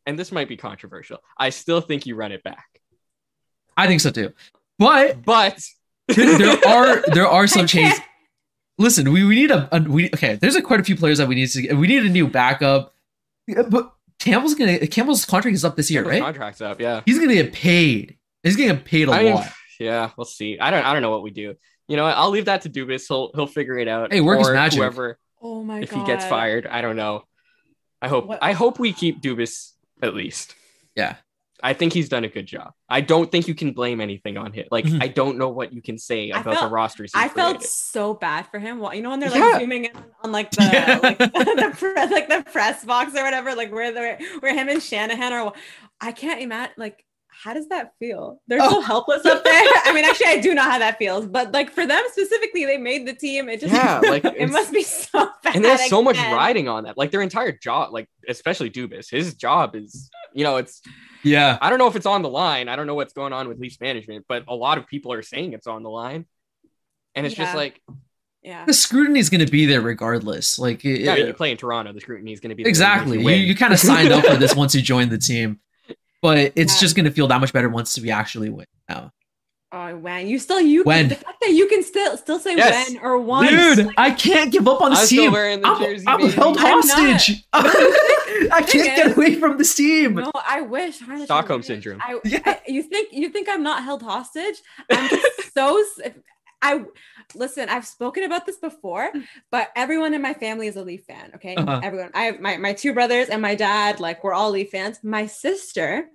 and 0.05 0.19
this 0.19 0.31
might 0.33 0.49
be 0.49 0.57
controversial. 0.57 1.19
I 1.37 1.49
still 1.49 1.79
think 1.81 2.05
you 2.05 2.15
run 2.15 2.31
it 2.33 2.43
back, 2.43 2.67
I 3.77 3.87
think 3.87 4.01
so 4.01 4.11
too. 4.11 4.33
But 4.77 5.23
but 5.23 5.59
there, 6.09 6.37
there 6.37 6.67
are 6.67 7.01
there 7.07 7.27
are 7.27 7.47
some 7.47 7.67
changes. 7.67 7.97
Can't- 8.77 8.83
Listen, 8.85 9.11
we, 9.11 9.23
we 9.25 9.35
need 9.35 9.51
a, 9.51 9.67
a 9.75 9.79
we 9.81 10.07
okay. 10.07 10.35
There's 10.35 10.55
a 10.55 10.61
quite 10.61 10.79
a 10.79 10.83
few 10.83 10.95
players 10.95 11.17
that 11.19 11.27
we 11.27 11.35
need 11.35 11.47
to 11.47 11.61
get. 11.61 11.77
We 11.77 11.87
need 11.87 12.05
a 12.05 12.09
new 12.09 12.27
backup. 12.27 12.93
Yeah, 13.47 13.63
But 13.69 13.93
Campbell's 14.19 14.55
gonna 14.55 14.85
Campbell's 14.87 15.23
contract 15.25 15.55
is 15.55 15.63
up 15.65 15.75
this 15.75 15.89
year, 15.91 16.01
His 16.03 16.09
right? 16.09 16.21
Contracts 16.21 16.61
up, 16.61 16.79
yeah. 16.81 17.01
He's 17.05 17.19
gonna 17.19 17.33
get 17.33 17.53
paid. 17.53 18.17
He's 18.43 18.55
gonna 18.55 18.73
get 18.73 18.85
paid 18.85 19.07
a 19.07 19.11
I 19.11 19.23
mean, 19.23 19.35
lot. 19.35 19.47
yeah, 19.79 20.11
we'll 20.17 20.25
see. 20.25 20.59
I 20.59 20.71
don't, 20.71 20.85
I 20.85 20.93
don't 20.93 21.01
know 21.01 21.09
what 21.11 21.23
we 21.23 21.31
do. 21.31 21.55
You 21.87 21.97
know, 21.97 22.03
what? 22.05 22.17
I'll 22.17 22.31
leave 22.31 22.45
that 22.45 22.61
to 22.63 22.69
Dubas. 22.69 23.07
He'll, 23.07 23.31
he'll 23.35 23.45
figure 23.47 23.77
it 23.77 23.87
out. 23.87 24.11
Hey, 24.11 24.21
work 24.21 24.39
is 24.41 24.47
Or 24.49 24.53
magic. 24.53 24.79
Whoever, 24.79 25.19
Oh 25.41 25.63
my 25.63 25.81
if 25.81 25.91
god. 25.91 25.99
he 25.99 26.05
gets 26.07 26.25
fired, 26.25 26.65
I 26.65 26.81
don't 26.81 26.95
know. 26.95 27.23
I 28.01 28.07
hope, 28.07 28.25
What- 28.27 28.39
I 28.41 28.53
hope 28.53 28.79
we 28.79 28.91
keep 28.93 29.21
Dubas 29.21 29.71
at 30.01 30.15
least. 30.15 30.55
Yeah. 30.95 31.15
I 31.65 31.73
think 31.73 31.93
he's 31.93 32.09
done 32.09 32.23
a 32.23 32.27
good 32.27 32.45
job. 32.45 32.73
I 32.89 33.01
don't 33.01 33.31
think 33.31 33.47
you 33.47 33.55
can 33.55 33.71
blame 33.71 33.99
anything 34.01 34.37
on 34.37 34.53
him. 34.53 34.65
Like, 34.71 34.85
Mhm. 34.85 35.01
I 35.01 35.07
don't 35.07 35.37
know 35.37 35.49
what 35.49 35.73
you 35.73 35.81
can 35.81 35.97
say 35.97 36.31
I 36.31 36.39
about 36.41 36.51
the 36.55 36.59
felt- 36.61 36.71
rosters. 36.71 37.11
he's 37.13 37.23
I 37.23 37.27
felt 37.29 37.63
so 37.63 38.13
bad 38.13 38.47
for 38.51 38.59
him. 38.59 38.79
Well, 38.79 38.93
You 38.93 39.01
know 39.01 39.09
when 39.11 39.19
they're 39.19 39.29
like 39.29 39.39
Yeah. 39.39 39.59
zooming 39.59 39.85
in 39.85 39.91
on 40.23 40.31
like 40.31 40.51
the 40.57 40.63
Yeah. 40.63 40.99
like 41.01 41.17
the 41.19 41.75
press 41.77 42.11
like 42.11 42.29
the 42.29 42.43
press 42.51 42.83
box 42.85 43.15
or 43.15 43.23
whatever, 43.23 43.55
like 43.55 43.71
where 43.71 43.91
the 43.91 44.23
where 44.41 44.53
him 44.53 44.67
and 44.69 44.81
Shanahan 44.81 45.31
are. 45.33 45.53
I 46.01 46.11
can't 46.11 46.41
imagine 46.41 46.73
like 46.77 47.04
how 47.43 47.53
does 47.53 47.67
that 47.69 47.93
feel? 47.99 48.41
They're 48.47 48.59
oh. 48.61 48.69
so 48.69 48.77
Oh. 48.77 48.81
helpless 48.81 49.25
up 49.25 49.43
there. 49.43 49.53
I 49.85 49.91
mean, 49.93 50.05
actually, 50.05 50.27
I 50.27 50.39
do 50.39 50.53
know 50.53 50.63
how 50.63 50.79
that 50.79 50.97
feels, 50.97 51.25
but 51.27 51.51
like 51.51 51.69
for 51.71 51.85
them 51.85 52.03
specifically, 52.11 52.65
they 52.65 52.77
made 52.77 53.05
the 53.07 53.13
team. 53.13 53.49
It 53.49 53.59
just 53.59 53.73
Yeah, 53.73 53.99
like, 54.09 54.23
it 54.25 54.49
must 54.49 54.71
be 54.73 54.83
so 54.83 55.29
bad. 55.43 55.55
and 55.55 55.63
there's 55.65 55.87
so 55.89 56.01
much 56.01 56.17
riding 56.17 56.67
on 56.67 56.85
that. 56.85 56.97
Like 56.97 57.11
their 57.11 57.21
entire 57.21 57.51
job, 57.51 57.93
like 57.93 58.07
especially 58.27 58.69
Dubas, 58.69 59.09
his 59.09 59.35
job 59.35 59.75
is, 59.75 60.09
you 60.33 60.43
know, 60.43 60.57
it's 60.57 60.81
Yeah. 61.23 61.57
I 61.61 61.69
don't 61.69 61.79
know 61.79 61.87
if 61.87 61.95
it's 61.95 62.05
on 62.05 62.21
the 62.21 62.29
line. 62.29 62.69
I 62.69 62.75
don't 62.75 62.87
know 62.87 62.95
what's 62.95 63.13
going 63.13 63.33
on 63.33 63.47
with 63.47 63.59
Leafs 63.59 63.79
management, 63.81 64.25
but 64.27 64.45
a 64.47 64.55
lot 64.55 64.77
of 64.77 64.87
people 64.87 65.11
are 65.13 65.21
saying 65.21 65.53
it's 65.53 65.67
on 65.67 65.83
the 65.83 65.89
line. 65.89 66.25
And 67.15 67.25
it's 67.25 67.35
just 67.35 67.55
like, 67.55 67.81
Yeah. 68.43 68.65
The 68.65 68.73
scrutiny 68.73 69.19
is 69.19 69.29
gonna 69.29 69.45
be 69.47 69.65
there 69.65 69.81
regardless. 69.81 70.59
Like 70.59 70.85
it- 70.85 71.01
yeah, 71.01 71.15
it- 71.15 71.27
you 71.27 71.33
play 71.33 71.51
in 71.51 71.57
Toronto, 71.57 71.93
the 71.93 72.01
scrutiny 72.01 72.31
is 72.33 72.39
going 72.39 72.49
to 72.49 72.55
be 72.55 72.63
there 72.63 72.69
exactly. 72.69 73.17
if 73.19 73.23
You, 73.23 73.31
you 73.47 73.55
kind 73.55 73.73
of 73.73 73.79
signed 73.79 74.11
up 74.11 74.23
for 74.25 74.35
this 74.35 74.55
once 74.63 74.75
you 74.75 74.81
joined 74.81 75.09
the 75.11 75.17
team, 75.17 75.59
but 76.25 76.51
it's 76.55 76.75
Yeah. 76.75 76.79
just 76.81 76.95
gonna 76.95 77.11
feel 77.11 77.27
that 77.27 77.39
much 77.39 77.53
better 77.53 77.69
once 77.69 77.97
we 77.99 78.09
actually 78.11 78.49
win. 78.49 78.65
Now, 78.89 79.11
Oh, 79.71 79.93
when 79.97 80.27
you 80.27 80.39
still 80.39 80.61
you 80.61 80.83
When? 80.83 81.09
the 81.09 81.15
fact 81.15 81.37
that 81.41 81.51
you 81.51 81.67
can 81.67 81.83
still 81.83 82.15
still 82.17 82.39
say 82.39 82.55
Yes. 82.55 82.91
when 82.91 82.99
or 83.03 83.17
once. 83.19 83.49
Dude, 83.49 83.87
like, 83.87 83.95
I 83.97 84.11
can't 84.11 84.49
give 84.51 84.67
up 84.69 84.79
on 84.81 84.91
I'm 84.93 84.97
this 84.97 85.07
still 85.07 85.23
team. 85.25 85.31
wearing 85.33 85.59
the 85.61 85.67
I'm, 85.67 85.81
jersey, 85.81 86.05
I'm 86.07 86.19
baby. 86.21 86.31
held 86.31 86.57
I'm 86.57 86.81
hostage. 86.81 87.43
I 87.53 88.61
can't 88.65 88.95
get 88.95 89.17
away 89.17 89.35
from 89.35 89.57
this 89.57 89.75
team. 89.75 90.13
no, 90.15 90.31
I 90.33 90.61
wish. 90.61 90.99
Harnish, 90.99 91.23
I 91.23 91.25
Stockholm 91.25 91.59
wish. 91.59 91.67
syndrome. 91.67 91.99
I, 92.01 92.19
Yeah. 92.23 92.39
I- 92.45 92.61
you 92.67 92.83
think 92.83 93.09
you 93.11 93.27
think 93.29 93.49
I'm 93.49 93.63
not 93.63 93.83
held 93.83 94.01
hostage? 94.01 94.55
I'm 94.91 95.09
just 95.09 95.53
so. 95.53 95.79
s- 95.81 96.11
I 96.61 96.83
listen. 97.35 97.67
I've 97.67 97.85
spoken 97.85 98.23
about 98.23 98.45
this 98.45 98.57
before, 98.57 99.11
but 99.51 99.69
everyone 99.75 100.13
in 100.13 100.21
my 100.21 100.33
family 100.33 100.67
is 100.67 100.77
a 100.77 100.83
Leaf 100.83 101.03
fan. 101.05 101.31
Okay, 101.35 101.55
Uh-huh. 101.55 101.81
everyone. 101.83 102.11
I 102.13 102.23
have 102.25 102.39
my 102.39 102.55
my 102.57 102.71
two 102.73 102.93
brothers 102.93 103.27
and 103.29 103.41
my 103.41 103.55
dad. 103.55 103.99
Like 103.99 104.23
we're 104.23 104.33
all 104.33 104.51
Leaf 104.51 104.69
fans. 104.71 104.99
My 105.03 105.25
sister 105.25 106.07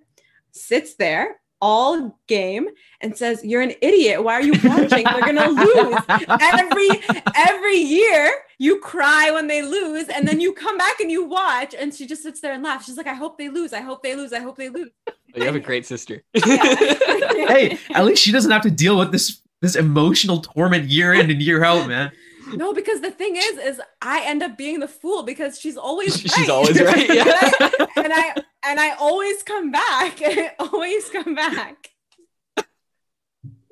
sits 0.53 0.95
there 0.95 1.41
all 1.63 2.19
game 2.27 2.69
and 3.01 3.17
says, 3.17 3.45
"You're 3.45 3.61
an 3.61 3.75
idiot. 3.83 4.25
Why 4.25 4.35
are 4.35 4.43
you 4.43 4.53
watching? 4.65 5.05
They're 5.05 5.21
gonna 5.21 5.49
lose." 5.49 5.99
every 6.41 6.89
every 7.37 7.77
year 7.77 8.33
you 8.59 8.79
cry 8.81 9.31
when 9.31 9.47
they 9.47 9.63
lose 9.63 10.09
and 10.09 10.29
then 10.29 10.39
you 10.39 10.53
come 10.53 10.77
back 10.77 11.01
and 11.01 11.11
you 11.11 11.25
watch 11.25 11.75
and 11.75 11.95
she 11.95 12.07
just 12.07 12.23
sits 12.23 12.41
there 12.41 12.53
and 12.53 12.63
laughs 12.63 12.85
she's 12.85 12.97
like 12.99 13.07
i 13.07 13.15
hope 13.15 13.39
they 13.39 13.49
lose 13.49 13.73
i 13.73 13.81
hope 13.81 14.03
they 14.03 14.15
lose 14.15 14.35
i 14.35 14.39
hope 14.39 14.55
they 14.59 14.69
lose 14.69 14.91
oh, 15.09 15.13
You 15.35 15.45
have 15.45 15.55
a 15.55 15.61
great 15.61 15.87
sister. 15.87 16.23
hey, 16.35 17.79
at 17.95 18.05
least 18.05 18.23
she 18.23 18.33
doesn't 18.33 18.51
have 18.51 18.63
to 18.63 18.71
deal 18.71 18.99
with 18.99 19.13
this 19.13 19.41
this 19.61 19.77
emotional 19.77 20.41
torment 20.41 20.85
year 20.91 21.13
in 21.13 21.31
and 21.31 21.43
year 21.43 21.65
out, 21.65 21.87
man. 21.87 22.11
No 22.55 22.73
because 22.73 23.01
the 23.01 23.11
thing 23.11 23.37
is 23.37 23.59
is 23.59 23.81
i 24.03 24.23
end 24.25 24.43
up 24.43 24.57
being 24.57 24.81
the 24.81 24.89
fool 24.89 25.23
because 25.23 25.59
she's 25.59 25.77
always 25.77 26.17
She's 26.21 26.37
right. 26.39 26.51
always 26.51 26.81
right. 26.81 27.09
Yeah. 27.15 27.51
and 27.97 28.13
i 28.13 28.35
and 28.65 28.81
i 28.81 28.91
always 28.99 29.43
come 29.43 29.71
back 29.71 30.21
always 30.59 31.09
come 31.11 31.35
back 31.35 31.89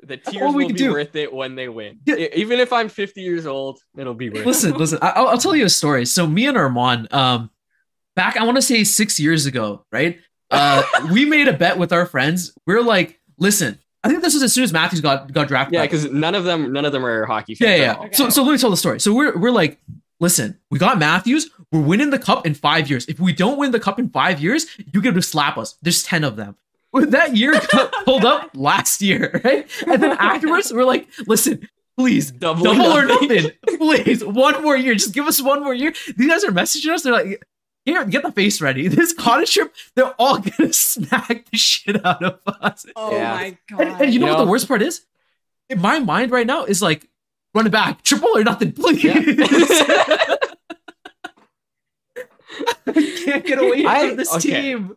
The 0.02 0.16
tears 0.16 0.42
all 0.42 0.54
we 0.54 0.64
will 0.64 0.68
can 0.70 0.74
be 0.76 0.78
do. 0.84 0.92
worth 0.92 1.14
it 1.16 1.30
when 1.32 1.54
they 1.54 1.68
win. 1.68 1.98
Yeah. 2.06 2.14
Even 2.34 2.60
if 2.60 2.72
I'm 2.72 2.88
50 2.88 3.20
years 3.20 3.44
old, 3.46 3.78
it'll 3.96 4.14
be 4.14 4.30
worth 4.30 4.40
it. 4.40 4.46
listen, 4.46 4.72
listen. 4.72 4.98
I- 5.02 5.10
I'll, 5.10 5.28
I'll 5.28 5.38
tell 5.38 5.54
you 5.54 5.66
a 5.66 5.68
story. 5.68 6.06
So 6.06 6.26
me 6.26 6.46
and 6.46 6.56
Armaan, 6.56 7.12
um, 7.12 7.50
back 8.16 8.38
I 8.38 8.44
want 8.44 8.56
to 8.56 8.62
say 8.62 8.84
six 8.84 9.20
years 9.20 9.44
ago, 9.44 9.84
right? 9.92 10.18
Uh, 10.50 10.82
we 11.12 11.26
made 11.26 11.46
a 11.46 11.52
bet 11.52 11.76
with 11.76 11.92
our 11.92 12.06
friends. 12.06 12.54
We're 12.66 12.80
like, 12.80 13.20
listen. 13.36 13.78
I 14.04 14.08
think 14.08 14.22
this 14.22 14.34
was 14.34 14.42
as 14.42 14.52
soon 14.52 14.64
as 14.64 14.72
Matthews 14.72 15.00
got 15.00 15.32
got 15.32 15.48
drafted. 15.48 15.74
Yeah, 15.74 15.82
because 15.82 16.10
none 16.10 16.34
of 16.34 16.44
them, 16.44 16.72
none 16.72 16.84
of 16.84 16.92
them 16.92 17.04
are 17.04 17.26
hockey 17.26 17.56
yeah, 17.58 17.66
fans. 17.66 17.80
yeah. 17.80 17.86
yeah. 17.86 17.98
Okay. 17.98 18.12
So 18.12 18.30
so 18.30 18.42
let 18.42 18.52
me 18.52 18.58
tell 18.58 18.70
the 18.70 18.76
story. 18.76 19.00
So 19.00 19.12
we're 19.12 19.36
we're 19.36 19.50
like, 19.50 19.80
listen, 20.20 20.58
we 20.70 20.78
got 20.78 20.98
Matthews. 20.98 21.50
We're 21.72 21.80
winning 21.80 22.10
the 22.10 22.18
cup 22.18 22.46
in 22.46 22.54
five 22.54 22.88
years. 22.88 23.06
If 23.06 23.20
we 23.20 23.32
don't 23.32 23.58
win 23.58 23.72
the 23.72 23.80
cup 23.80 23.98
in 23.98 24.08
five 24.08 24.40
years, 24.40 24.66
you 24.92 25.02
get 25.02 25.14
to 25.14 25.22
slap 25.22 25.58
us. 25.58 25.76
There's 25.82 26.02
ten 26.02 26.24
of 26.24 26.36
them. 26.36 26.56
That 26.94 27.36
year 27.36 27.52
got 27.72 27.92
pulled 28.04 28.24
up 28.24 28.50
last 28.54 29.02
year, 29.02 29.40
right? 29.44 29.68
And 29.86 30.02
then 30.02 30.16
afterwards, 30.18 30.72
we're 30.72 30.84
like, 30.84 31.08
listen, 31.26 31.68
please 31.98 32.30
Double, 32.30 32.64
double 32.64 32.86
or 32.86 33.04
nothing. 33.04 33.50
Please, 33.76 34.24
one 34.24 34.62
more 34.62 34.76
year. 34.76 34.94
Just 34.94 35.12
give 35.12 35.26
us 35.26 35.42
one 35.42 35.62
more 35.62 35.74
year. 35.74 35.92
These 36.16 36.28
guys 36.28 36.44
are 36.44 36.50
messaging 36.52 36.92
us. 36.94 37.02
They're 37.02 37.12
like, 37.12 37.42
here, 37.88 38.04
get 38.04 38.22
the 38.22 38.32
face 38.32 38.60
ready. 38.60 38.88
This 38.98 39.12
cottage 39.12 39.52
trip, 39.54 39.74
they're 39.94 40.14
all 40.18 40.38
gonna 40.46 40.72
smack 40.72 41.46
the 41.50 41.56
shit 41.58 42.04
out 42.04 42.22
of 42.22 42.38
us. 42.46 42.84
oh 42.96 43.12
Yeah. 43.16 43.34
my 43.34 43.56
god 43.70 43.80
And, 43.80 44.02
and 44.02 44.12
you 44.14 44.20
know 44.20 44.26
You 44.26 44.32
what 44.32 44.38
know- 44.38 44.44
the 44.46 44.50
worst 44.50 44.68
part 44.68 44.82
is? 44.82 45.02
In 45.68 45.80
my 45.80 45.98
mind 45.98 46.30
right 46.30 46.46
now 46.46 46.64
is 46.64 46.80
like, 46.80 47.08
run 47.54 47.66
it 47.66 47.70
back, 47.70 48.02
triple 48.02 48.30
or 48.36 48.42
nothing, 48.44 48.72
please. 48.72 49.04
Yeah. 49.04 49.14
I 52.86 52.92
can't 53.24 53.44
get 53.44 53.58
away 53.58 53.84
I- 53.86 54.08
from 54.08 54.16
this 54.16 54.34
okay. 54.36 54.62
team. 54.62 54.96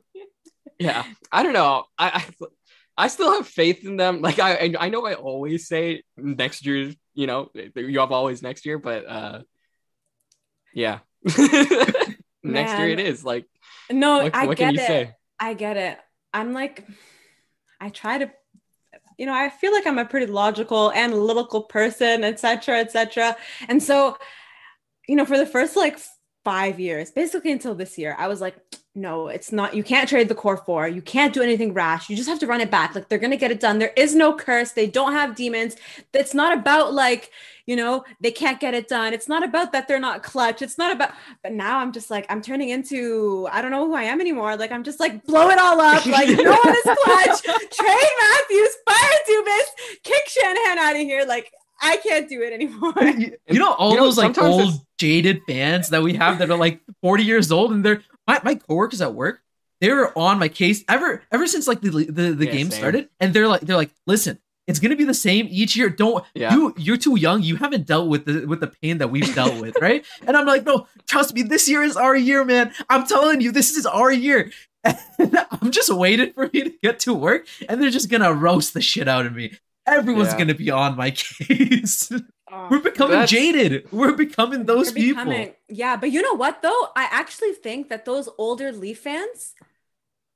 yeah 0.79 1.03
i 1.31 1.43
don't 1.43 1.53
know 1.53 1.83
I, 1.97 2.07
I 2.09 2.45
i 2.97 3.07
still 3.07 3.31
have 3.33 3.45
faith 3.47 3.85
in 3.85 3.97
them 3.97 4.21
like 4.21 4.39
i 4.39 4.51
I- 4.55 4.75
i 4.85 4.89
know 4.89 5.05
i 5.05 5.13
always 5.13 5.67
say 5.67 6.01
next 6.17 6.65
year 6.65 6.93
you 7.13 7.27
know 7.27 7.51
you 7.75 7.99
have 7.99 8.11
always 8.11 8.41
next 8.41 8.65
year 8.65 8.79
but 8.79 9.05
uh 9.07 9.41
yeah 10.73 10.99
next 12.43 12.77
year 12.79 12.89
it 12.89 12.99
is 12.99 13.23
like 13.23 13.45
no 13.89 14.23
what, 14.23 14.35
i 14.35 14.47
what 14.47 14.57
get 14.57 14.65
can 14.65 14.75
you 14.75 14.81
it 14.81 14.87
say 14.87 15.15
I 15.41 15.55
get 15.55 15.75
it. 15.75 15.97
I'm 16.33 16.53
like, 16.53 16.85
I 17.81 17.89
try 17.89 18.19
to, 18.19 18.31
you 19.17 19.25
know, 19.25 19.33
I 19.33 19.49
feel 19.49 19.73
like 19.73 19.87
I'm 19.87 19.97
a 19.97 20.05
pretty 20.05 20.27
logical, 20.27 20.91
analytical 20.91 21.63
person, 21.63 22.23
etc., 22.23 22.79
etc. 22.79 23.35
And 23.67 23.81
so, 23.81 24.17
you 25.07 25.15
know, 25.15 25.25
for 25.25 25.39
the 25.39 25.47
first 25.47 25.75
like 25.75 25.99
five 26.45 26.79
years, 26.79 27.09
basically 27.09 27.51
until 27.51 27.73
this 27.73 27.97
year, 27.97 28.15
I 28.17 28.27
was 28.27 28.39
like, 28.39 28.55
no, 28.93 29.27
it's 29.29 29.53
not. 29.53 29.73
You 29.73 29.83
can't 29.83 30.09
trade 30.09 30.27
the 30.27 30.35
core 30.35 30.57
four. 30.57 30.85
You 30.87 31.01
can't 31.01 31.33
do 31.33 31.41
anything 31.41 31.73
rash. 31.73 32.09
You 32.09 32.15
just 32.17 32.27
have 32.27 32.39
to 32.39 32.47
run 32.47 32.59
it 32.59 32.69
back. 32.69 32.93
Like 32.93 33.07
they're 33.07 33.19
gonna 33.19 33.37
get 33.37 33.49
it 33.51 33.61
done. 33.61 33.79
There 33.79 33.93
is 33.95 34.13
no 34.15 34.35
curse. 34.35 34.71
They 34.73 34.85
don't 34.87 35.13
have 35.13 35.35
demons. 35.35 35.77
It's 36.13 36.33
not 36.33 36.57
about 36.57 36.93
like, 36.93 37.31
you 37.65 37.77
know, 37.77 38.03
they 38.19 38.31
can't 38.31 38.59
get 38.59 38.73
it 38.73 38.89
done. 38.89 39.13
It's 39.13 39.29
not 39.29 39.43
about 39.43 39.71
that 39.71 39.87
they're 39.87 39.97
not 39.99 40.23
clutch. 40.23 40.61
It's 40.61 40.77
not 40.77 40.91
about. 40.91 41.11
But 41.41 41.53
now 41.53 41.79
I'm 41.79 41.93
just 41.93 42.11
like, 42.11 42.25
I'm 42.29 42.41
turning 42.41 42.67
into. 42.67 43.47
I 43.49 43.61
don't 43.61 43.71
know 43.71 43.85
who 43.87 43.93
I 43.95 44.03
am 44.03 44.19
anymore. 44.19 44.57
Like 44.57 44.73
I'm 44.73 44.83
just 44.83 44.99
like 44.99 45.25
blow 45.25 45.49
it 45.49 45.57
all 45.57 45.79
up. 45.79 46.05
Like 46.11 46.27
no 46.27 46.51
one 46.51 46.75
is 46.75 46.83
clutch. 46.83 47.43
Trade 47.43 48.13
Matthews. 48.19 48.69
Fire 48.85 49.19
Dubas. 49.29 50.01
Kick 50.03 50.27
Shanahan 50.27 50.77
out 50.79 50.95
of 50.95 51.01
here. 51.01 51.23
Like 51.25 51.49
I 51.81 51.95
can't 51.97 52.27
do 52.27 52.41
it 52.41 52.51
anymore. 52.51 52.93
You, 53.01 53.37
you 53.47 53.59
know 53.59 53.71
all 53.73 53.91
You 53.91 53.97
know, 53.97 54.03
those 54.03 54.17
like 54.17 54.37
old 54.37 54.61
it's- 54.61 54.79
jaded 54.97 55.39
fans 55.47 55.89
that 55.89 56.03
we 56.03 56.13
have 56.13 56.39
that 56.39 56.51
are 56.51 56.57
like 56.57 56.81
40 57.01 57.23
years 57.23 57.51
old 57.53 57.71
and 57.71 57.83
they're 57.83 58.03
my, 58.27 58.39
my 58.43 58.55
coworkers 58.55 59.01
at 59.01 59.13
work 59.13 59.41
they 59.79 59.89
were 59.91 60.15
on 60.17 60.37
my 60.39 60.47
case 60.47 60.83
ever 60.87 61.23
ever 61.31 61.47
since 61.47 61.67
like 61.67 61.81
the 61.81 61.89
the, 61.89 62.31
the 62.33 62.45
Yeah, 62.45 62.51
game 62.51 62.69
same. 62.69 62.79
started. 62.79 63.09
And 63.19 63.33
they're 63.33 63.47
like 63.47 63.61
they're 63.61 63.75
like 63.77 63.91
listen 64.05 64.37
it's 64.67 64.79
gonna 64.79 64.95
be 64.95 65.05
the 65.05 65.13
same 65.13 65.47
each 65.49 65.75
year. 65.75 65.89
Don't 65.89 66.23
Yeah. 66.35 66.53
you 66.53 66.73
you're 66.77 66.95
too 66.97 67.17
young. 67.17 67.41
You 67.41 67.55
haven't 67.55 67.87
dealt 67.87 68.07
with 68.07 68.25
the 68.25 68.45
with 68.45 68.59
the 68.59 68.67
pain 68.67 68.99
that 68.99 69.09
we've 69.09 69.33
dealt 69.33 69.59
with 69.59 69.75
right? 69.81 70.05
And 70.27 70.37
i'm 70.37 70.45
like 70.45 70.65
no 70.65 70.87
trust 71.07 71.33
me 71.33 71.41
this 71.41 71.67
year 71.67 71.81
is 71.81 71.97
our 71.97 72.15
year 72.15 72.45
man. 72.45 72.71
I'm 72.89 73.07
telling 73.07 73.41
you 73.41 73.51
this 73.51 73.75
is 73.75 73.85
our 73.87 74.11
year. 74.11 74.51
And 75.19 75.37
i'm 75.51 75.71
just 75.71 75.89
waiting 75.93 76.31
for 76.33 76.49
me 76.53 76.61
to 76.63 76.73
get 76.83 76.99
to 77.01 77.13
work 77.13 77.47
and 77.67 77.81
they're 77.81 77.89
just 77.89 78.09
gonna 78.09 78.33
roast 78.33 78.73
the 78.75 78.81
shit 78.81 79.07
out 79.07 79.25
of 79.25 79.33
me. 79.33 79.57
Everyone's 79.87 80.33
Yeah. 80.33 80.37
gonna 80.37 80.53
be 80.55 80.69
on 80.69 80.95
my 80.95 81.09
case 81.23 82.11
Oh. 82.51 82.67
we're 82.69 82.79
becoming 82.79 83.11
That's- 83.19 83.29
jaded. 83.29 83.91
We're 83.91 84.13
becoming 84.13 84.65
those 84.65 84.89
We're 84.89 84.95
people. 84.95 85.23
becoming- 85.23 85.53
Yeah, 85.69 85.95
but 85.95 86.11
you 86.11 86.21
know 86.21 86.33
what 86.33 86.61
though? 86.61 86.89
I 86.95 87.07
actually 87.09 87.53
think 87.53 87.89
that 87.89 88.05
those 88.05 88.27
older 88.37 88.71
Leaf 88.71 88.99
fans 88.99 89.53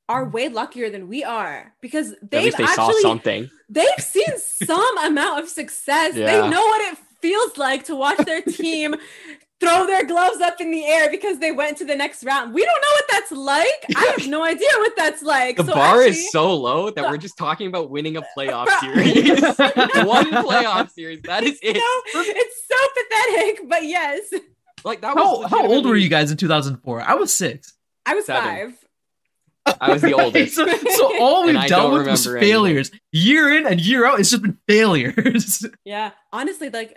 are 0.07 0.25
mm. 0.25 0.31
way 0.31 0.49
luckier 0.49 0.89
than 0.89 1.07
we 1.07 1.23
are 1.23 1.73
because 1.81 2.13
they've 2.21 2.45
least 2.45 2.57
they 2.57 2.65
saw 2.67 2.87
actually 2.87 3.01
something 3.01 3.49
they've 3.69 3.99
seen 3.99 4.37
some 4.37 4.97
amount 4.99 5.43
of 5.43 5.49
success. 5.49 6.13
They 6.13 6.49
know 6.49 6.61
what 6.61 6.93
it 6.93 6.97
feels 7.21 7.57
like 7.57 7.85
to 7.85 7.95
watch 7.95 8.17
their 8.19 8.41
team 8.41 8.95
throw 9.61 9.85
their 9.87 10.05
gloves 10.05 10.41
up 10.41 10.59
in 10.59 10.69
the 10.69 10.85
air 10.85 11.09
because 11.09 11.39
they 11.39 11.51
went 11.51 11.77
to 11.77 11.85
the 11.85 11.95
next 11.95 12.23
round. 12.25 12.53
We 12.53 12.63
don't 12.65 12.81
know 12.81 12.87
what 12.93 13.05
that's 13.09 13.31
like. 13.31 13.85
I 13.95 14.13
have 14.17 14.27
no 14.27 14.43
idea 14.53 14.67
what 14.77 14.93
that's 14.97 15.23
like. 15.23 15.57
the 15.57 15.63
So 15.65 15.73
bar 15.73 16.01
actually- 16.01 16.09
is 16.11 16.31
so 16.31 16.53
low 16.53 16.89
that 16.89 16.95
the- 17.01 17.09
we're 17.09 17.17
just 17.17 17.37
talking 17.37 17.67
about 17.67 17.89
winning 17.89 18.17
a 18.17 18.21
playoff 18.37 18.65
Bro- 18.67 18.79
series 18.93 19.41
one 20.05 20.25
playoff 20.31 20.91
series 20.91 21.21
that 21.23 21.43
is 21.43 21.57
it 21.63 21.73
no, 21.75 22.21
it's 22.21 22.61
so 22.67 22.75
pathetic, 22.97 23.69
but 23.69 23.83
yes, 23.85 24.21
like 24.83 25.01
that 25.01 25.15
was 25.15 25.49
How, 25.49 25.61
how 25.61 25.67
old 25.67 25.85
were 25.85 25.95
you 25.95 26.09
guys 26.09 26.31
in 26.31 26.37
2004? 26.37 27.01
I 27.01 27.13
was 27.15 27.33
six. 27.33 27.73
I 28.05 28.13
was 28.13 28.25
Seven. 28.25 28.43
five. 29.65 29.77
i 29.81 29.91
was 29.93 30.01
the 30.03 30.13
oldest 30.13 30.53
so, 30.53 30.67
so 30.67 31.19
all 31.19 31.45
we've 31.45 31.55
I 31.55 31.67
dealt 31.67 31.91
with 31.93 32.05
was 32.07 32.27
remember 32.27 32.37
anything. 32.37 32.53
failures. 32.53 32.91
Year 33.11 33.57
in 33.57 33.65
and 33.65 33.81
year 33.81 34.05
out, 34.05 34.19
it's 34.19 34.29
just 34.29 34.43
been 34.43 34.59
failures. 34.67 35.65
Yeah, 35.85 36.11
honestly, 36.31 36.69
like 36.69 36.95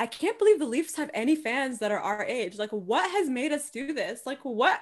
I 0.00 0.06
can't 0.06 0.38
believe 0.38 0.58
the 0.58 0.64
Leafs 0.64 0.96
have 0.96 1.10
any 1.12 1.36
fans 1.36 1.78
that 1.80 1.92
are 1.92 2.00
our 2.00 2.24
age. 2.24 2.56
Like, 2.56 2.70
what 2.70 3.10
has 3.10 3.28
made 3.28 3.52
us 3.52 3.68
do 3.68 3.92
this? 3.92 4.22
Like, 4.24 4.38
what? 4.44 4.80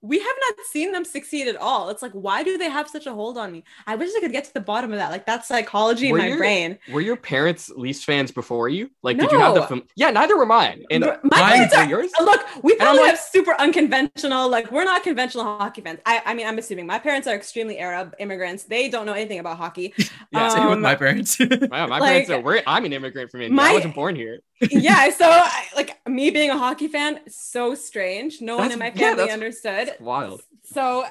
We 0.00 0.18
have 0.18 0.36
not 0.48 0.64
seen 0.70 0.92
them 0.92 1.04
succeed 1.04 1.48
at 1.48 1.56
all. 1.56 1.88
It's 1.88 2.02
like, 2.02 2.12
why 2.12 2.44
do 2.44 2.56
they 2.56 2.68
have 2.70 2.88
such 2.88 3.06
a 3.06 3.12
hold 3.12 3.36
on 3.36 3.50
me? 3.50 3.64
I 3.86 3.96
wish 3.96 4.10
I 4.16 4.20
could 4.20 4.30
get 4.30 4.44
to 4.44 4.54
the 4.54 4.60
bottom 4.60 4.92
of 4.92 4.98
that. 4.98 5.10
Like, 5.10 5.26
that's 5.26 5.48
psychology 5.48 6.12
Were 6.12 6.18
in 6.18 6.24
my 6.24 6.28
your- 6.28 6.38
brain. 6.38 6.78
were 6.92 7.00
your 7.00 7.16
parents 7.16 7.68
Leafs 7.70 8.04
fans 8.04 8.30
before 8.30 8.68
you 8.68 8.90
like 9.02 9.18
did 9.18 9.32
you 9.32 9.40
have 9.40 9.54
the 9.56 9.62
fam- 9.62 9.82
yeah 9.96 10.10
neither 10.10 10.36
were 10.36 10.46
mine 10.46 10.84
and 10.90 11.04
my 11.24 11.40
parents 11.50 11.74
are. 11.74 11.84
yours 11.86 12.12
Look, 12.20 12.40
we 12.62 12.74
I'm 12.74 12.78
probably 12.78 13.00
like- 13.02 13.10
have 13.10 13.18
super 13.18 13.54
unconventional. 13.58 14.48
Like, 14.48 14.70
we're 14.70 14.84
not 14.84 15.02
conventional 15.02 15.44
hockey 15.44 15.80
fans. 15.80 15.98
I, 16.06 16.22
I 16.24 16.34
mean, 16.34 16.46
I'm 16.46 16.58
assuming 16.58 16.86
my 16.86 16.98
parents 17.00 17.26
are 17.26 17.34
extremely 17.34 17.78
Arab 17.78 18.14
immigrants. 18.20 18.64
They 18.64 18.88
don't 18.88 19.04
know 19.06 19.14
anything 19.14 19.38
about 19.40 19.56
hockey. 19.56 19.94
Yeah, 20.30 20.48
Same 20.50 20.64
with 20.64 20.72
Um, 20.74 20.82
my 20.82 20.94
parents. 20.94 21.38
Wow, 21.70 21.86
my 21.86 21.98
Like- 21.98 22.02
parents 22.10 22.30
are, 22.30 22.40
we're, 22.40 22.62
I'm 22.66 22.84
an 22.84 22.92
immigrant 22.92 23.30
from 23.30 23.40
India. 23.40 23.56
My- 23.56 23.70
I 23.70 23.72
wasn't 23.72 23.94
born 23.94 24.14
here. 24.14 24.40
yeah, 24.70 25.08
so 25.10 25.24
I, 25.26 25.64
like 25.76 25.97
me 26.08 26.30
being 26.30 26.50
a 26.50 26.58
hockey 26.58 26.88
fan, 26.88 27.20
so 27.28 27.74
strange. 27.74 28.40
No 28.40 28.56
one 28.56 28.72
in 28.72 28.78
my 28.78 28.86
yeah, 28.86 28.92
family 28.92 29.16
that's- 29.16 29.32
understood. 29.34 29.88
It's 29.88 30.00
wild. 30.00 30.42
So 30.64 31.04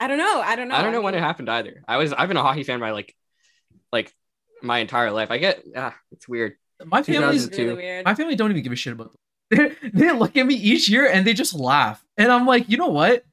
I 0.00 0.08
don't 0.08 0.18
know. 0.18 0.40
I 0.44 0.56
don't 0.56 0.68
know. 0.68 0.74
I 0.74 0.82
don't 0.82 0.92
know 0.92 1.00
when 1.00 1.14
it 1.14 1.20
happened 1.20 1.48
either. 1.48 1.82
I 1.88 1.96
was 1.96 2.12
I've 2.12 2.28
been 2.28 2.36
a 2.36 2.42
hockey 2.42 2.62
fan 2.64 2.80
by 2.80 2.90
like 2.90 3.14
like 3.92 4.12
my 4.62 4.78
entire 4.78 5.10
life. 5.10 5.30
I 5.30 5.38
get 5.38 5.62
ah, 5.76 5.94
it's 6.12 6.28
weird. 6.28 6.54
my 6.84 7.02
family's 7.02 7.46
It's 7.46 7.58
really 7.58 7.74
weird. 7.74 8.04
my 8.04 8.14
family 8.14 8.36
don't 8.36 8.50
even 8.50 8.62
give 8.62 8.72
a 8.72 8.76
shit 8.76 8.92
about 8.92 9.12
them. 9.12 9.76
They 9.94 10.10
look 10.12 10.36
at 10.36 10.44
me 10.46 10.54
each 10.54 10.88
year 10.88 11.06
and 11.08 11.26
they 11.26 11.32
just 11.34 11.54
laugh. 11.54 12.04
And 12.16 12.32
I'm 12.32 12.46
like, 12.46 12.68
you 12.68 12.76
know 12.76 12.88
what? 12.88 13.24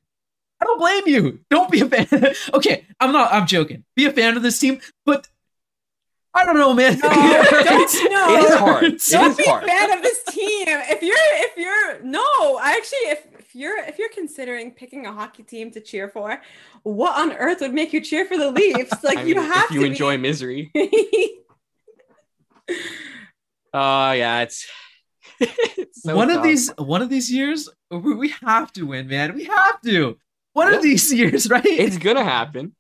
I 0.62 0.66
don't 0.66 0.80
blame 0.80 1.04
you. 1.08 1.40
Don't 1.50 1.72
be 1.72 1.82
a 1.82 1.90
fan. 1.90 2.08
okay, 2.54 2.86
I'm 3.00 3.12
not 3.12 3.34
I'm 3.34 3.48
joking. 3.48 3.84
Be 3.96 4.06
a 4.06 4.12
fan 4.12 4.38
of 4.38 4.44
this 4.44 4.60
team, 4.60 4.80
but 5.06 5.28
I 6.36 6.46
don't 6.46 6.56
know, 6.56 6.74
man. 6.74 6.98
No, 7.00 7.10
It's- 7.12 7.94
don't, 8.00 8.12
no. 8.12 8.36
It 8.36 8.44
is 8.50 8.56
hard. 8.56 8.84
it's- 8.86 9.10
It 9.10 9.18
Don't 9.18 9.32
is 9.32 9.38
be 9.38 9.44
hard. 9.44 9.64
a 9.64 9.68
fan 9.68 9.92
of 9.92 10.02
this 10.02 10.24
team. 10.30 10.66
If 10.68 11.02
you're, 11.04 11.16
if 11.18 11.58
you're, 11.58 12.02
no, 12.04 12.20
I 12.60 12.74
actually, 12.78 13.10
if, 13.12 13.28
if 13.40 13.56
you're, 13.56 13.78
if 13.86 14.00
you're 14.00 14.10
considering 14.10 14.72
picking 14.72 15.06
a 15.06 15.14
hockey 15.14 15.44
team 15.44 15.70
to 15.72 15.80
cheer 15.80 16.10
for, 16.10 16.42
what 16.82 17.20
on 17.22 17.34
earth 17.34 17.62
would 17.62 17.74
make 17.74 17.94
you 17.94 18.02
cheer 18.02 18.26
for 18.26 18.38
the 18.38 18.50
Leafs? 18.52 18.92
Like 19.04 19.20
I 19.20 19.24
you 19.24 19.36
mean, 19.36 19.44
have 19.46 19.66
if 19.66 19.72
you 19.72 19.82
to 19.82 19.86
enjoy 19.86 20.16
be- 20.18 20.22
misery. 20.24 20.72
Oh 23.76 24.12
yeah, 24.12 24.42
it's, 24.42 24.68
it's 25.40 26.04
so 26.04 26.16
one 26.16 26.30
of 26.30 26.44
these 26.44 26.70
one 26.78 27.02
of 27.02 27.10
these 27.10 27.32
years 27.32 27.70
we 27.90 28.14
we 28.14 28.30
have 28.46 28.72
to 28.74 28.84
win, 28.84 29.08
man. 29.08 29.34
We 29.36 29.46
have 29.46 29.82
to. 29.82 30.18
One 30.54 30.70
Yeah. 30.70 30.78
of 30.78 30.84
these 30.84 31.12
years, 31.12 31.50
right? 31.50 31.66
It's 31.66 31.98
gonna 31.98 32.24
happen. 32.24 32.76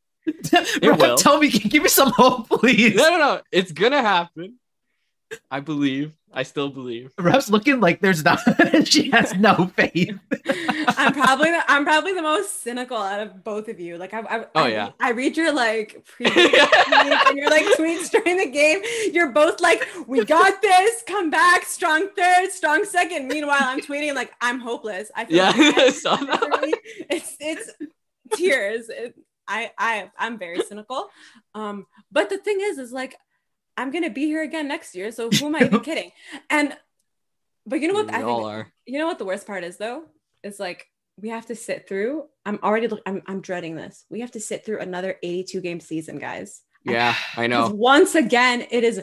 Bro, 0.82 0.96
will. 0.96 1.18
Tell 1.18 1.40
me, 1.40 1.50
give 1.50 1.84
me 1.84 1.90
some 1.90 2.12
hope, 2.12 2.50
please. 2.50 2.96
No, 2.96 3.10
no, 3.10 3.18
no. 3.18 3.42
It's 3.52 3.72
gonna 3.72 4.02
happen. 4.02 4.58
I 5.50 5.60
believe. 5.62 6.14
I 6.36 6.42
still 6.44 6.70
believe. 6.70 7.12
Ref's 7.20 7.50
looking 7.50 7.80
like 7.80 8.00
there's 8.02 8.24
not. 8.24 8.40
she 8.88 9.12
has 9.12 9.36
no 9.36 9.72
faith. 9.76 10.18
I'm 10.88 11.14
probably 11.14 11.52
the, 11.52 11.64
I'm 11.68 11.84
probably 11.86 12.14
the 12.14 12.24
most 12.24 12.64
cynical 12.64 12.98
out 12.98 13.20
of 13.20 13.44
both 13.44 13.68
of 13.68 13.80
you. 13.80 13.98
Like 13.98 14.14
I, 14.16 14.20
I 14.22 14.46
Oh, 14.56 14.64
I, 14.64 14.68
yeah. 14.70 14.90
I 15.00 15.12
read 15.12 15.38
your 15.38 15.52
like 15.54 16.04
previous 16.06 16.36
tweets 16.62 17.30
and 17.30 17.38
your 17.38 17.50
like 17.52 17.66
tweets 17.78 18.10
during 18.10 18.38
the 18.38 18.50
game. 18.50 18.82
You're 19.12 19.32
both 19.32 19.60
like, 19.62 19.88
"We 20.08 20.26
got 20.26 20.60
this. 20.62 21.04
Come 21.08 21.30
back, 21.30 21.66
strong 21.66 22.10
third, 22.18 22.52
strong 22.52 22.84
second. 22.86 23.28
Meanwhile, 23.28 23.58
I'm 23.62 23.80
tweeting 23.82 24.16
like, 24.16 24.32
"I'm 24.42 24.60
hopeless. 24.60 25.12
I 25.16 25.26
feel 25.26 25.38
Yeah, 25.38 25.52
bad. 25.52 25.78
I 25.78 25.90
saw 25.92 26.16
that. 26.16 26.80
It's 27.12 27.38
it's 27.40 27.72
tears. 28.36 28.90
It, 28.90 29.16
I 29.48 29.72
I 29.78 30.12
I'm 30.18 30.38
very 30.38 30.62
cynical. 30.62 31.10
Um, 31.54 31.86
but 32.12 32.30
the 32.30 32.38
thing 32.38 32.60
is, 32.62 32.78
is 32.78 32.92
like, 32.92 33.16
I'm 33.78 33.92
gonna 33.92 34.10
be 34.10 34.26
here 34.26 34.44
again 34.44 34.68
next 34.68 34.96
year. 34.96 35.12
So 35.12 35.30
who 35.30 35.48
am 35.48 35.56
I 35.56 35.66
even 35.66 35.80
kidding? 35.82 36.12
And 36.50 36.76
but 37.66 37.80
you 37.80 37.88
know 37.88 37.94
what? 37.94 38.08
We 38.08 38.14
I 38.14 38.18
think 38.18 38.28
all 38.28 38.46
are. 38.46 38.72
you 38.86 39.00
know 39.00 39.08
what 39.08 39.20
the 39.20 39.26
worst 39.26 39.48
part 39.48 39.64
is 39.64 39.78
though? 39.78 40.04
It's 40.44 40.60
like 40.60 40.88
we 41.22 41.30
have 41.30 41.46
to 41.48 41.56
sit 41.56 41.88
through. 41.88 42.26
I'm 42.46 42.60
already 42.64 42.90
I'm 43.06 43.22
I'm 43.28 43.42
dreading 43.42 43.76
this. 43.76 44.06
We 44.10 44.22
have 44.22 44.32
to 44.32 44.40
sit 44.40 44.66
through 44.66 44.80
another 44.80 45.16
82 45.22 45.62
game 45.62 45.80
season, 45.80 46.20
guys. 46.20 46.62
Yeah, 46.84 47.16
I 47.38 47.48
know. 47.48 47.70
Once 47.70 48.16
again, 48.16 48.66
it 48.70 48.84
is 48.84 49.02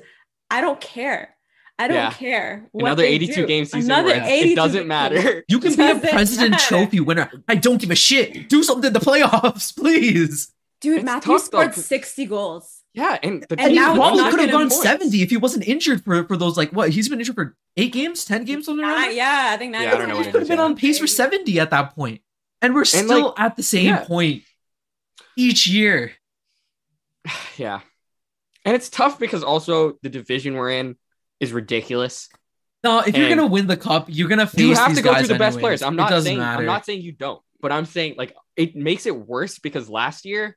I 0.50 0.60
don't 0.60 0.80
care. 0.80 1.36
I 1.80 1.88
don't 1.88 1.96
Yeah. 1.96 2.10
care. 2.12 2.68
what 2.72 2.84
Another 2.84 3.02
they 3.02 3.08
82 3.08 3.34
do. 3.34 3.46
game 3.46 3.64
season. 3.64 3.90
Another 3.90 4.12
82 4.14 4.52
it 4.52 4.54
doesn't 4.56 4.86
matter. 4.86 5.44
You 5.48 5.58
can 5.60 5.74
be 5.74 5.82
a 5.90 5.98
president 5.98 6.50
matter. 6.52 6.64
trophy 6.64 7.00
winner. 7.00 7.30
I 7.48 7.54
don't 7.54 7.80
give 7.80 7.90
a 7.90 7.94
shit. 7.96 8.48
Do 8.48 8.62
something 8.62 8.88
in 8.88 8.92
the 8.92 9.00
playoffs, 9.00 9.74
please. 9.80 10.52
Dude, 10.80 10.96
It's 10.98 11.04
Matthew 11.04 11.32
tough, 11.38 11.50
though, 11.50 11.70
60 11.70 12.26
goals. 12.26 12.82
Yeah, 12.94 13.18
and 13.22 13.42
the 13.48 13.52
And 13.52 13.60
And 13.60 13.74
now 13.74 13.94
probably 13.94 14.24
could 14.30 14.40
have 14.40 14.50
gone 14.50 14.68
points. 14.68 14.82
70 14.82 15.22
if 15.22 15.30
he 15.30 15.36
wasn't 15.36 15.68
injured 15.68 16.02
for, 16.04 16.24
for 16.24 16.36
those 16.36 16.56
like 16.56 16.70
what? 16.72 16.90
He's 16.90 17.08
been 17.08 17.18
injured 17.20 17.36
for 17.36 17.56
eight 17.76 17.92
games, 17.92 18.24
10 18.24 18.44
games, 18.44 18.66
something 18.66 18.84
like 18.84 18.96
Uh, 18.96 19.00
that. 19.00 19.14
yeah, 19.14 19.50
I 19.52 19.56
think 19.56 19.72
that 19.74 19.82
Yeah, 19.84 19.94
I 19.94 19.98
don't 19.98 20.08
know 20.08 20.18
He 20.18 20.24
could 20.30 20.40
have 20.42 20.48
been 20.48 20.58
on 20.58 20.74
pace 20.76 20.98
for 20.98 21.06
70 21.06 21.60
at 21.60 21.70
that 21.70 21.94
point. 21.94 22.20
And 22.62 22.74
we're 22.74 22.84
still 22.84 23.26
like, 23.28 23.34
at 23.40 23.56
the 23.56 23.62
same 23.62 23.86
yeah. 23.86 24.04
point 24.04 24.42
each 25.36 25.66
year. 25.66 26.12
yeah, 27.56 27.80
and 28.64 28.74
it's 28.74 28.88
tough 28.88 29.18
because 29.18 29.42
also 29.42 29.98
the 30.02 30.08
division 30.08 30.54
we're 30.54 30.70
in 30.70 30.96
is 31.40 31.52
ridiculous. 31.52 32.28
No, 32.84 33.00
if 33.00 33.16
you're 33.16 33.28
gonna 33.28 33.46
win 33.46 33.66
the 33.66 33.76
cup, 33.76 34.06
you're 34.08 34.28
gonna 34.28 34.46
face 34.46 34.60
You 34.60 34.74
have 34.74 34.94
to 34.94 35.02
go 35.02 35.14
through 35.14 35.26
the 35.28 35.38
best 35.38 35.58
players. 35.58 35.82
I'm 35.82 35.96
not 35.96 36.22
saying 36.22 36.38
matter. 36.38 36.60
I'm 36.60 36.66
not 36.66 36.86
saying 36.86 37.02
you 37.02 37.12
don't, 37.12 37.42
but 37.60 37.72
I'm 37.72 37.84
saying 37.84 38.14
like 38.16 38.34
it 38.56 38.74
makes 38.76 39.06
it 39.06 39.14
worse 39.16 39.58
because 39.58 39.88
last 39.90 40.24
year 40.24 40.56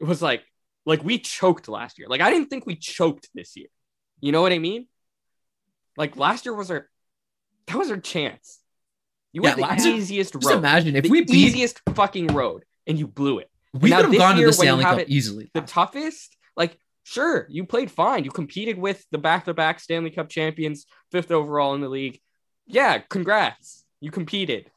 it 0.00 0.04
was 0.04 0.20
like 0.22 0.42
like 0.84 1.02
we 1.02 1.18
choked 1.18 1.68
last 1.68 1.98
year. 1.98 2.06
Like 2.08 2.20
I 2.20 2.30
didn't 2.30 2.48
think 2.48 2.66
we 2.66 2.76
choked 2.76 3.28
this 3.34 3.56
year. 3.56 3.68
You 4.20 4.30
know 4.32 4.42
what 4.42 4.52
I 4.52 4.58
mean? 4.58 4.86
Like 5.96 6.16
last 6.16 6.44
year 6.46 6.54
was 6.54 6.70
our 6.70 6.88
that 7.66 7.76
was 7.76 7.90
our 7.90 7.96
chance. 7.98 8.60
You 9.32 9.42
Yeah, 9.42 9.56
went 9.56 9.80
the 9.82 9.88
easiest 9.88 10.32
Just 10.34 10.46
road. 10.46 10.58
imagine 10.58 10.94
if 10.96 11.04
the 11.04 11.10
we 11.10 11.22
beat, 11.22 11.34
easiest 11.34 11.80
fucking 11.94 12.28
road 12.28 12.64
and 12.86 12.98
you 12.98 13.06
blew 13.08 13.40
it. 13.40 13.50
we 13.74 13.90
could 13.90 14.04
have 14.04 14.16
gone 14.16 14.36
to 14.36 14.46
the 14.46 14.52
Stanley 14.52 14.84
Cup 14.84 15.00
easily. 15.08 15.50
The 15.54 15.60
toughest, 15.62 16.35
sure, 17.08 17.46
you 17.48 17.64
played 17.64 17.90
fine. 17.90 18.24
You 18.24 18.30
competed 18.32 18.76
with 18.78 19.04
the 19.12 19.18
back-to-back 19.18 19.78
Stanley 19.80 20.10
Cup 20.10 20.28
champions, 20.28 20.86
fifth 21.12 21.30
overall 21.30 21.74
in 21.74 21.80
the 21.80 21.88
league. 21.88 22.20
Yeah, 22.66 22.98
congrats. 22.98 23.84
You 24.00 24.10
competed. 24.10 24.70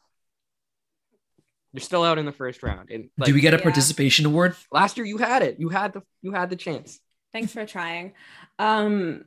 You're 1.73 1.81
still 1.81 2.03
out 2.03 2.17
in 2.19 2.25
the 2.25 2.31
first 2.31 2.61
round. 2.63 2.89
And 2.91 3.09
like, 3.17 3.27
Do 3.27 3.33
we 3.33 3.41
get 3.41 3.53
a 3.53 3.57
Yeah. 3.57 3.63
participation 3.63 4.25
award? 4.25 4.55
last 4.71 4.97
year 4.97 5.05
you 5.05 5.17
had 5.17 5.41
it. 5.43 5.59
You 5.59 5.69
had 5.69 5.93
the 5.93 6.01
you 6.21 6.31
had 6.31 6.49
the 6.49 6.55
chance. 6.55 6.99
Thanks 7.33 7.51
for 7.51 7.65
trying. 7.65 8.13
Um, 8.57 9.25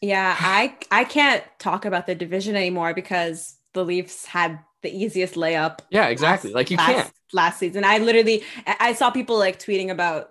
yeah, 0.00 0.34
I 0.38 0.76
I 0.90 1.04
can't 1.04 1.42
talk 1.58 1.84
about 1.84 2.06
the 2.06 2.14
division 2.14 2.56
anymore 2.56 2.94
because 2.94 3.56
the 3.74 3.84
Leafs 3.84 4.24
had 4.26 4.60
the 4.82 4.90
easiest 4.94 5.34
layup. 5.34 5.78
Yeah, 5.90 6.08
exactly. 6.08 6.50
last- 6.50 6.54
like 6.54 6.70
you 6.70 6.76
last, 6.78 6.92
can't 6.92 7.12
last 7.32 7.58
season. 7.58 7.84
I 7.84 7.98
literally 7.98 8.44
I 8.66 8.76
I 8.80 8.92
saw 8.94 9.10
people 9.10 9.38
like 9.38 9.58
tweeting 9.58 9.90
about 9.90 10.30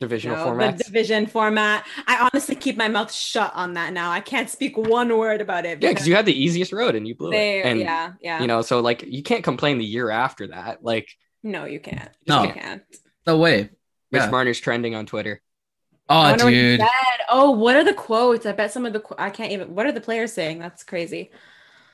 you 0.00 0.06
divisional 0.08 0.56
know, 0.56 0.72
the 0.72 0.84
division 0.84 1.26
format. 1.26 1.86
I 2.06 2.28
honestly 2.32 2.54
keep 2.54 2.76
my 2.76 2.88
mouth 2.88 3.12
shut 3.12 3.52
on 3.54 3.74
that 3.74 3.92
now. 3.92 4.10
I 4.10 4.20
can't 4.20 4.50
speak 4.50 4.76
one 4.76 5.16
word 5.16 5.40
about 5.40 5.64
it. 5.64 5.82
yeah, 5.82 5.90
because 5.90 6.06
you 6.06 6.14
had 6.14 6.26
the 6.26 6.38
easiest 6.38 6.72
road 6.72 6.94
and 6.94 7.08
you 7.08 7.14
blew 7.14 7.30
they, 7.30 7.60
it. 7.60 7.66
And 7.66 7.80
yeah, 7.80 8.12
yeah. 8.20 8.40
you 8.40 8.46
know, 8.46 8.62
so 8.62 8.80
like 8.80 9.02
you 9.06 9.22
can't 9.22 9.42
complain 9.42 9.78
the 9.78 9.84
year 9.84 10.10
after 10.10 10.48
that. 10.48 10.84
Like 10.84 11.08
no, 11.42 11.64
you 11.64 11.80
can't. 11.80 12.10
No. 12.26 12.44
you 12.44 12.52
can't. 12.52 12.82
No 13.26 13.38
way. 13.38 13.70
Mitch 14.10 14.22
Yeah. 14.22 14.30
Marner's 14.30 14.60
trending 14.60 14.94
on 14.94 15.06
Twitter. 15.06 15.40
Oh, 16.08 16.22
wonder 16.22 16.44
what 16.44 16.50
dude. 16.50 16.80
said. 16.80 16.88
Oh, 17.28 17.50
what 17.52 17.76
are 17.76 17.84
the 17.84 17.94
quotes? 17.94 18.46
I 18.46 18.52
bet 18.52 18.72
some 18.72 18.86
of 18.86 18.92
the 18.92 19.00
qu- 19.00 19.16
I 19.18 19.30
can't 19.30 19.52
even. 19.52 19.74
What 19.74 19.86
are 19.86 19.92
the 19.92 20.00
players 20.00 20.32
saying? 20.32 20.58
That's 20.58 20.84
crazy. 20.84 21.30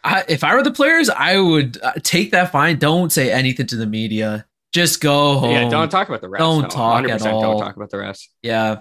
I, 0.05 0.25
if 0.29 0.43
I 0.43 0.55
were 0.55 0.62
the 0.62 0.73
players, 0.73 1.09
I 1.09 1.38
would 1.38 1.79
uh, 1.83 1.93
take 2.03 2.33
that 2.33 2.51
fine. 2.51 2.79
Don't 2.79 3.12
say 3.12 3.31
anything 3.31 3.67
to 3.69 3.77
the 3.77 3.87
media. 3.87 4.47
Just 4.73 5.01
go 5.01 5.39
home. 5.39 5.51
Yeah, 5.51 5.69
don't 5.69 5.91
talk 5.91 6.09
about 6.09 6.21
the 6.23 6.29
refs. 6.29 6.39
don't 6.39 6.63
no, 6.63 6.69
talk 6.69 7.09
at 7.09 7.27
all. 7.27 7.41
Don't 7.43 7.61
talk 7.61 7.77
about 7.77 7.91
the 7.91 7.99
refs. 7.99 8.27
Yeah. 8.43 8.81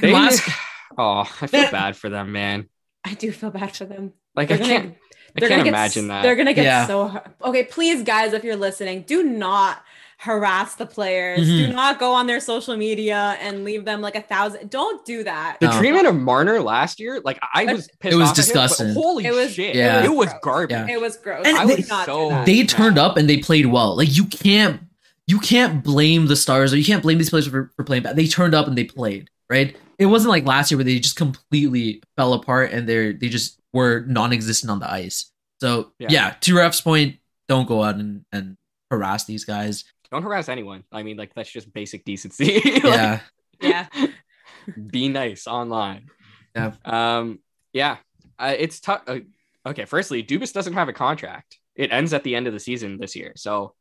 They, 0.00 0.12
last- 0.12 0.48
oh, 0.98 1.20
I 1.40 1.46
feel 1.46 1.70
bad 1.70 1.96
for 1.96 2.08
them, 2.08 2.32
man. 2.32 2.68
I 3.04 3.14
do 3.14 3.30
feel 3.32 3.50
bad 3.50 3.74
for 3.76 3.84
them. 3.84 4.12
Like 4.34 4.50
I 4.50 4.56
They're 4.56 4.66
can't, 4.66 4.82
gonna- 4.84 4.94
I 4.96 5.40
they're 5.40 5.48
can't 5.48 5.58
gonna 5.60 5.64
get 5.64 5.68
imagine 5.68 6.08
that. 6.08 6.22
They're 6.22 6.36
gonna 6.36 6.52
get 6.54 6.64
Yeah. 6.64 6.86
so 6.86 7.08
har- 7.08 7.34
okay. 7.44 7.64
Please, 7.64 8.02
guys, 8.02 8.32
if 8.32 8.42
you're 8.44 8.56
listening, 8.56 9.02
do 9.02 9.22
not 9.22 9.82
harass 10.20 10.74
the 10.74 10.84
players. 10.84 11.40
Mhm. 11.48 11.68
Do 11.68 11.72
not 11.72 11.98
go 11.98 12.12
on 12.12 12.26
their 12.26 12.40
social 12.40 12.76
media 12.76 13.38
and 13.40 13.64
leave 13.64 13.86
them 13.86 14.02
like 14.02 14.14
a 14.14 14.20
thousand. 14.20 14.68
Don't 14.68 15.02
do 15.06 15.24
that. 15.24 15.56
The 15.60 15.68
No. 15.68 15.78
treatment 15.78 16.06
of 16.06 16.14
Marner 16.14 16.60
last 16.60 17.00
year, 17.00 17.20
like 17.24 17.38
I 17.54 17.64
But- 17.64 17.76
was 17.76 17.88
pissed 18.00 18.12
It 18.14 18.16
was 18.16 18.28
off 18.28 18.32
at 18.32 18.36
him, 18.38 18.44
disgusting. 18.44 18.92
holy 18.92 19.24
It 19.24 19.32
was- 19.34 19.54
shit. 19.54 19.74
Yeah. 19.74 20.04
It 20.04 20.12
was 20.12 20.28
gross. 20.28 20.40
garbage. 20.42 20.70
Yeah. 20.88 20.94
It 20.94 21.00
was 21.00 21.16
gross. 21.16 21.46
And 21.46 21.56
I 21.56 21.64
they- 21.64 21.76
would 21.76 21.88
not 21.88 22.04
so- 22.06 22.42
they 22.44 22.64
turned 22.64 22.98
up 22.98 23.16
and 23.16 23.30
they 23.30 23.38
played 23.38 23.66
well. 23.66 23.96
Like 23.96 24.14
you 24.16 24.26
can't 24.26 24.80
you 25.26 25.38
can't 25.38 25.84
blame 25.84 26.26
the 26.26 26.34
stars 26.36 26.72
or 26.72 26.76
you 26.76 26.84
can't 26.84 27.02
blame 27.04 27.16
these 27.18 27.30
players 27.30 27.46
for, 27.46 27.70
for 27.76 27.84
playing 27.84 28.02
bad. 28.02 28.16
They 28.16 28.26
turned 28.26 28.52
up 28.52 28.66
and 28.66 28.76
they 28.76 28.82
played, 28.84 29.30
right? 29.48 29.76
It 29.96 30.06
wasn't 30.06 30.30
like 30.30 30.44
last 30.44 30.70
year 30.72 30.76
where 30.78 30.84
they 30.84 30.98
just 30.98 31.14
completely 31.16 32.02
fell 32.16 32.32
apart 32.32 32.72
and 32.72 32.88
they're 32.88 33.12
they 33.12 33.28
just 33.28 33.58
were 33.72 34.04
non-existent 34.08 34.70
on 34.70 34.80
the 34.80 34.90
ice. 34.90 35.30
So 35.60 35.92
Yeah. 36.00 36.08
yeah, 36.10 36.34
to 36.40 36.56
ref's 36.56 36.80
point, 36.80 37.16
don't 37.48 37.68
go 37.68 37.84
out 37.84 37.94
and, 37.94 38.24
and 38.32 38.56
harass 38.90 39.24
these 39.24 39.44
guys. 39.44 39.84
Don't 40.10 40.22
harass 40.22 40.48
anyone. 40.48 40.84
I 40.90 41.02
mean, 41.02 41.16
like 41.16 41.34
that's 41.34 41.50
just 41.50 41.72
basic 41.72 42.04
decency. 42.04 42.54
Like, 42.64 42.82
Yeah. 42.84 43.20
Yeah. 43.60 43.86
be 44.90 45.08
nice 45.08 45.46
online. 45.46 46.06
Yeah. 46.54 46.72
Um. 46.84 47.38
Yeah. 47.72 47.98
Uh, 48.38 48.54
it's 48.58 48.80
tough. 48.80 49.02
Uh, 49.06 49.18
okay. 49.66 49.84
Firstly, 49.84 50.22
Dubas 50.24 50.52
doesn't 50.52 50.72
have 50.72 50.88
a 50.88 50.92
contract. 50.92 51.58
It 51.76 51.92
ends 51.92 52.12
at 52.12 52.24
the 52.24 52.34
end 52.34 52.46
of 52.46 52.52
the 52.52 52.60
season 52.60 52.98
this 52.98 53.14
year. 53.14 53.32
So 53.36 53.74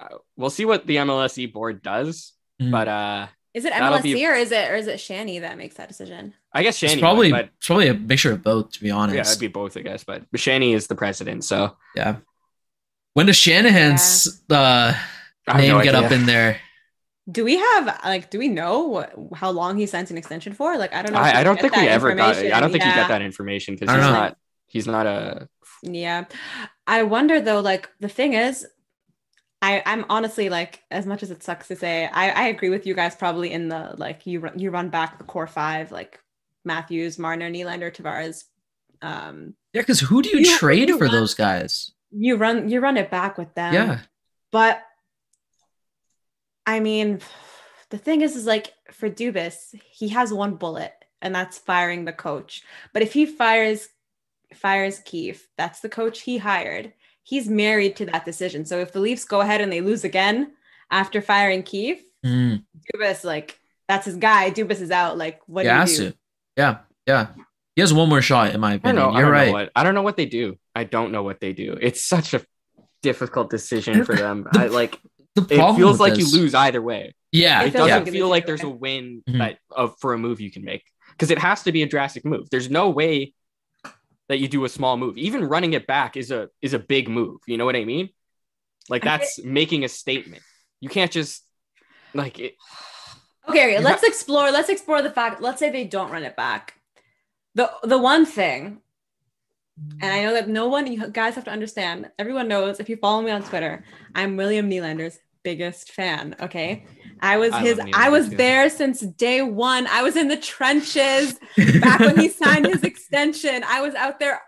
uh, 0.00 0.16
we'll 0.36 0.50
see 0.50 0.64
what 0.64 0.86
the 0.86 0.96
MLSE 0.96 1.52
board 1.52 1.82
does. 1.82 2.32
Mhm. 2.60 2.70
But 2.70 2.88
uh, 2.88 3.26
Is 3.54 3.64
it 3.64 3.72
That'll 3.72 3.98
MLSE 3.98 4.02
be- 4.14 4.26
or 4.26 4.34
is 4.34 4.52
it 4.52 4.70
or 4.70 4.74
is 4.76 4.86
it 4.86 5.00
Shanny 5.00 5.38
that 5.40 5.56
makes 5.56 5.76
that 5.76 5.88
decision? 5.88 6.34
I 6.52 6.62
guess 6.62 6.82
It's 6.82 6.96
probably 6.96 7.32
would, 7.32 7.50
it's 7.56 7.66
probably 7.66 7.88
a 7.88 7.94
mixture 7.94 8.32
of 8.32 8.42
both, 8.42 8.72
to 8.72 8.80
be 8.80 8.90
honest. 8.90 9.14
yeah, 9.16 9.22
it'd 9.22 9.40
be 9.40 9.48
both, 9.48 9.76
I 9.76 9.80
guess. 9.82 10.04
But 10.04 10.24
Shanny 10.36 10.72
is 10.74 10.86
the 10.88 10.94
president, 10.96 11.44
so 11.44 11.76
yeah. 11.94 12.16
When 13.18 13.26
does 13.26 13.34
Shanahan's 13.34 14.40
uh, 14.48 14.94
name 15.56 15.70
no 15.76 15.82
get 15.82 15.96
up 15.96 16.12
in 16.12 16.24
there? 16.24 16.60
Do 17.28 17.42
we 17.42 17.56
have 17.56 17.98
like 18.04 18.30
do 18.30 18.38
we 18.38 18.46
know 18.46 18.82
what, 18.86 19.12
how 19.34 19.50
long 19.50 19.76
he 19.76 19.86
signs 19.86 20.12
an 20.12 20.16
extension 20.16 20.52
for? 20.52 20.78
Like 20.78 20.94
I 20.94 21.02
don't 21.02 21.12
know. 21.12 21.18
I, 21.18 21.40
I 21.40 21.42
don't 21.42 21.60
think 21.60 21.74
we 21.74 21.88
ever 21.88 22.14
got. 22.14 22.28
information. 22.28 22.52
I 22.56 22.60
don't 22.60 22.70
think 22.70 22.84
he 22.84 22.88
Yeah. 22.90 22.94
got 22.94 23.08
that 23.08 23.22
information 23.22 23.74
because 23.74 23.90
he's 23.92 24.00
don't 24.00 24.12
know. 24.12 24.20
not. 24.20 24.36
He's 24.68 24.86
not 24.86 25.06
a. 25.08 25.48
Yeah. 25.82 26.26
I 26.86 27.02
wonder 27.02 27.40
though, 27.40 27.58
like 27.58 27.90
the 27.98 28.08
thing 28.08 28.34
is, 28.34 28.64
I, 29.60 29.82
I'm 29.84 30.04
honestly 30.08 30.48
like, 30.48 30.84
as 30.92 31.04
much 31.04 31.24
as 31.24 31.32
it 31.32 31.42
sucks 31.42 31.66
to 31.68 31.74
say, 31.74 32.06
I, 32.06 32.30
I 32.30 32.46
agree 32.46 32.70
with 32.70 32.86
you 32.86 32.94
guys 32.94 33.16
probably 33.16 33.50
in 33.50 33.68
the 33.68 33.96
like 33.98 34.28
you 34.28 34.38
run 34.38 34.56
you 34.60 34.70
run 34.70 34.90
back 34.90 35.18
the 35.18 35.24
core 35.24 35.48
five, 35.48 35.90
like 35.90 36.20
Matthews, 36.64 37.18
Marner, 37.18 37.50
Nylander, 37.50 37.92
Tavares. 37.92 38.44
Um 39.02 39.56
Yeah, 39.72 39.82
because 39.82 39.98
who 39.98 40.22
do 40.22 40.28
you, 40.28 40.38
You- 40.38 40.56
trade 40.56 40.88
you 40.88 40.98
for 40.98 41.06
run- 41.06 41.12
those 41.14 41.34
guys? 41.34 41.90
You 42.10 42.36
run 42.36 42.68
you 42.68 42.80
run 42.80 42.96
it 42.96 43.10
back 43.10 43.38
with 43.38 43.54
them. 43.54 43.74
yeah. 43.74 43.98
But 44.50 44.82
I 46.66 46.80
mean, 46.80 47.20
the 47.90 47.98
thing 47.98 48.20
is, 48.20 48.36
is 48.36 48.46
like 48.46 48.72
for 48.92 49.08
Dubas, 49.08 49.74
he 49.90 50.08
has 50.08 50.32
one 50.32 50.56
bullet, 50.56 50.92
and 51.22 51.34
that's 51.34 51.58
firing 51.58 52.04
the 52.04 52.12
coach. 52.12 52.62
But 52.92 53.02
if 53.02 53.12
he 53.12 53.26
fires 53.26 53.88
fires 54.54 55.00
Keefe, 55.00 55.46
that's 55.56 55.80
the 55.80 55.88
coach 55.88 56.20
he 56.20 56.38
hired. 56.38 56.92
He's 57.22 57.48
married 57.48 57.96
to 57.96 58.06
that 58.06 58.24
decision. 58.24 58.64
So 58.64 58.78
if 58.78 58.92
the 58.92 59.00
Leafs 59.00 59.24
go 59.24 59.40
ahead 59.42 59.60
and 59.60 59.70
they 59.70 59.82
lose 59.82 60.04
again 60.04 60.52
after 60.90 61.20
firing 61.20 61.62
Keefe, 61.62 62.02
Mm. 62.24 62.64
Dubas 62.94 63.24
like 63.24 63.60
that's 63.86 64.06
his 64.06 64.16
guy. 64.16 64.50
Dubas 64.50 64.80
is 64.80 64.90
out. 64.90 65.16
Like 65.16 65.40
what 65.46 65.64
He 65.64 65.70
do 65.70 65.92
you 66.04 66.10
do? 66.10 66.16
Yeah, 66.56 66.78
yeah. 67.06 67.28
He 67.78 67.80
has 67.80 67.94
one 67.94 68.08
more 68.08 68.20
shot, 68.20 68.54
in 68.54 68.60
my 68.60 68.70
I 68.72 68.76
don't 68.78 68.80
opinion. 68.80 68.96
know. 68.96 69.10
I 69.10 69.12
You're 69.20 69.22
don't 69.26 69.32
right. 69.32 69.46
Know 69.46 69.52
what, 69.52 69.70
I 69.76 69.84
don't 69.84 69.94
know 69.94 70.02
what 70.02 70.16
they 70.16 70.26
do. 70.26 70.56
I 70.74 70.82
don't 70.82 71.12
know 71.12 71.22
what 71.22 71.38
they 71.38 71.52
do. 71.52 71.78
It's 71.80 72.02
such 72.02 72.34
a 72.34 72.44
difficult 73.02 73.50
decision 73.50 74.04
for 74.04 74.16
them. 74.16 74.46
The- 74.52 74.60
I 74.62 74.66
like 74.66 74.98
the 75.36 75.42
it 75.42 75.56
problem 75.58 75.76
feels 75.76 76.00
like 76.00 76.14
this- 76.14 76.32
you 76.32 76.40
lose 76.40 76.56
either 76.56 76.82
way. 76.82 77.14
Yeah, 77.30 77.62
It 77.62 77.68
It 77.68 77.72
doesn't 77.74 78.04
like 78.04 78.12
feel 78.12 78.28
like 78.28 78.46
there's 78.46 78.64
a 78.64 78.68
way. 78.68 78.76
win 79.00 79.22
Mhm. 79.28 79.38
that 79.38 79.58
of 79.70 79.94
for 80.00 80.12
a 80.12 80.18
move 80.18 80.40
you 80.40 80.50
can 80.50 80.64
make 80.64 80.82
because 81.12 81.30
it 81.30 81.38
has 81.38 81.62
to 81.62 81.70
be 81.70 81.82
a 81.84 81.86
drastic 81.86 82.24
move. 82.24 82.50
There's 82.50 82.68
no 82.68 82.90
way 82.90 83.32
that 84.28 84.38
you 84.40 84.48
do 84.48 84.64
a 84.64 84.68
small 84.68 84.96
move. 84.96 85.16
Even 85.16 85.44
running 85.44 85.72
it 85.74 85.86
back 85.86 86.16
is 86.16 86.32
a 86.32 86.48
is 86.60 86.74
a 86.74 86.80
big 86.80 87.08
move. 87.08 87.38
You 87.46 87.58
know 87.58 87.64
what 87.64 87.76
I 87.76 87.84
mean? 87.84 88.08
Like 88.88 89.04
I 89.06 89.18
that's 89.18 89.38
making 89.44 89.84
a 89.84 89.88
statement. 89.88 90.42
You 90.80 90.88
can't 90.88 91.12
just 91.12 91.44
like 92.12 92.40
it. 92.40 92.56
Okay, 93.48 93.78
let's 93.80 94.02
explore. 94.02 94.50
Let's 94.50 94.68
explore 94.68 95.00
the 95.00 95.10
fact. 95.10 95.40
Let's 95.40 95.58
say 95.58 95.70
they 95.70 95.84
don't 95.84 96.10
run 96.10 96.22
it 96.24 96.36
back. 96.36 96.74
The 97.58 97.68
the 97.82 97.98
one 97.98 98.24
thing, 98.24 98.78
and 100.00 100.12
I 100.12 100.22
know 100.22 100.32
that 100.34 100.48
no 100.48 100.68
one 100.68 100.86
you 100.86 101.08
guys 101.08 101.34
have 101.34 101.42
to 101.46 101.50
understand. 101.50 102.08
Everyone 102.16 102.46
knows 102.46 102.78
if 102.78 102.88
you 102.88 102.96
follow 102.96 103.20
me 103.20 103.32
on 103.32 103.42
Twitter, 103.42 103.84
I'm 104.14 104.36
William 104.36 104.70
Nylander's 104.70 105.18
biggest 105.42 105.90
fan. 105.90 106.36
Okay, 106.40 106.86
I 107.20 107.36
was 107.36 107.52
I 107.52 107.60
his. 107.62 107.80
I 107.92 108.10
was 108.10 108.28
too. 108.28 108.36
there 108.36 108.70
since 108.70 109.00
day 109.00 109.42
one. 109.42 109.88
I 109.88 110.02
was 110.02 110.14
in 110.14 110.28
the 110.28 110.36
trenches 110.36 111.40
back 111.80 111.98
when 111.98 112.16
he 112.16 112.28
signed 112.42 112.66
his 112.66 112.84
extension. 112.84 113.64
I 113.66 113.80
was 113.80 113.96
out 113.96 114.20
there 114.20 114.40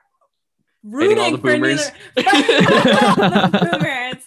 rooting 0.85 1.33
the 1.33 1.38
for 1.38 1.57
boomers. 1.57 1.90
Nylander. 2.16 3.70
boomers. 3.73 4.23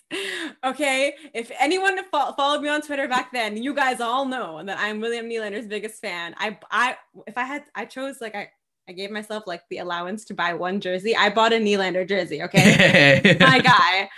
Okay, 0.65 1.15
if 1.33 1.53
anyone 1.57 1.97
fo- 2.11 2.33
followed 2.33 2.61
me 2.61 2.67
on 2.67 2.81
Twitter 2.81 3.07
back 3.07 3.31
then, 3.31 3.55
you 3.55 3.73
guys 3.73 4.01
all 4.01 4.25
know 4.25 4.61
that 4.61 4.77
I'm 4.77 4.99
William 4.99 5.29
Nylander's 5.29 5.67
biggest 5.67 6.01
fan. 6.01 6.35
I, 6.37 6.59
I, 6.69 6.97
if 7.27 7.37
I 7.37 7.43
had, 7.43 7.63
I 7.73 7.85
chose 7.85 8.19
like 8.19 8.35
I, 8.35 8.49
I 8.87 8.91
gave 8.91 9.11
myself 9.11 9.43
like 9.47 9.63
the 9.69 9.77
allowance 9.77 10.25
to 10.25 10.33
buy 10.33 10.53
one 10.53 10.81
jersey. 10.81 11.15
I 11.15 11.29
bought 11.29 11.53
a 11.53 11.57
Nylander 11.57 12.07
jersey. 12.07 12.41
Okay, 12.43 13.37
my 13.39 13.59
guy. 13.59 14.09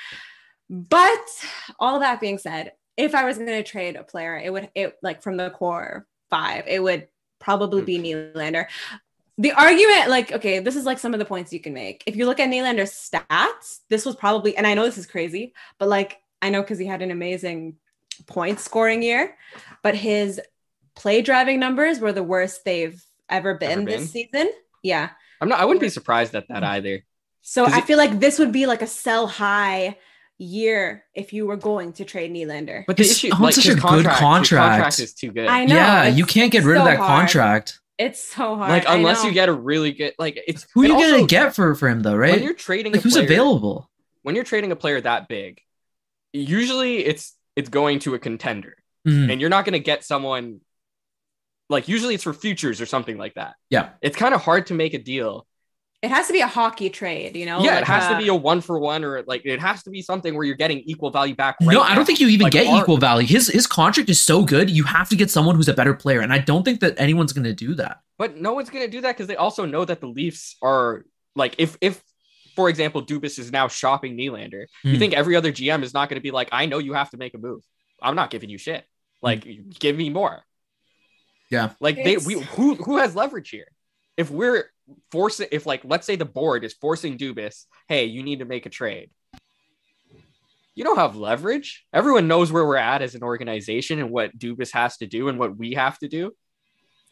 But 0.69 1.27
all 1.79 1.99
that 1.99 2.19
being 2.19 2.39
said, 2.39 2.71
if 2.97 3.13
I 3.13 3.25
was 3.25 3.37
going 3.37 3.49
to 3.49 3.63
trade 3.63 3.95
a 3.95 4.03
player, 4.03 4.37
it 4.37 4.51
would 4.51 4.69
it 4.73 4.95
like 5.03 5.21
from 5.21 5.37
the 5.37 5.51
core 5.51 6.07
five, 6.29 6.65
it 6.67 6.81
would 6.81 7.07
probably 7.39 7.83
be 7.83 7.97
hmm. 7.97 8.37
Nylander. 8.37 8.65
The 9.37 9.51
argument, 9.51 10.09
like, 10.09 10.31
okay, 10.31 10.59
this 10.59 10.77
is 10.77 10.85
like 10.85 10.97
some 10.97 11.13
of 11.13 11.19
the 11.19 11.25
points 11.25 11.51
you 11.51 11.59
can 11.59 11.73
make. 11.73 12.03
If 12.07 12.15
you 12.15 12.25
look 12.25 12.39
at 12.39 12.49
Nylander's 12.49 12.91
stats, 12.91 13.79
this 13.89 14.05
was 14.05 14.15
probably, 14.15 14.55
and 14.55 14.65
I 14.65 14.75
know 14.75 14.85
this 14.85 14.97
is 14.97 15.05
crazy, 15.05 15.53
but 15.77 15.89
like 15.89 16.19
I 16.41 16.49
know 16.49 16.61
because 16.61 16.79
he 16.79 16.85
had 16.85 17.01
an 17.01 17.11
amazing 17.11 17.75
point 18.27 18.59
scoring 18.59 19.03
year, 19.03 19.35
but 19.83 19.93
his 19.93 20.39
play 20.95 21.21
driving 21.21 21.59
numbers 21.59 21.99
were 21.99 22.13
the 22.13 22.23
worst 22.23 22.63
they've 22.63 23.03
ever 23.29 23.55
been, 23.55 23.71
Ever 23.71 23.85
this 23.85 24.11
been? 24.11 24.29
season. 24.31 24.51
Yeah. 24.83 25.09
I'm 25.41 25.49
not. 25.49 25.59
I 25.59 25.65
wouldn't 25.65 25.81
be 25.81 25.89
surprised 25.89 26.35
at 26.35 26.47
that 26.49 26.63
either. 26.63 27.03
So 27.41 27.65
I 27.65 27.79
it- 27.79 27.85
feel 27.85 27.97
like 27.97 28.19
this 28.19 28.39
would 28.39 28.51
be 28.51 28.65
like 28.65 28.81
a 28.81 28.87
sell 28.87 29.27
high 29.27 29.97
year 30.37 31.03
if 31.13 31.31
you 31.33 31.45
were 31.45 31.55
going 31.57 31.93
to 31.93 32.03
trade 32.05 32.31
Nylander. 32.31 32.83
But 32.87 32.97
the 32.97 33.03
He's 33.03 33.11
issue, 33.13 33.33
on 33.33 33.41
like 33.41 33.53
such 33.53 33.67
a 33.67 33.75
good 33.75 33.79
contract, 33.81 34.09
his 34.09 34.19
contract. 34.19 34.71
contract 34.73 34.99
is 34.99 35.13
too 35.13 35.31
good. 35.31 35.47
I 35.47 35.65
know. 35.65 35.75
yeah, 35.75 36.07
you 36.07 36.25
can't 36.25 36.51
get 36.51 36.63
rid 36.63 36.77
of 36.77 36.85
that 36.85 36.97
hard. 36.97 37.21
contract. 37.21 37.79
It's 37.97 38.21
so 38.21 38.55
hard. 38.57 38.69
like 38.69 38.83
unless 38.87 39.23
you 39.23 39.31
get 39.31 39.47
a 39.47 39.53
really 39.53 39.93
good, 39.93 40.13
like 40.19 40.37
it's 40.47 40.67
Who 40.73 40.81
are 40.83 40.85
you 40.87 40.93
also, 40.95 41.11
gonna 41.11 41.27
get 41.27 41.55
for 41.55 41.73
for 41.75 41.87
him 41.87 42.01
though, 42.01 42.15
right? 42.15 42.33
when 42.33 42.43
you're 42.43 42.53
trading. 42.53 42.91
Like 42.91 42.99
a 42.99 43.03
who's 43.03 43.13
player, 43.13 43.23
available? 43.25 43.89
When 44.23 44.35
you're 44.35 44.43
trading 44.43 44.71
a 44.73 44.75
player 44.75 44.99
that 44.99 45.29
big, 45.29 45.61
usually 46.33 47.05
it's 47.05 47.33
it's 47.55 47.69
going 47.69 47.99
to 47.99 48.13
a 48.15 48.19
contender, 48.19 48.75
Mhm. 49.07 49.31
and 49.31 49.39
you're 49.41 49.49
not 49.49 49.63
going 49.65 49.73
to 49.73 49.79
get 49.79 50.03
someone. 50.03 50.59
Like 51.69 51.87
usually 51.87 52.13
it's 52.15 52.23
for 52.23 52.33
futures 52.33 52.79
or 52.81 52.85
something 52.85 53.17
like 53.17 53.33
that. 53.35 53.55
Yeah. 53.69 53.89
it's 54.01 54.15
kind 54.15 54.33
of 54.35 54.41
hard 54.41 54.67
to 54.67 54.73
make 54.73 54.93
a 54.93 54.99
deal. 54.99 55.47
it 56.03 56.09
has 56.11 56.27
to 56.27 56.33
be 56.33 56.41
a 56.41 56.47
hockey 56.47 56.89
trade, 56.91 57.35
you 57.35 57.45
know? 57.47 57.63
yeah, 57.63 57.71
like 57.75 57.81
it 57.81 57.87
has 57.87 58.07
to 58.09 58.17
be 58.17 58.27
a 58.27 58.35
one 58.35 58.61
for 58.61 58.77
one, 58.77 59.03
or 59.03 59.23
like 59.25 59.41
it 59.45 59.59
has 59.59 59.81
to 59.83 59.89
be 59.89 60.01
something 60.03 60.35
where 60.35 60.43
you're 60.43 60.55
getting 60.55 60.79
equal 60.85 61.09
value 61.09 61.33
back. 61.33 61.55
no, 61.61 61.81
right 61.81 61.89
I 61.91 61.95
don't 61.95 62.05
think 62.05 62.19
you 62.19 62.27
even 62.27 62.43
Like, 62.43 62.53
get 62.53 62.67
our- 62.67 62.79
equal 62.81 62.97
value. 62.97 63.25
His 63.27 63.47
his 63.47 63.65
contract 63.65 64.09
is 64.09 64.19
so 64.19 64.43
good, 64.45 64.69
you 64.69 64.83
have 64.83 65.09
to 65.09 65.15
get 65.15 65.31
someone 65.31 65.55
who's 65.55 65.67
a 65.69 65.73
better 65.73 65.95
player, 65.95 66.19
and 66.21 66.31
I 66.31 66.37
don't 66.37 66.63
think 66.63 66.81
that 66.81 66.93
anyone's 66.99 67.33
gonna 67.33 67.53
do 67.53 67.73
that. 67.75 68.01
But 68.19 68.37
no 68.37 68.53
one's 68.53 68.69
gonna 68.69 68.87
do 68.87 69.01
that 69.01 69.15
because 69.15 69.25
they 69.27 69.35
also 69.35 69.65
know 69.65 69.83
that 69.85 69.99
the 70.01 70.07
Leafs 70.07 70.55
are 70.61 71.05
like 71.35 71.55
if 71.57 71.75
if 71.81 71.99
for 72.55 72.69
example 72.69 73.03
Dubas 73.03 73.39
is 73.39 73.51
now 73.51 73.67
shopping 73.67 74.15
Nylander, 74.15 74.65
you 74.83 74.93
Hmm. 74.93 74.99
think 74.99 75.13
every 75.15 75.35
other 75.35 75.51
GM 75.51 75.81
is 75.81 75.93
not 75.95 76.09
gonna 76.09 76.21
be 76.21 76.29
like, 76.31 76.49
I 76.51 76.67
know 76.67 76.77
you 76.77 76.93
have 76.93 77.09
to 77.11 77.17
make 77.17 77.33
a 77.33 77.39
move. 77.39 77.61
I'm 78.01 78.15
not 78.15 78.29
giving 78.29 78.49
you 78.51 78.59
shit. 78.59 78.85
Like 79.23 79.47
give 79.79 79.95
me 79.97 80.09
more. 80.11 80.43
Yeah. 81.49 81.71
Like 81.79 81.95
they 81.95 82.13
It's- 82.13 82.25
we 82.25 82.41
who 82.41 82.75
who 82.75 82.97
has 82.97 83.15
leverage 83.15 83.49
here? 83.49 83.67
If 84.17 84.31
we're 84.31 84.71
forcing 85.11 85.47
if 85.51 85.65
like 85.65 85.81
let's 85.83 86.05
say 86.05 86.15
the 86.15 86.25
board 86.25 86.63
is 86.63 86.73
forcing 86.73 87.17
Dubas, 87.17 87.65
hey, 87.87 88.05
you 88.05 88.23
need 88.23 88.39
to 88.39 88.45
make 88.45 88.65
a 88.65 88.69
trade. 88.69 89.09
You 90.75 90.83
don't 90.83 90.97
have 90.97 91.15
leverage. 91.15 91.85
Everyone 91.93 92.27
knows 92.27 92.51
where 92.51 92.65
we're 92.65 92.75
at 92.75 93.01
as 93.01 93.15
an 93.15 93.23
organization 93.23 93.99
and 93.99 94.09
what 94.09 94.37
Dubas 94.37 94.71
has 94.73 94.97
to 94.97 95.07
do 95.07 95.29
and 95.29 95.39
what 95.39 95.55
we 95.57 95.73
have 95.73 95.97
to 95.99 96.07
do. 96.09 96.33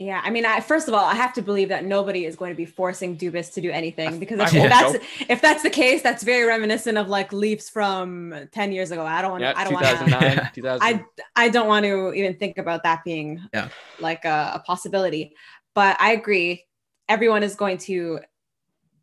Yeah, 0.05 0.21
I 0.23 0.29
mean, 0.31 0.45
I, 0.45 0.59
first 0.59 0.87
of 0.89 0.93
all, 0.93 1.05
I 1.05 1.15
have 1.15 1.33
to 1.33 1.41
believe 1.41 1.69
that 1.69 1.85
nobody 1.85 2.25
is 2.25 2.35
going 2.35 2.51
to 2.51 2.55
be 2.57 2.65
forcing 2.65 3.17
Dubas 3.17 3.53
to 3.53 3.61
do 3.61 3.71
anything 3.71 4.19
because 4.19 4.39
I 4.39 4.45
if, 4.45 4.51
that's 4.69 4.91
so. 4.93 4.99
if 5.29 5.41
that's 5.41 5.63
the 5.63 5.69
case, 5.69 6.01
that's 6.01 6.23
very 6.23 6.45
reminiscent 6.45 6.97
of 6.97 7.07
like 7.07 7.31
Leafs 7.31 7.69
from 7.69 8.33
ten 8.51 8.71
years 8.73 8.91
ago. 8.91 9.05
I 9.05 9.21
don't 9.21 9.31
want. 9.31 9.43
Yeah, 9.43 9.53
I 9.55 9.63
don't 9.63 9.73
want 9.73 9.85
to. 9.85 10.77
I 10.81 11.05
I 11.35 11.49
don't 11.49 11.67
want 11.67 11.85
to 11.85 12.11
even 12.13 12.35
think 12.35 12.57
about 12.57 12.83
that 12.83 13.03
being 13.05 13.41
Yeah. 13.53 13.69
like 13.99 14.25
a, 14.25 14.51
a 14.55 14.59
possibility. 14.65 15.35
But 15.73 15.95
I 15.99 16.11
agree. 16.11 16.65
Everyone 17.07 17.43
is 17.43 17.55
going 17.55 17.77
to, 17.79 18.19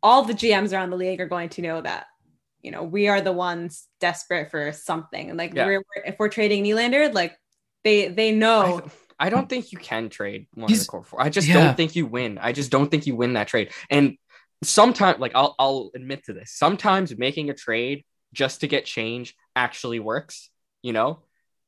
all 0.03 0.23
the 0.23 0.33
GMs 0.33 0.73
around 0.73 0.89
the 0.91 0.97
league 0.97 1.19
are 1.21 1.27
going 1.27 1.49
to 1.49 1.61
know 1.61 1.81
that, 1.81 2.07
you 2.61 2.71
know, 2.71 2.83
we 2.83 3.07
are 3.07 3.21
the 3.21 3.31
ones 3.31 3.87
desperate 3.99 4.51
for 4.51 4.71
something. 4.71 5.29
And 5.29 5.37
like 5.37 5.53
Yeah. 5.53 5.65
we're, 5.65 5.83
if 6.05 6.15
we're 6.19 6.29
trading 6.29 6.63
Nylander, 6.63 7.13
like 7.13 7.37
they 7.83 8.07
they 8.09 8.31
know. 8.31 8.83
I, 9.25 9.29
don't 9.29 9.45
mm. 9.45 9.49
think 9.49 9.71
you 9.71 9.77
can 9.77 10.09
trade 10.09 10.47
one 10.53 10.65
of 10.65 10.69
He's- 10.69 10.85
the 10.85 10.89
core 10.89 11.03
four. 11.03 11.21
I 11.21 11.29
just 11.29 11.47
yeah. 11.47 11.55
don't 11.55 11.77
think 11.77 11.95
you 11.95 12.05
win. 12.05 12.37
I 12.37 12.51
just 12.51 12.71
don't 12.71 12.89
think 12.89 13.05
you 13.07 13.15
win 13.15 13.33
that 13.33 13.47
trade. 13.47 13.71
And 13.89 14.17
sometimes, 14.63 15.19
like 15.19 15.33
I'll 15.35 15.55
I'll 15.57 15.91
admit 15.95 16.25
to 16.25 16.33
this. 16.33 16.51
Sometimes 16.51 17.17
making 17.17 17.49
a 17.49 17.53
trade 17.53 18.05
just 18.33 18.61
to 18.61 18.67
get 18.67 18.85
change 18.85 19.35
actually 19.55 19.99
works. 19.99 20.49
You 20.81 20.93
know, 20.93 21.19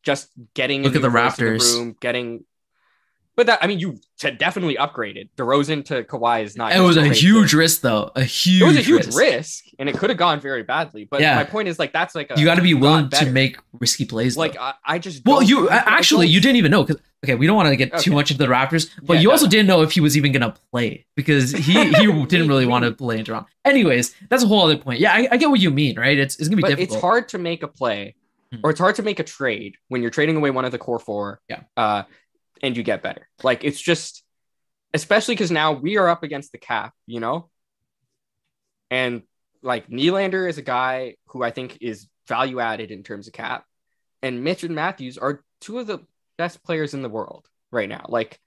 just 0.03 0.29
getting 0.53 0.83
Look 0.83 0.95
at 0.95 1.01
the 1.01 1.09
Raptors. 1.09 1.75
room, 1.75 1.95
getting. 1.99 2.45
But 3.35 3.47
that 3.47 3.63
I 3.63 3.67
mean, 3.67 3.79
you 3.79 3.99
t- 4.19 4.29
definitely 4.31 4.75
upgraded. 4.75 5.27
DeRozan 5.37 5.83
to 5.85 6.03
Kawhi 6.03 6.43
is 6.43 6.55
not. 6.55 6.71
It 6.75 6.79
was 6.81 6.97
a 6.97 7.07
huge 7.07 7.51
to- 7.51 7.57
risk 7.57 7.81
though. 7.81 8.11
A 8.15 8.23
huge 8.23 8.61
It 8.61 8.65
was 8.65 8.77
a 8.77 8.81
huge 8.81 9.05
risk. 9.07 9.19
risk, 9.19 9.63
and 9.79 9.89
it 9.89 9.97
could 9.97 10.11
have 10.11 10.19
gone 10.19 10.39
very 10.39 10.61
badly. 10.61 11.05
But 11.09 11.21
Yeah. 11.21 11.35
my 11.35 11.43
point 11.43 11.67
is, 11.67 11.79
like, 11.79 11.91
that's 11.93 12.13
like 12.13 12.29
a, 12.29 12.39
You 12.39 12.45
got 12.45 12.55
to 12.55 12.61
be 12.61 12.75
willing 12.75 13.09
to 13.09 13.25
make 13.31 13.57
risky 13.79 14.05
plays. 14.05 14.37
like. 14.37 14.55
I, 14.59 14.73
I 14.85 14.99
just 14.99 15.25
well, 15.25 15.41
you 15.41 15.65
it 15.67 15.71
actually 15.71 16.27
you 16.27 16.39
didn't 16.41 16.57
even 16.57 16.69
know 16.69 16.83
because 16.83 17.01
okay, 17.23 17.33
we 17.35 17.47
don't 17.47 17.55
want 17.55 17.69
to 17.69 17.75
get 17.75 17.97
too 17.99 18.11
much 18.11 18.29
into 18.29 18.43
the 18.45 18.51
Raptors, 18.51 18.89
but 19.01 19.15
Yeah, 19.15 19.21
you 19.21 19.27
no, 19.29 19.31
also 19.31 19.47
didn't 19.47 19.65
know 19.67 19.81
if 19.81 19.91
he 19.93 19.99
was 20.01 20.15
even 20.15 20.31
gonna 20.31 20.53
play 20.71 21.05
because 21.15 21.51
he 21.51 21.73
he 21.73 22.05
didn't 22.27 22.47
really 22.47 22.67
want 22.67 22.85
to 22.85 22.91
play 23.05 23.17
in 23.17 23.25
Toronto. 23.25 23.47
Anyways, 23.65 24.13
that's 24.29 24.43
a 24.43 24.47
whole 24.47 24.63
other 24.65 24.77
point. 24.77 24.99
Yeah, 24.99 25.11
I, 25.13 25.27
I 25.31 25.37
get 25.37 25.49
what 25.49 25.59
you 25.59 25.71
mean, 25.71 25.97
right? 25.97 26.17
It's 26.19 26.35
it's 26.37 26.49
gonna 26.49 26.57
be 26.57 26.61
but 26.61 26.67
difficult. 26.69 26.97
it's 26.97 27.01
hard 27.01 27.29
to 27.29 27.39
make 27.39 27.63
a 27.63 27.67
play 27.67 28.13
Hmm. 28.53 28.59
or 28.63 28.69
it's 28.69 28.79
hard 28.79 28.93
to 28.97 29.01
make 29.03 29.17
a 29.19 29.23
trade 29.23 29.77
when 29.87 30.03
you're 30.03 30.11
trading 30.11 30.35
away 30.35 30.51
one 30.51 30.63
of 30.63 30.71
the 30.71 30.77
core 30.77 30.99
four 30.99 31.41
Yeah. 31.49 31.61
uh 31.75 32.03
and 32.63 32.75
you 32.75 32.81
get 32.81 33.03
better. 33.03 33.27
Like 33.43 33.63
it's 33.63 33.79
just 33.79 34.23
especially 34.93 35.35
because 35.35 35.51
now 35.51 35.73
we 35.73 35.97
are 35.97 36.07
up 36.07 36.23
against 36.23 36.51
the 36.51 36.57
cap 36.57 36.93
you 37.05 37.19
know? 37.19 37.49
And 38.89 39.23
like 39.61 39.89
Nylander 39.89 40.49
is 40.49 40.57
a 40.57 40.63
guy 40.63 41.15
who 41.27 41.43
I 41.43 41.51
think 41.51 41.77
is 41.81 42.07
value 42.27 42.59
added 42.59 42.89
in 42.91 43.03
terms 43.03 43.27
of 43.27 43.33
cap. 43.33 43.65
And 44.21 44.43
Mitch 44.43 44.63
and 44.63 44.75
Matthews 44.75 45.17
are 45.17 45.43
two 45.61 45.79
of 45.79 45.87
the 45.87 45.99
best 46.37 46.63
players 46.63 46.93
in 46.93 47.01
the 47.01 47.09
world 47.09 47.47
right 47.71 47.89
now. 47.89 48.05
Like 48.09 48.39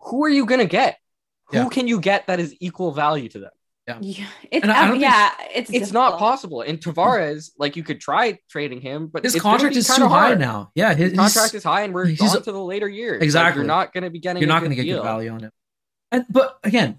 who 0.00 0.24
are 0.24 0.28
you 0.28 0.44
gonna 0.44 0.66
get? 0.66 0.98
Who 1.46 1.58
Yeah. 1.58 1.68
can 1.68 1.88
you 1.88 2.00
get 2.00 2.26
that 2.26 2.40
is 2.40 2.54
equal 2.60 2.92
value 2.92 3.28
to 3.30 3.38
them 3.38 3.50
Yeah, 4.00 4.26
it's 4.50 4.62
And 4.64 4.72
I- 4.72 4.84
I 4.84 4.88
don't 4.88 5.00
yeah, 5.00 5.30
it's 5.54 5.70
it's 5.70 5.92
not 5.92 6.18
possible. 6.18 6.60
And 6.62 6.80
Tavares, 6.80 7.50
like 7.58 7.76
you 7.76 7.84
could 7.84 8.00
try 8.00 8.38
trading 8.50 8.80
him, 8.80 9.06
but 9.06 9.22
his 9.22 9.40
contract 9.40 9.76
is 9.76 9.86
kinda 9.86 10.02
too 10.02 10.08
high 10.08 10.26
hard. 10.28 10.40
now. 10.40 10.70
Yeah, 10.74 10.92
his, 10.94 11.10
His 11.12 11.18
contract 11.18 11.54
is 11.54 11.62
high, 11.62 11.82
and 11.82 11.94
we're 11.94 12.06
he's- 12.06 12.34
on 12.34 12.42
to 12.42 12.52
the 12.52 12.58
later 12.62 12.88
years. 12.88 13.20
Like, 13.20 13.22
Exactly. 13.24 13.60
you're 13.60 13.66
not 13.68 13.92
going 13.92 14.02
to 14.04 14.10
be 14.10 14.18
getting. 14.18 14.42
you're 14.42 14.48
not 14.48 14.58
going 14.60 14.70
to 14.70 14.76
get 14.76 14.82
deal. 14.84 14.98
good 14.98 15.04
value 15.04 15.30
on 15.30 15.44
it. 15.44 15.52
And 16.10 16.24
but 16.28 16.58
again, 16.64 16.98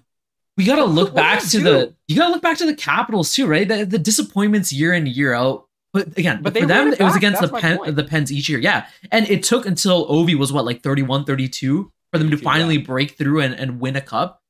we 0.56 0.64
got 0.64 0.78
to 0.78 0.86
look 0.86 1.14
back 1.14 1.42
to 1.44 1.58
do? 1.58 1.64
the 1.64 1.96
you 2.08 2.16
got 2.16 2.28
to 2.28 2.32
look 2.34 2.42
back 2.42 2.58
to 2.60 2.66
the 2.66 2.76
Capitals 2.76 3.34
too, 3.34 3.48
right? 3.48 3.68
The, 3.68 3.86
the 3.86 4.00
disappointments 4.00 4.72
year 4.72 4.94
in 4.94 5.08
year 5.08 5.34
out 5.34 5.66
But 5.94 6.18
again, 6.18 6.42
But 6.42 6.54
but 6.54 6.62
for 6.62 6.68
them, 6.68 6.88
it, 6.94 7.00
it 7.00 7.04
was 7.04 7.16
against 7.16 7.42
the 7.42 7.48
that's 7.48 7.54
my 7.54 7.62
pen, 7.62 7.78
point. 7.80 7.96
the 7.96 8.04
Pens 8.04 8.32
each 8.32 8.48
year. 8.50 8.60
Yeah. 8.60 8.88
And 9.12 9.30
it 9.30 9.44
took 9.44 9.66
until 9.66 10.08
Ovi 10.10 10.36
was 10.36 10.52
what, 10.54 10.64
like 10.66 10.84
31, 10.84 11.26
32 11.26 11.92
for 12.12 12.18
them 12.20 12.30
to 12.32 12.38
finally 12.38 12.78
yeah. 12.78 12.86
break 12.86 13.12
through 13.18 13.42
and, 13.42 13.54
and 13.54 13.80
win 13.80 13.96
a 13.96 14.02
cup. 14.02 14.42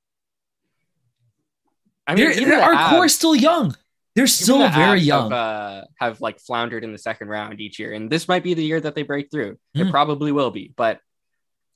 I 2.08 2.16
mean, 2.16 2.24
They're- 2.24 2.32
even 2.32 2.50
they're- 2.50 2.58
the 2.60 2.64
our 2.64 2.90
core 2.92 3.06
is 3.06 3.16
still 3.16 3.36
young. 3.36 3.76
They're 4.16 4.26
still 4.26 4.58
the 4.60 4.70
very 4.70 5.02
Avs 5.02 5.06
young. 5.06 5.30
Have, 5.30 5.40
uh, 5.40 5.86
have 6.00 6.22
like 6.22 6.40
floundered 6.40 6.84
in 6.84 6.92
the 6.92 6.98
second 6.98 7.28
round 7.28 7.62
each 7.62 7.78
year, 7.78 7.94
and 7.94 8.10
this 8.10 8.28
might 8.28 8.42
be 8.42 8.56
the 8.56 8.64
year 8.64 8.82
that 8.82 8.96
they 8.96 9.04
break 9.04 9.30
through. 9.30 9.60
Mm. 9.76 9.88
It 9.88 9.92
probably 9.92 10.32
will 10.32 10.50
be, 10.50 10.74
but 10.76 11.00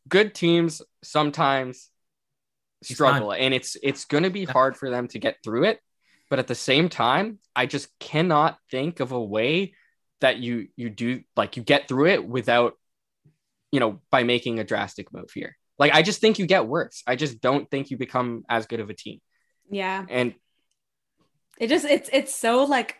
good 0.07 0.33
teams 0.33 0.81
sometimes 1.03 1.91
It's 2.81 2.93
struggle, 2.93 3.31
and 3.31 3.53
it's 3.53 3.77
it's 3.83 4.05
going 4.05 4.23
to 4.23 4.31
be 4.31 4.45
hard 4.45 4.75
for 4.75 4.89
them 4.89 5.07
to 5.09 5.19
get 5.19 5.37
through 5.43 5.65
it. 5.65 5.79
But 6.31 6.39
at 6.39 6.47
the 6.47 6.55
same 6.55 6.89
time, 6.89 7.37
I 7.55 7.67
just 7.67 7.89
cannot 7.99 8.57
think 8.71 9.01
of 9.01 9.11
a 9.11 9.21
way 9.21 9.75
that 10.21 10.37
you 10.37 10.69
you 10.75 10.89
do 10.89 11.21
like 11.35 11.57
you 11.57 11.63
get 11.63 11.87
through 11.87 12.07
it 12.07 12.25
without, 12.25 12.73
you 13.71 13.79
know, 13.79 14.01
by 14.09 14.23
making 14.23 14.57
a 14.59 14.63
drastic 14.63 15.13
move 15.13 15.29
here. 15.31 15.55
Like 15.77 15.93
I 15.93 16.01
just 16.01 16.21
think 16.21 16.39
you 16.39 16.47
get 16.47 16.65
worse. 16.65 17.03
I 17.05 17.15
just 17.15 17.39
don't 17.39 17.69
think 17.69 17.91
you 17.91 17.97
become 17.97 18.45
as 18.49 18.65
good 18.65 18.79
of 18.79 18.89
a 18.89 18.95
team. 18.95 19.19
Yeah. 19.69 20.05
And 20.09 20.33
It 21.57 21.67
just 21.67 21.85
it's 21.85 22.09
it's 22.11 22.35
so 22.35 22.63
like 22.63 22.97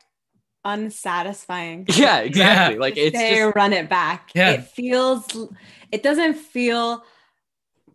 unsatisfying. 0.63 1.85
yeah, 1.95 2.19
exactly. 2.19 2.77
Like 2.77 2.95
to 2.95 3.01
it's 3.01 3.17
say 3.17 3.35
just 3.35 3.55
run 3.55 3.73
it 3.73 3.89
back. 3.89 4.31
Yeah. 4.35 4.51
It 4.51 4.63
feels 4.65 5.25
it 5.91 6.03
doesn't 6.03 6.35
feel 6.35 7.03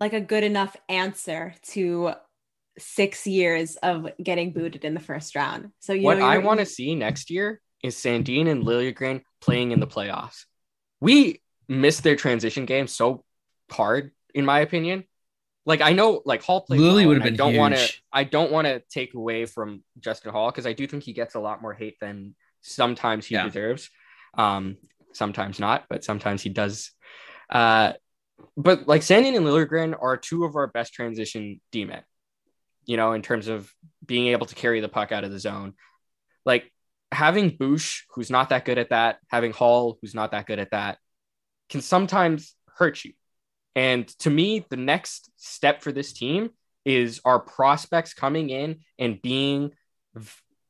like 0.00 0.12
a 0.12 0.20
good 0.20 0.44
enough 0.44 0.76
answer 0.88 1.54
to 1.70 2.12
six 2.78 3.26
years 3.26 3.76
of 3.76 4.08
getting 4.22 4.52
booted 4.52 4.84
in 4.84 4.94
the 4.94 5.00
first 5.00 5.34
round. 5.34 5.70
So 5.80 5.92
you 5.92 6.02
what 6.02 6.18
know, 6.18 6.26
I 6.26 6.38
want 6.38 6.60
to 6.60 6.66
see 6.66 6.94
next 6.94 7.30
year 7.30 7.60
is 7.82 7.96
Sandin 7.96 8.48
and 8.48 8.64
Liljegren 8.64 9.22
playing 9.40 9.72
in 9.72 9.80
the 9.80 9.86
playoffs. 9.86 10.44
We 11.00 11.40
missed 11.68 12.02
their 12.02 12.16
transition 12.16 12.66
game 12.66 12.86
so 12.86 13.24
hard, 13.70 14.12
in 14.34 14.44
my 14.44 14.60
opinion. 14.60 15.04
Like 15.66 15.80
I 15.80 15.92
know, 15.92 16.22
like 16.24 16.42
Holl 16.42 16.60
played. 16.62 16.80
Lily 16.80 17.04
well, 17.04 17.08
would 17.08 17.22
have 17.22 17.24
been 17.24 17.34
I 17.34 17.36
don't 17.36 17.56
want 17.56 17.74
to. 17.74 17.92
I 18.12 18.24
don't 18.24 18.52
want 18.52 18.66
to 18.68 18.80
take 18.88 19.14
away 19.14 19.46
from 19.46 19.82
Justin 19.98 20.30
Holl 20.32 20.50
because 20.50 20.66
I 20.66 20.72
do 20.72 20.86
think 20.86 21.02
he 21.02 21.12
gets 21.12 21.34
a 21.34 21.40
lot 21.40 21.60
more 21.60 21.74
hate 21.74 21.98
than 22.00 22.36
sometimes 22.62 23.26
he 23.26 23.34
Yeah. 23.34 23.44
deserves. 23.44 23.90
Um, 24.38 24.76
sometimes 25.12 25.58
not, 25.58 25.86
but 25.90 26.04
sometimes 26.04 26.42
he 26.42 26.50
does. 26.50 26.92
Uh, 27.50 27.94
but 28.56 28.86
like 28.86 29.00
Sandin 29.00 29.36
and 29.36 29.44
Liljegren 29.44 29.96
are 30.00 30.16
two 30.16 30.44
of 30.44 30.54
our 30.56 30.68
best 30.68 30.92
transition 30.92 31.60
D 31.72 31.84
men. 31.84 32.02
You 32.84 32.96
know, 32.96 33.12
in 33.12 33.22
terms 33.22 33.48
of 33.48 33.72
being 34.04 34.28
able 34.28 34.46
to 34.46 34.54
carry 34.54 34.80
the 34.80 34.88
puck 34.88 35.10
out 35.10 35.24
of 35.24 35.32
the 35.32 35.40
zone. 35.40 35.74
Like 36.44 36.72
having 37.10 37.56
Boosh, 37.58 38.02
who's 38.14 38.30
not 38.30 38.50
that 38.50 38.64
good 38.64 38.78
at 38.78 38.90
that, 38.90 39.18
having 39.28 39.52
Holl, 39.52 39.98
who's 40.00 40.14
not 40.14 40.30
that 40.30 40.46
good 40.46 40.60
at 40.60 40.70
that, 40.70 40.98
can 41.68 41.80
sometimes 41.80 42.54
hurt 42.76 43.04
you. 43.04 43.14
And 43.77 44.09
to 44.20 44.31
me, 44.31 44.64
the 44.70 44.79
next 44.79 45.31
step 45.37 45.83
for 45.83 45.93
this 45.93 46.14
team 46.14 46.51
is 46.87 47.20
our 47.24 47.39
prospects 47.39 48.14
coming 48.14 48.49
in 48.49 48.81
and 48.99 49.20
being 49.20 49.72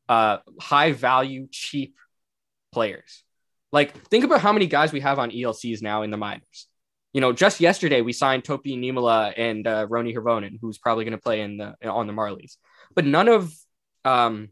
uh, 0.08 0.38
high 0.60 0.92
value, 0.92 1.46
cheap 1.50 1.94
players. 2.72 3.22
Like, 3.70 3.96
think 4.08 4.24
about 4.24 4.40
how 4.40 4.52
many 4.52 4.66
guys 4.66 4.92
we 4.92 5.00
have 5.00 5.18
on 5.20 5.30
ELCs 5.30 5.82
now 5.82 6.02
in 6.02 6.10
the 6.10 6.16
minors. 6.16 6.66
You 7.12 7.20
know, 7.20 7.32
just 7.32 7.60
yesterday 7.60 8.00
we 8.00 8.12
signed 8.12 8.44
Topi 8.44 8.76
Niemelä 8.76 9.34
and 9.36 9.66
uh, 9.66 9.86
Roni 9.86 10.14
Hirvonen, 10.14 10.58
who's 10.60 10.78
probably 10.78 11.04
going 11.04 11.16
to 11.16 11.22
play 11.22 11.40
in 11.40 11.56
the 11.58 11.74
on 11.88 12.06
the 12.06 12.12
Marlies. 12.12 12.56
But 12.94 13.06
none 13.06 13.28
of 13.28 13.54
um, 14.04 14.50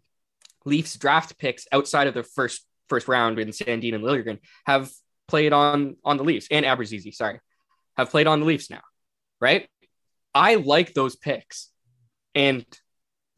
Leafs 0.64 0.96
draft 0.96 1.38
picks 1.38 1.66
outside 1.72 2.06
of 2.06 2.14
the 2.14 2.22
first 2.22 2.64
first 2.88 3.08
round 3.08 3.38
in 3.38 3.48
Sandin 3.48 3.94
and 3.94 4.04
Liljegren 4.04 4.38
have 4.64 4.90
played 5.28 5.52
on 5.52 5.96
on 6.04 6.16
the 6.16 6.24
Leafs 6.24 6.48
and 6.50 6.64
Abruzzese, 6.64 7.14
sorry, 7.14 7.40
have 7.96 8.10
played 8.10 8.26
on 8.26 8.40
the 8.40 8.46
Leafs 8.46 8.70
now, 8.70 8.82
right? 9.40 9.68
I 10.34 10.56
like 10.56 10.94
those 10.94 11.16
picks, 11.16 11.70
and 12.34 12.64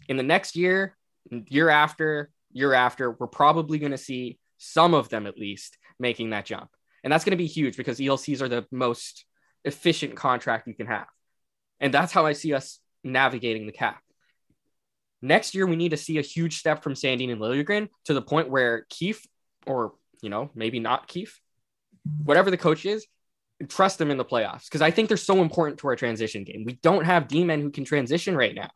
in 0.09 0.17
the 0.17 0.23
next 0.23 0.57
year, 0.57 0.97
year 1.31 1.69
after, 1.69 2.31
year 2.53 2.73
after, 2.73 3.11
we're 3.11 3.27
probably 3.27 3.79
going 3.79 3.93
to 3.93 3.99
see 3.99 4.39
some 4.59 4.95
of 4.95 5.09
them 5.09 5.27
at 5.27 5.39
least 5.39 5.77
making 5.99 6.31
that 6.31 6.47
jump, 6.47 6.71
and 7.05 7.13
that's 7.13 7.25
going 7.25 7.33
to 7.33 7.37
be 7.37 7.47
huge 7.47 7.77
because 7.77 7.99
ELCs 7.99 8.41
are 8.41 8.49
the 8.49 8.67
most 8.71 9.25
efficient 9.65 10.17
contract 10.17 10.67
you 10.67 10.75
can 10.75 10.87
have, 10.87 11.07
and 11.81 11.93
that's 11.93 12.13
how 12.13 12.25
I 12.25 12.33
see 12.33 12.55
us 12.55 12.79
navigating 13.05 13.67
the 13.67 13.73
cap. 13.73 14.01
Next 15.23 15.55
year, 15.55 15.67
we 15.67 15.77
need 15.77 15.91
to 15.91 15.97
see 15.97 16.19
a 16.19 16.23
huge 16.23 16.59
step 16.59 16.83
from 16.83 16.95
Sandin 16.95 17.33
and 17.33 17.41
Liljegren 17.41 17.89
to 18.05 18.15
the 18.15 18.23
point 18.23 18.51
where 18.51 18.87
Keefe, 18.91 19.27
or 19.67 19.95
you 20.23 20.31
know, 20.31 20.51
maybe 20.55 20.79
not 20.79 21.09
Keefe, 21.09 21.41
whatever 22.23 22.51
the 22.51 22.57
coach 22.57 22.85
is, 22.85 23.07
trust 23.69 23.99
them 23.99 24.11
in 24.11 24.19
the 24.19 24.25
playoffs 24.25 24.65
because 24.65 24.83
I 24.83 24.91
think 24.91 25.09
they're 25.09 25.17
so 25.17 25.41
important 25.41 25.79
to 25.81 25.89
our 25.89 25.97
transition 25.97 26.45
game. 26.45 26.65
We 26.65 26.75
don't 26.83 27.05
have 27.05 27.29
D 27.29 27.45
men 27.45 27.61
who 27.61 27.71
can 27.71 27.85
transition 27.85 28.37
right 28.37 28.55
now. 28.55 28.71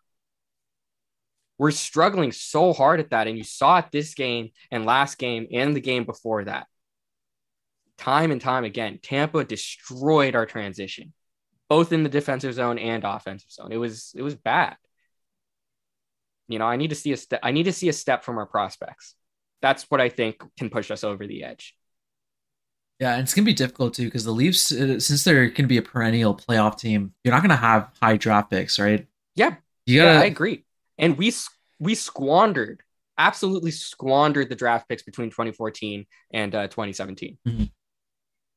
We're 1.59 1.73
struggling 1.73 2.33
so 2.33 2.73
hard 2.73 3.01
at 3.01 3.11
that, 3.11 3.27
and 3.29 3.37
you 3.37 3.45
saw 3.45 3.79
it 3.79 3.87
this 3.93 4.15
game 4.15 4.51
and 4.71 4.87
last 4.87 5.19
game 5.19 5.47
and 5.53 5.77
the 5.77 5.81
game 5.81 6.05
before 6.05 6.45
that. 6.45 6.67
Time 7.99 8.31
and 8.31 8.41
time 8.41 8.65
again, 8.65 8.99
Tampa 9.03 9.45
destroyed 9.45 10.35
our 10.35 10.47
transition, 10.47 11.13
both 11.69 11.93
in 11.93 12.03
the 12.03 12.09
defensive 12.09 12.55
zone 12.55 12.79
and 12.79 13.05
offensive 13.05 13.51
zone. 13.51 13.73
It 13.73 13.77
was 13.77 14.15
it 14.17 14.23
was 14.23 14.35
bad. 14.35 14.77
You 16.49 16.59
know, 16.59 16.65
I 16.65 16.77
need 16.77 16.89
to 16.91 16.97
see 16.97 17.13
a 17.13 17.17
step. 17.19 17.41
I 17.43 17.53
need 17.53 17.65
to 17.65 17.73
see 17.75 17.91
a 17.91 17.93
step 17.93 18.25
from 18.25 18.39
our 18.39 18.47
prospects. 18.47 19.15
That's 19.61 19.85
what 19.91 20.01
I 20.01 20.09
think 20.09 20.43
can 20.59 20.71
push 20.71 20.91
us 20.91 21.05
over 21.05 21.27
the 21.27 21.45
edge. 21.45 21.77
Yeah, 23.01 23.15
and 23.15 23.23
it's 23.23 23.33
gonna 23.35 23.47
be 23.47 23.55
difficult 23.55 23.95
too 23.95 24.05
because 24.05 24.25
the 24.25 24.31
Leafs, 24.31 24.71
uh, 24.73 25.01
since 25.01 25.25
they're 25.25 25.49
gonna 25.49 25.67
be 25.67 25.79
a 25.79 25.83
perennial 25.83 26.35
playoff 26.37 26.79
team, 26.79 27.15
you're 27.25 27.33
not 27.35 27.43
gonna 27.43 27.57
have 27.57 27.91
high 28.01 28.17
draft 28.19 28.51
picks, 28.51 28.79
right? 28.79 29.07
Yeah, 29.35 29.57
You 29.87 29.97
Yeah, 30.03 30.05
gotta. 30.15 30.25
I 30.25 30.27
agree. 30.27 30.65
And 30.99 31.17
we 31.17 31.33
we 31.79 31.95
squandered, 31.95 32.83
absolutely 33.17 33.71
squandered 33.71 34.51
the 34.51 34.55
draft 34.55 34.87
picks 34.89 35.03
between 35.03 35.31
2014 35.31 36.05
and 36.35 36.55
uh, 36.55 36.69
2017. 36.69 37.39
Mhm. 37.49 37.71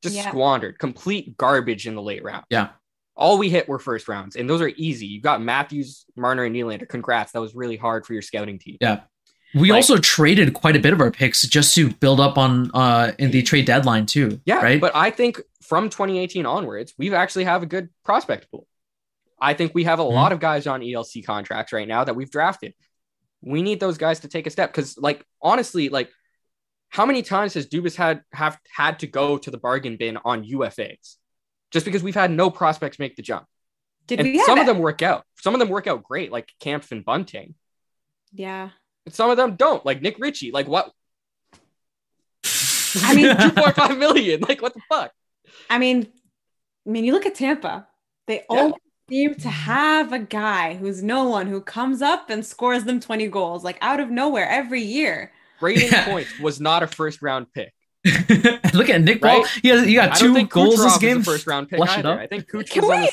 Just 0.03 0.15
Yeah. 0.15 0.27
squandered, 0.29 0.77
complete 0.77 1.37
garbage 1.37 1.87
in 1.87 1.95
the 1.95 2.01
late 2.01 2.21
round. 2.23 2.43
yeah, 2.49 2.71
All 3.15 3.37
we 3.37 3.49
hit 3.49 3.69
were 3.69 3.79
first 3.79 4.09
rounds, 4.09 4.35
and 4.35 4.49
those 4.49 4.59
are 4.61 4.71
easy. 4.75 5.05
You 5.05 5.21
got 5.21 5.41
Matthews, 5.41 6.03
Marner, 6.17 6.43
and 6.43 6.53
Nylander. 6.53 6.89
Congrats. 6.89 7.31
That 7.31 7.39
was 7.39 7.55
really 7.55 7.77
hard 7.77 8.05
for 8.05 8.11
your 8.11 8.21
scouting 8.21 8.59
team. 8.59 8.75
yeah. 8.81 9.03
We 9.55 9.69
Like- 9.69 9.77
also 9.77 9.97
traded 9.97 10.53
quite 10.53 10.75
a 10.75 10.79
bit 10.79 10.93
of 10.93 11.01
our 11.01 11.11
picks 11.11 11.43
just 11.47 11.75
to 11.75 11.89
build 11.93 12.19
up 12.19 12.37
on 12.37 12.71
uh 12.73 13.11
in 13.19 13.31
the 13.31 13.41
trade 13.43 13.65
deadline 13.65 14.05
too. 14.05 14.41
Yeah, 14.45 14.57
right. 14.57 14.81
But 14.81 14.95
I 14.95 15.11
think 15.11 15.39
from 15.61 15.89
2018 15.89 16.45
onwards, 16.45 16.93
we've 16.97 17.13
actually 17.13 17.43
have 17.45 17.61
a 17.63 17.65
good 17.67 17.89
prospect 18.03 18.49
pool. 18.49 18.67
I 19.39 19.53
think 19.53 19.73
we 19.75 19.83
have 19.83 19.99
a 19.99 20.03
Mhm. 20.03 20.13
lot 20.13 20.31
of 20.31 20.39
guys 20.39 20.65
on 20.67 20.81
ELC 20.81 21.21
contracts 21.21 21.71
right 21.73 21.87
now 21.87 22.03
that 22.03 22.15
we've 22.15 22.31
drafted. 22.31 22.73
We 23.41 23.61
need 23.61 23.79
those 23.79 23.97
guys 23.97 24.21
to 24.21 24.27
take 24.29 24.47
a 24.47 24.49
step 24.49 24.71
because, 24.71 24.97
like, 24.97 25.25
honestly, 25.41 25.89
like, 25.89 26.09
how 26.89 27.05
many 27.05 27.21
times 27.23 27.53
has 27.55 27.67
Dubas 27.67 27.95
had 27.95 28.21
have 28.31 28.57
had 28.71 28.99
to 28.99 29.07
go 29.07 29.37
to 29.37 29.51
the 29.51 29.57
bargain 29.57 29.97
bin 29.97 30.17
on 30.23 30.43
UFAs 30.45 31.17
just 31.71 31.85
because 31.85 32.01
we've 32.03 32.15
had 32.15 32.31
no 32.31 32.49
prospects 32.49 32.99
make 32.99 33.15
the 33.17 33.21
jump? 33.21 33.45
Did 34.07 34.19
and 34.19 34.29
we 34.29 34.37
have 34.37 34.45
some 34.45 34.59
of 34.59 34.65
them 34.65 34.79
work 34.79 35.01
out. 35.01 35.25
Some 35.41 35.53
of 35.53 35.59
them 35.59 35.69
work 35.69 35.87
out 35.87 36.03
great, 36.03 36.31
like 36.31 36.51
Kampf 36.59 36.91
and 36.91 37.03
Bunting. 37.03 37.55
Yeah. 38.31 38.69
But 39.05 39.13
some 39.15 39.29
of 39.29 39.37
them 39.37 39.55
don't, 39.55 39.85
like 39.85 40.01
Nick 40.01 40.17
Ritchie. 40.19 40.51
Like 40.51 40.67
what? 40.67 40.91
I 43.03 43.15
mean, 43.15 43.35
two 43.41 43.51
point 43.51 43.75
five 43.75 43.97
million. 43.97 44.41
Like 44.41 44.61
what 44.61 44.73
the 44.73 44.81
fuck? 44.89 45.11
I 45.69 45.77
mean, 45.77 46.07
I 46.87 46.89
mean, 46.89 47.03
you 47.05 47.13
look 47.13 47.25
at 47.25 47.35
Tampa. 47.35 47.87
They 48.27 48.43
always 48.49 48.73
seem 49.09 49.35
to 49.35 49.49
have 49.49 50.13
a 50.13 50.19
guy 50.19 50.75
who's 50.75 51.03
no 51.03 51.25
one 51.25 51.47
who 51.47 51.59
comes 51.61 52.01
up 52.01 52.29
and 52.29 52.45
scores 52.45 52.85
them 52.85 52.99
20 53.01 53.27
goals, 53.27 53.63
like 53.63 53.77
out 53.81 53.99
of 53.99 54.09
nowhere 54.09 54.47
every 54.47 54.81
year. 54.81 55.31
Brayden 55.59 55.91
Yeah. 55.91 56.05
Points 56.05 56.39
was 56.39 56.59
not 56.61 56.83
a 56.83 56.87
first 56.87 57.21
round 57.21 57.47
pick. 57.53 57.73
Look 58.73 58.89
at 58.89 59.01
Nick 59.01 59.21
Paul. 59.21 59.41
Right? 59.41 59.47
He 59.61 59.67
has, 59.69 59.85
he 59.85 59.95
got 59.95 60.17
don't 60.17 60.35
two 60.35 60.47
goals 60.47 60.75
Kucherov 60.75 60.83
this 60.83 60.97
game. 60.99 61.17
a 61.19 61.23
first 61.23 61.47
round 61.47 61.69
pick 61.69 61.77
Flush 61.77 61.97
it 61.97 62.05
up. 62.05 62.19
I 62.19 62.27
think 62.27 62.49
Kuch 62.49 62.69
Can 62.69 62.85
was 62.87 62.99
we- 62.99 63.11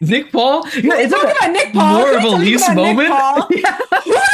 the 0.00 0.06
Nick 0.06 0.32
Paul. 0.32 0.66
Yeah, 0.68 0.96
it's 0.98 1.12
we 1.12 1.20
talk 1.20 1.36
about 1.36 1.50
Nick 1.52 1.72
Paul? 1.74 1.98
more 1.98 2.10
of 2.16 2.24
a 2.24 2.28
talk 2.28 2.38
Leafs 2.38 2.64
about 2.68 2.76
Nick 2.76 2.96
moment. 2.96 3.08
Yeah. 3.50 3.76
Who 4.04 4.12
the 4.12 4.18
hell 4.18 4.22
is 4.22 4.29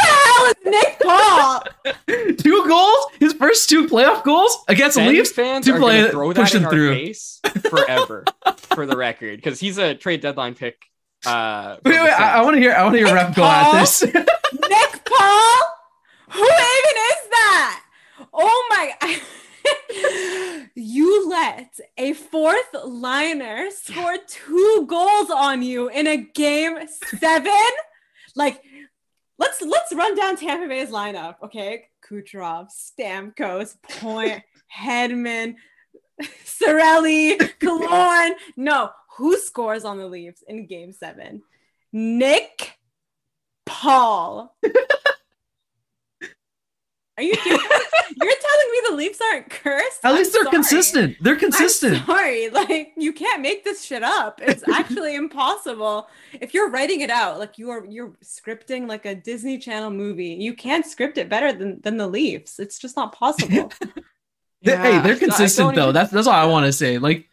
Nick 0.66 0.98
Paul? 1.00 1.62
two 2.08 2.64
goals. 2.68 3.06
His 3.20 3.32
first 3.34 3.68
two 3.68 3.86
playoff 3.86 4.22
goals 4.24 4.56
against 4.68 4.96
the 4.96 5.06
Leafs. 5.06 5.32
fans 5.32 5.66
to 5.66 5.74
are 5.74 5.78
play- 5.78 5.94
going 5.98 6.04
to 6.06 6.10
throw 6.10 6.32
push 6.34 6.52
that 6.52 6.56
in 6.56 6.62
them 6.62 6.68
our 6.68 6.72
through. 6.72 6.94
face 6.94 7.40
forever, 7.70 8.24
for 8.56 8.86
the 8.86 8.96
record, 8.96 9.36
because 9.36 9.60
he's 9.60 9.78
a 9.78 9.94
trade 9.94 10.20
deadline 10.20 10.54
pick. 10.54 10.84
Uh, 11.24 11.76
Wait, 11.84 11.94
from 11.94 12.04
wait. 12.04 12.12
I, 12.12 12.38
I 12.38 12.42
want 12.42 12.54
to 12.56 12.60
hear. 12.60 12.72
I 12.72 12.82
want 12.82 12.94
to 12.94 12.98
hear 13.04 13.14
Rep 13.14 13.34
go 13.34 13.44
at 13.44 13.80
this. 13.80 14.02
Nick 14.04 15.04
Paul? 15.04 15.58
Who 16.30 16.42
even 16.42 16.96
is 17.10 17.28
that? 17.30 17.82
Oh 18.32 18.66
my. 18.70 19.20
you 20.74 21.28
let 21.28 21.78
a 21.96 22.12
fourth 22.12 22.68
liner 22.84 23.68
score 23.70 24.16
two 24.28 24.86
goals 24.88 25.30
on 25.30 25.62
you 25.62 25.88
in 25.88 26.06
a 26.06 26.16
game 26.16 26.78
seven? 27.18 27.52
Like, 28.34 28.62
let's 29.38 29.62
let's 29.62 29.94
run 29.94 30.14
down 30.14 30.36
Tampa 30.36 30.68
Bay's 30.68 30.90
lineup. 30.90 31.36
Okay, 31.42 31.84
Kucherov, 32.08 32.68
Stamkos, 32.70 33.76
Point, 34.00 34.42
Hedman, 34.76 35.56
Cirelli, 36.44 37.38
Killorn. 37.60 38.32
No, 38.56 38.90
who 39.16 39.38
scores 39.38 39.84
on 39.84 39.98
the 39.98 40.06
Leafs 40.06 40.42
in 40.46 40.66
Game 40.66 40.92
Seven? 40.92 41.42
Nick 41.92 42.78
Paul. 43.64 44.54
Are 47.16 47.22
you 47.22 47.34
kidding? 47.36 47.52
You're 48.22 48.32
telling 48.32 48.70
me 48.72 48.78
the 48.90 48.94
Leafs 48.96 49.20
aren't 49.32 49.50
cursed? 49.50 50.04
At 50.04 50.10
I'm 50.10 50.16
least 50.16 50.32
they're 50.32 50.42
sorry. 50.44 50.54
consistent. 50.54 51.16
They're 51.20 51.36
consistent. 51.36 52.00
I'm 52.00 52.06
sorry, 52.06 52.48
like 52.50 52.92
you 52.96 53.12
can't 53.12 53.40
make 53.42 53.64
this 53.64 53.84
shit 53.84 54.02
up. 54.02 54.40
It's 54.42 54.66
actually 54.72 55.14
impossible. 55.16 56.08
If 56.40 56.54
you're 56.54 56.70
writing 56.70 57.00
it 57.00 57.10
out, 57.10 57.38
like 57.38 57.58
you 57.58 57.70
are 57.70 57.84
you're 57.86 58.12
scripting 58.24 58.86
like 58.88 59.06
a 59.06 59.14
Disney 59.14 59.58
Channel 59.58 59.90
movie, 59.90 60.34
you 60.34 60.54
can't 60.54 60.84
script 60.86 61.18
it 61.18 61.28
better 61.28 61.52
than 61.52 61.80
than 61.82 61.96
the 61.96 62.06
Leafs. 62.06 62.58
It's 62.58 62.78
just 62.78 62.96
not 62.96 63.12
possible. 63.12 63.72
Yeah, 64.62 64.82
hey, 64.82 64.98
they're 65.00 65.16
consistent 65.16 65.74
though. 65.76 65.82
even- 65.84 65.94
That's 65.94 66.10
that's 66.10 66.26
all 66.26 66.32
I 66.32 66.46
want 66.46 66.66
to 66.66 66.72
say. 66.72 66.98
Like, 66.98 67.28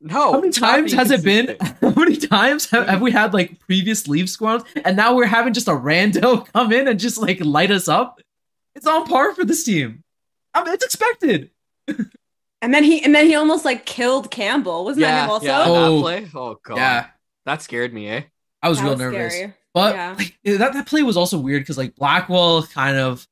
no. 0.00 0.32
how 0.32 0.40
many 0.40 0.52
times 0.52 0.90
being 0.92 0.98
has 0.98 1.10
it 1.10 1.24
been? 1.24 1.56
How 1.80 1.90
many 1.90 2.16
times 2.16 2.68
have, 2.70 2.86
have 2.86 3.00
we 3.00 3.10
had 3.12 3.32
like 3.32 3.58
previous 3.60 4.06
Leaf 4.08 4.28
squads, 4.28 4.64
and 4.84 4.96
now 4.96 5.14
we're 5.14 5.26
having 5.26 5.54
just 5.54 5.68
a 5.68 5.72
rando 5.72 6.46
come 6.52 6.72
in 6.72 6.86
and 6.86 7.00
just 7.00 7.18
like 7.18 7.42
light 7.42 7.70
us 7.70 7.88
up? 7.88 8.20
It's 8.78 8.86
on 8.86 9.06
par 9.06 9.34
for 9.34 9.44
this 9.44 9.64
team. 9.64 10.04
I 10.54 10.62
mean, 10.62 10.72
it's 10.72 10.84
expected. 10.84 11.50
and 12.62 12.72
then 12.72 12.84
he 12.84 13.02
and 13.04 13.12
then 13.12 13.26
he 13.26 13.34
almost 13.34 13.64
like 13.64 13.84
killed 13.84 14.30
Campbell. 14.30 14.84
Wasn't 14.84 15.00
that 15.02 15.08
Yeah, 15.16 15.24
him 15.24 15.30
also? 15.30 15.46
yeah, 15.46 15.64
Oh. 15.66 15.96
that 15.96 16.00
play. 16.02 16.30
Oh 16.32 16.56
god, 16.64 16.76
Yeah, 16.76 17.06
that 17.44 17.60
scared 17.62 17.92
me, 17.92 18.08
eh? 18.08 18.22
I 18.62 18.68
was 18.68 18.78
That 18.78 18.84
real 18.84 18.92
was 18.92 19.00
nervous. 19.00 19.34
scary. 19.34 19.54
But 19.74 19.94
Yeah. 19.96 20.14
like, 20.16 20.38
that 20.58 20.72
that 20.74 20.86
play 20.86 21.02
was 21.02 21.16
also 21.16 21.38
weird 21.38 21.62
because 21.62 21.76
like 21.76 21.96
Blackwell 21.96 22.62
kind 22.68 22.96
of 22.96 23.26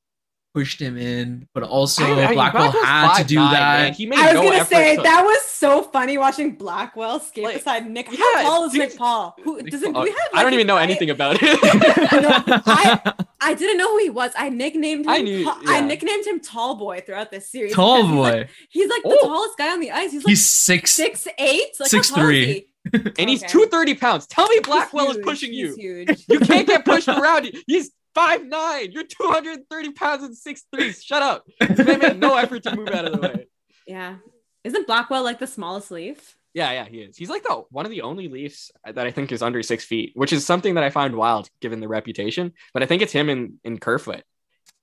pushed 0.57 0.81
him 0.81 0.97
in, 0.97 1.47
but 1.53 1.63
also 1.63 2.03
I- 2.03 2.29
I- 2.29 2.33
Blackwell 2.33 2.73
Blackwell's 2.73 2.85
had 2.87 3.19
to 3.19 3.25
do 3.25 3.37
5'9", 3.37 3.51
that. 3.53 3.95
He 3.95 4.07
made 4.07 4.19
I 4.19 4.25
was 4.33 4.35
no 4.35 4.43
gonna 4.51 4.65
say 4.65 4.97
to- 4.97 5.03
that 5.03 5.23
was 5.23 5.43
so 5.45 5.83
funny 5.83 6.17
watching 6.17 6.57
Blackwell 6.57 7.21
skate 7.21 7.45
Like, 7.45 7.57
beside 7.57 7.91
Nick. 7.91 8.11
yeah, 8.11 8.19
How 8.37 8.43
tall 8.43 8.65
is 8.65 8.73
dude, 8.73 8.81
Nick 8.81 8.97
Paul? 8.97 9.37
Who 9.45 9.57
Nick 9.61 9.71
doesn't? 9.71 9.93
Paul- 9.93 10.05
we 10.05 10.09
have, 10.11 10.19
I 10.33 10.43
don't 10.43 10.55
even 10.55 10.67
know 10.67 10.79
I- 10.79 10.83
anything 10.85 11.11
about 11.11 11.37
it. 11.43 11.43
No, 11.43 12.63
I- 12.67 13.13
I 13.43 13.53
didn't 13.53 13.77
know 13.77 13.91
who 13.91 13.99
he 13.99 14.09
was. 14.11 14.33
I 14.35 14.49
nicknamed 14.49 15.05
him. 15.05 15.11
I 15.11 15.19
knew- 15.21 15.45
Ta- 15.45 15.61
I 15.67 15.81
nicknamed 15.83 16.27
him 16.27 16.41
Tall 16.41 16.75
Boy 16.77 17.03
throughout 17.05 17.31
this 17.31 17.51
series. 17.51 17.75
Tall 17.75 17.97
because 17.99 18.09
he's 18.11 18.19
like- 18.19 18.35
boy. 18.47 18.53
He's 18.71 18.89
like, 18.89 19.03
the 19.03 19.19
Oh. 19.23 19.27
tallest 19.29 19.59
guy 19.59 19.73
on 19.73 19.81
the 19.81 19.91
ice. 19.93 20.11
He's 20.13 20.25
like 20.25 20.31
He's 20.31 20.47
six. 20.47 20.91
six 20.93 21.27
like 21.39 21.89
Six, 21.91 22.09
how 22.11 22.17
tall 22.17 22.25
is 22.25 22.29
three. 22.31 22.67
and 23.19 23.29
he's 23.29 23.43
Okay. 23.43 23.53
230 23.53 23.95
pounds. 23.97 24.27
Tell 24.27 24.49
me 24.49 24.61
Blackwell 24.61 25.11
is 25.11 25.19
pushing 25.19 25.53
He's 25.53 25.77
you. 25.77 26.05
huge. 26.07 26.25
You 26.29 26.41
can't 26.41 26.67
get 26.67 26.85
pushed 26.87 27.09
around. 27.09 27.51
He's 27.67 27.91
5'9. 28.17 28.93
You're 28.93 29.05
230 29.05 29.93
pounds 29.93 30.25
and 30.25 30.37
six 30.37 30.64
three. 30.75 30.93
Shut 30.93 31.23
up. 31.23 31.45
This 31.61 31.87
man 31.87 31.99
made 31.99 32.19
no 32.19 32.37
effort 32.37 32.62
to 32.64 32.75
move 32.75 32.89
out 32.89 33.05
of 33.05 33.12
the 33.12 33.19
way. 33.29 33.47
Yeah. 33.87 34.17
Isn't 34.64 34.87
Blackwell 34.87 35.23
like 35.23 35.39
the 35.39 35.47
smallest 35.47 35.91
leaf? 35.91 36.37
Yeah, 36.55 36.73
yeah, 36.73 36.87
he 36.87 37.01
is. 37.01 37.17
He's 37.19 37.29
like 37.29 37.43
the 37.43 37.64
one 37.71 37.85
of 37.85 37.91
the 37.91 38.01
only 38.01 38.29
Leafs 38.29 38.73
that 38.85 38.99
I 39.07 39.11
think 39.11 39.31
is 39.31 39.43
under 39.43 39.62
six 39.62 39.85
feet, 39.85 40.12
which 40.14 40.33
is 40.33 40.47
something 40.47 40.75
that 40.75 40.85
I 40.85 40.89
find 40.89 41.14
wild 41.14 41.51
given 41.61 41.81
the 41.81 41.89
reputation. 41.89 42.55
But 42.73 42.83
I 42.83 42.87
think 42.87 43.03
it's 43.03 43.12
him 43.12 43.29
in 43.29 43.61
in 43.62 43.79
Kerfoot. 43.79 44.23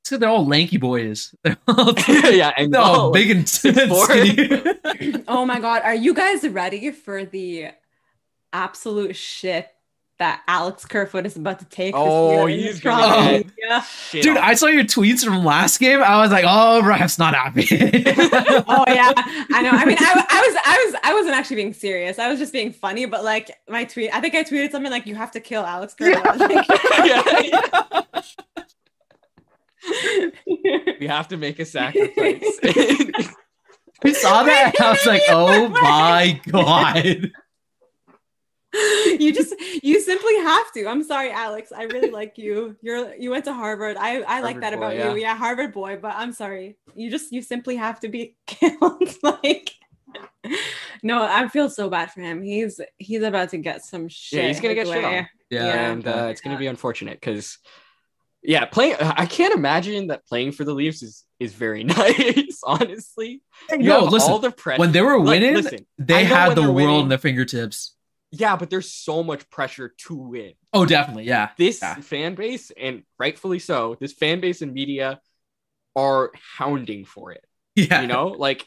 So 0.06 0.18
they're 0.18 0.30
all 0.30 0.46
lanky 0.46 0.78
boys. 0.78 1.34
They're 1.44 1.58
all, 1.68 1.94
yeah, 2.08 2.52
and 2.58 2.74
they're 2.74 2.82
all 2.82 3.12
big 3.12 3.32
and 3.32 3.50
four. 3.90 4.06
skinny. 4.06 5.24
oh 5.28 5.46
my 5.46 5.60
god, 5.60 5.82
are 5.84 5.96
you 5.96 6.14
guys 6.14 6.48
ready 6.48 6.92
for 6.92 7.26
the 7.26 7.70
absolute 8.52 9.16
shit 9.16 9.68
that 10.20 10.42
Alex 10.48 10.86
Kerfoot 10.86 11.26
is 11.26 11.36
about 11.36 11.60
to 11.60 11.66
take? 11.66 11.94
Oh, 11.98 12.30
this 12.30 12.32
year 12.32 12.50
in 12.50 12.60
he's 12.60 12.76
the 12.78 12.84
gonna 12.84 13.02
Toronto 13.04 13.24
get- 13.32 13.46
media? 13.48 13.54
Oh. 13.72 13.88
Shit 14.10 14.24
Dude, 14.24 14.38
on. 14.38 14.44
I 14.44 14.54
saw 14.54 14.68
your 14.68 14.84
tweets 14.84 15.26
from 15.26 15.44
last 15.44 15.80
game. 15.80 16.02
I 16.04 16.22
was 16.22 16.32
like, 16.32 16.46
oh, 16.48 16.82
Raf's 16.84 17.18
not 17.20 17.34
happy. 17.36 17.68
oh 17.72 18.84
yeah, 18.88 19.12
I 19.16 19.62
know. 19.64 19.72
I 19.72 19.86
mean, 19.86 19.98
I, 20.00 20.26
I 20.30 20.42
was, 20.48 20.58
I 20.66 20.86
was, 20.86 20.96
I 21.04 21.14
wasn't 21.14 21.36
actually 21.36 21.56
being 21.58 21.74
serious. 21.74 22.20
I 22.20 22.30
was 22.30 22.40
just 22.40 22.54
being 22.54 22.72
funny. 22.72 23.06
But 23.06 23.24
like 23.24 23.52
my 23.68 23.84
tweet, 23.86 24.14
I 24.14 24.22
think 24.22 24.36
I 24.36 24.44
tweeted 24.44 24.72
something 24.72 24.92
like, 24.92 25.06
"You 25.08 25.16
have 25.16 25.32
to 25.32 25.40
kill 25.40 25.66
Alex 25.66 25.94
Kerfoot." 25.98 26.24
Like- 26.40 26.66
Yeah, 30.48 30.78
we 31.00 31.08
have 31.08 31.28
to 31.30 31.38
make 31.38 31.60
a 31.60 31.66
sacrifice. 31.66 32.60
we 34.04 34.14
saw 34.14 34.44
that. 34.44 34.74
and 34.78 34.86
I 34.88 34.92
was 34.92 35.06
like, 35.06 35.22
oh 35.30 35.68
my 35.70 36.40
god. 36.50 37.32
you 39.20 39.32
just, 39.34 39.54
you 39.84 40.00
simply 40.02 40.36
have 40.38 40.72
to. 40.74 40.88
I'm 40.88 41.04
sorry, 41.04 41.32
Alex. 41.32 41.72
I 41.72 41.84
really 41.84 42.10
like 42.10 42.38
you. 42.38 42.76
You're, 42.82 43.14
you 43.16 43.30
went 43.32 43.46
to 43.46 43.54
Harvard. 43.54 43.98
I, 43.98 44.22
I 44.22 44.42
like 44.42 44.60
that 44.62 44.72
boy, 44.72 44.78
about 44.78 44.96
yeah. 44.96 45.12
you. 45.12 45.18
Yeah, 45.22 45.36
Harvard 45.36 45.74
boy. 45.74 46.00
But 46.02 46.16
I'm 46.16 46.34
sorry. 46.34 46.78
You 46.96 47.12
just, 47.12 47.32
you 47.32 47.42
simply 47.42 47.76
have 47.76 48.00
to 48.02 48.10
be 48.10 48.36
killed. 48.48 49.10
like. 49.22 49.72
No, 51.02 51.24
I 51.24 51.48
feel 51.48 51.70
so 51.70 51.90
bad 51.90 52.12
for 52.12 52.22
him. 52.22 52.42
He's 52.44 52.80
he's 52.98 53.24
about 53.24 53.50
to 53.50 53.58
get 53.58 53.84
some 53.84 54.08
shit. 54.08 54.42
Yeah, 54.42 54.48
he's 54.50 54.60
gonna 54.60 54.74
his 54.74 54.88
get 54.90 54.94
shit 54.96 55.04
on. 55.06 55.28
Yeah. 55.50 55.92
and 55.92 56.08
uh, 56.08 56.28
it's 56.32 56.42
going 56.42 56.56
to 56.56 56.60
be 56.60 56.68
unfortunate 56.68 57.20
because, 57.20 57.58
yeah, 58.42 58.66
playing. 58.66 58.96
I 59.00 59.26
can't 59.26 59.54
imagine 59.54 60.08
that 60.08 60.26
playing 60.28 60.52
for 60.54 60.64
the 60.64 60.74
Leafs 60.74 61.02
is 61.04 61.24
is 61.40 61.54
very 61.54 61.84
nice. 62.00 62.62
Honestly, 62.64 63.42
you 63.72 63.80
Yo, 63.80 64.02
have 64.02 64.12
listen. 64.12 64.32
all 64.32 64.40
the 64.40 64.52
pressure. 64.52 64.80
when 64.80 64.92
they 64.92 65.02
were 65.02 65.18
Like, 65.20 65.42
winning, 65.42 65.56
listen, 65.56 65.86
they 65.98 66.26
had 66.26 66.56
the 66.56 66.62
world 66.62 66.76
winning- 66.76 67.00
in 67.02 67.10
their 67.10 67.18
fingertips. 67.18 67.96
Yeah, 68.36 68.56
but 68.56 68.70
there's 68.72 68.92
so 68.92 69.22
much 69.24 69.48
pressure 69.52 69.94
to 70.08 70.16
win. 70.16 70.54
Oh, 70.74 70.86
definitely. 70.86 71.26
Yeah. 71.26 71.50
This 71.58 71.80
Yeah. 71.82 71.96
fan 71.96 72.34
base, 72.36 72.72
and 72.76 73.04
rightfully 73.20 73.60
so, 73.60 73.96
this 74.00 74.12
fan 74.12 74.40
base 74.42 74.62
and 74.64 74.74
media 74.74 75.22
are 75.96 76.32
hounding 76.58 77.06
for 77.06 77.32
it. 77.32 77.46
Yeah. 77.76 78.02
You 78.02 78.08
know, 78.08 78.28
like 78.30 78.66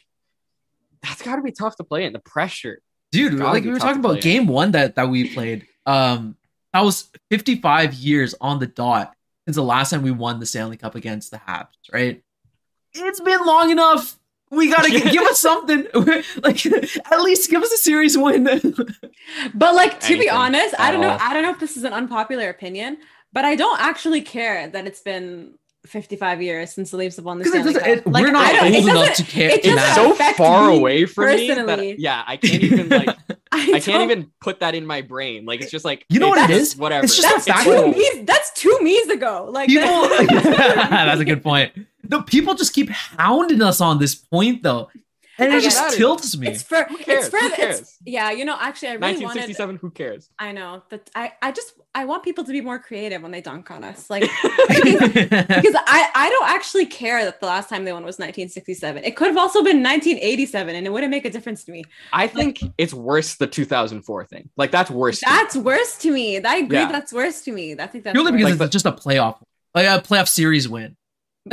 that's 1.03 1.21
got 1.21 1.35
to 1.35 1.41
be 1.41 1.51
tough 1.51 1.75
to 1.77 1.83
play 1.83 2.05
in 2.05 2.13
the 2.13 2.19
pressure. 2.19 2.81
dude 3.11 3.33
like 3.35 3.63
we 3.63 3.71
were 3.71 3.79
talking 3.79 3.99
about 3.99 4.13
play. 4.13 4.21
game 4.21 4.47
one 4.47 4.71
that 4.71 4.95
that 4.95 5.07
we 5.09 5.33
played 5.33 5.65
um 5.85 6.35
that 6.73 6.81
was 6.83 7.09
55 7.29 7.93
years 7.93 8.35
on 8.41 8.59
the 8.59 8.67
dot 8.67 9.13
since 9.45 9.55
the 9.55 9.63
last 9.63 9.91
time 9.91 10.01
we 10.01 10.11
won 10.11 10.39
the 10.41 10.45
stanley 10.45 10.75
cup 10.75 10.93
against 10.95 11.31
the 11.31 11.37
habs 11.37 11.67
right 11.93 12.21
it's 12.93 13.21
been 13.21 13.45
long 13.45 13.71
enough 13.71 14.17
we 14.49 14.69
gotta 14.69 14.89
gi- 14.89 15.09
give 15.11 15.23
us 15.23 15.39
something 15.49 15.87
like 16.43 16.65
at 16.65 17.21
least 17.21 17.49
give 17.49 17.61
us 17.61 17.71
a 17.71 17.77
series 17.77 18.17
win 18.17 18.43
But 19.53 19.75
like 19.75 19.99
to 20.01 20.17
be 20.17 20.29
honest, 20.29 20.75
I 20.79 20.91
don't 20.91 21.01
know. 21.01 21.09
all. 21.11 21.17
I 21.21 21.33
don't 21.33 21.43
know 21.43 21.51
if 21.51 21.59
this 21.59 21.75
is 21.77 21.83
an 21.83 21.93
unpopular 21.93 22.49
opinion, 22.49 22.97
but 23.33 23.43
I 23.45 23.55
don't 23.55 23.79
actually 23.81 24.21
care 24.21 24.67
that 24.69 24.87
it's 24.87 25.01
been 25.01 25.53
55 25.85 26.41
years 26.41 26.73
since 26.73 26.91
the 26.91 26.97
Leafs 26.97 27.15
have 27.15 27.23
won 27.25 27.37
the 27.39 27.45
because 27.45 27.61
Stanley 27.69 27.95
Cup. 28.01 28.05
Like, 28.07 28.23
we're 28.25 28.31
not 28.31 28.45
I 28.45 28.67
it 28.67 28.75
old 28.75 28.89
enough 28.89 29.15
to 29.15 29.23
care 29.23 29.49
it 29.49 29.61
It's 29.63 29.95
so 29.95 30.13
far 30.35 30.69
away 30.69 31.05
from 31.05 31.25
me 31.35 31.47
that 31.53 31.99
yeah, 31.99 32.23
I 32.27 32.37
can't 32.37 32.63
even 32.63 32.89
like 32.89 33.09
I, 33.51 33.71
I 33.75 33.79
can't 33.79 34.03
even 34.09 34.31
put 34.41 34.59
that 34.61 34.75
in 34.75 34.85
my 34.85 35.01
brain. 35.01 35.45
Like 35.45 35.61
it's 35.61 35.71
just 35.71 35.85
like 35.85 36.05
You 36.09 36.19
know 36.19 36.29
what 36.29 36.37
it's 36.39 36.49
it 36.49 36.57
just 36.59 36.73
is? 36.73 36.77
Whatever. 36.79 37.05
It's 37.05 37.15
just 37.15 37.45
That's 37.47 37.63
two 37.63 37.71
old. 37.73 37.95
me's. 37.95 38.25
That's 38.25 38.51
two 38.53 38.77
me's 38.81 39.07
ago. 39.09 39.49
Like 39.51 39.69
people 39.69 39.87
that- 39.87 40.87
that's 40.89 41.21
a 41.21 41.25
good 41.25 41.43
point 41.43 41.71
no 42.09 42.21
people 42.21 42.55
just 42.55 42.73
keep 42.73 42.89
hounding 42.89 43.61
us 43.61 43.81
on 43.81 43.99
this 43.99 44.15
point 44.15 44.63
though 44.63 44.89
and 45.39 45.53
it 45.53 45.61
just 45.61 45.77
that. 45.77 45.93
tilts 45.93 46.37
me 46.37 46.47
it's 46.47 46.63
for 46.63 46.83
cares? 46.85 46.99
it's 47.07 47.29
for 47.29 47.39
Who 47.39 47.45
it's, 47.47 47.55
cares? 47.55 47.97
yeah. 48.05 48.31
You 48.31 48.45
know, 48.45 48.57
actually, 48.59 48.89
I 48.89 48.93
really 48.93 49.23
wanted. 49.23 49.79
Who 49.79 49.91
cares? 49.91 50.29
I 50.39 50.51
know 50.51 50.83
that 50.89 51.09
I 51.15 51.33
I 51.41 51.51
just 51.51 51.73
I 51.93 52.05
want 52.05 52.23
people 52.23 52.43
to 52.43 52.51
be 52.51 52.61
more 52.61 52.79
creative 52.79 53.21
when 53.21 53.31
they 53.31 53.41
dunk 53.41 53.69
on 53.69 53.83
us. 53.83 54.09
Like 54.09 54.23
yeah 54.69 55.43
because 55.47 55.75
I, 55.75 56.09
I 56.15 56.29
don't 56.29 56.49
actually 56.49 56.85
care 56.85 57.23
that 57.25 57.39
the 57.39 57.45
last 57.45 57.69
time 57.69 57.85
they 57.85 57.93
won 57.93 58.03
was 58.03 58.15
1967. 58.15 59.03
It 59.03 59.15
could 59.15 59.27
have 59.27 59.37
also 59.37 59.59
been 59.59 59.83
1987 59.83 60.75
and 60.75 60.87
it 60.87 60.89
wouldn't 60.89 61.11
make 61.11 61.25
a 61.25 61.29
difference 61.29 61.63
to 61.65 61.71
me. 61.71 61.83
I 62.13 62.27
think 62.27 62.59
it's 62.77 62.93
worse 62.93 63.35
the 63.35 63.47
2004 63.47 64.25
thing. 64.25 64.49
Like 64.57 64.71
that's 64.71 64.89
worse. 64.89 65.19
to 65.19 65.29
me. 65.29 65.35
That's 65.35 65.55
worse 65.55 65.97
to 65.99 66.11
me. 66.11 66.43
I 66.43 66.57
agree. 66.57 66.77
Yeah. 66.77 66.91
That's 66.91 67.13
worse 67.13 67.41
to 67.43 67.51
me. 67.51 67.73
I 67.73 67.87
think 67.87 68.03
that's 68.03 68.13
Purely 68.13 68.31
because 68.31 68.59
Like 68.59 68.67
it's 68.67 68.73
just 68.73 68.85
a 68.85 68.91
playoff, 68.91 69.41
like 69.75 69.85
a 69.85 70.01
playoff 70.01 70.27
series 70.27 70.67
win. 70.67 70.95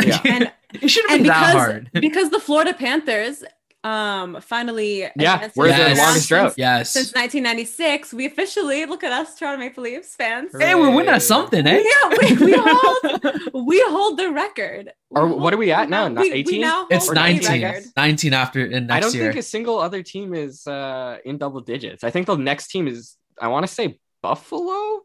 Yeah. 0.02 0.20
and 0.24 0.52
it 0.80 0.88
shouldn't 0.88 1.12
and 1.12 1.22
be 1.22 1.28
that 1.28 1.40
because 1.46 1.54
hard. 1.54 1.90
because 2.06 2.30
the 2.30 2.40
Florida 2.40 2.74
Panthers 2.74 3.44
um 3.84 4.40
finally 4.40 5.00
Yeah, 5.14 5.34
advanced 5.34 5.56
we're 5.58 5.66
to 5.66 5.72
the 5.74 5.78
playoffs 5.78 5.98
longest 5.98 6.28
drought. 6.30 6.48
since, 6.52 6.58
yes. 6.58 6.90
since 6.90 7.06
1996. 7.14 8.14
We 8.14 8.24
officially 8.24 8.86
look 8.86 9.04
at 9.04 9.12
us, 9.12 9.38
Toronto 9.38 9.58
Maple 9.58 9.82
Leafs 9.84 10.14
fans. 10.16 10.52
hey, 10.58 10.74
we're 10.74 10.90
winning 10.94 11.10
at 11.12 11.20
something, 11.22 11.66
eh? 11.66 11.82
Yeah, 11.84 12.08
we, 12.08 12.46
we 12.46 12.52
hold 12.56 13.66
we 13.66 13.84
hold 13.88 14.18
the 14.18 14.32
record. 14.32 14.90
We 15.10 15.20
Or 15.20 15.28
hold- 15.28 15.42
what 15.42 15.52
are 15.52 15.58
we 15.58 15.70
at 15.70 15.90
now? 15.90 16.08
Not 16.08 16.24
18? 16.24 16.64
It's 16.90 17.10
19. 17.10 17.92
19 17.94 18.32
after 18.32 18.64
in 18.64 18.90
I 18.90 19.00
don't 19.00 19.12
year. 19.14 19.24
think 19.32 19.38
a 19.40 19.42
single 19.42 19.78
other 19.78 20.02
team 20.02 20.32
is 20.32 20.66
uh, 20.66 21.18
in 21.26 21.36
double 21.36 21.60
digits. 21.60 22.04
I 22.04 22.10
think 22.10 22.26
the 22.26 22.36
next 22.36 22.68
team 22.68 22.88
is. 22.88 23.16
I 23.38 23.48
want 23.48 23.66
to 23.66 23.72
say 23.72 24.00
Buffalo. 24.22 25.02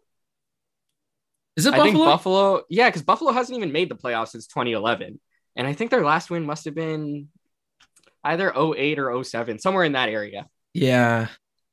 Is 1.59 1.65
it 1.65 1.73
I 1.73 1.83
think 1.83 1.95
Buffalo? 1.97 2.05
Buffalo. 2.05 2.61
Yeah, 2.69 2.89
because 2.89 3.03
Buffalo 3.03 3.31
hasn't 3.31 3.57
even 3.57 3.71
made 3.71 3.89
the 3.89 3.95
playoffs 3.95 4.29
since 4.29 4.47
2011, 4.47 5.19
and 5.55 5.67
I 5.67 5.73
think 5.73 5.91
their 5.91 6.03
last 6.03 6.29
win 6.29 6.45
must 6.45 6.65
have 6.65 6.75
been 6.75 7.27
either 8.23 8.51
08 8.55 8.99
or 8.99 9.23
07, 9.23 9.59
somewhere 9.59 9.83
in 9.83 9.93
that 9.93 10.09
area. 10.09 10.47
yeah. 10.73 11.27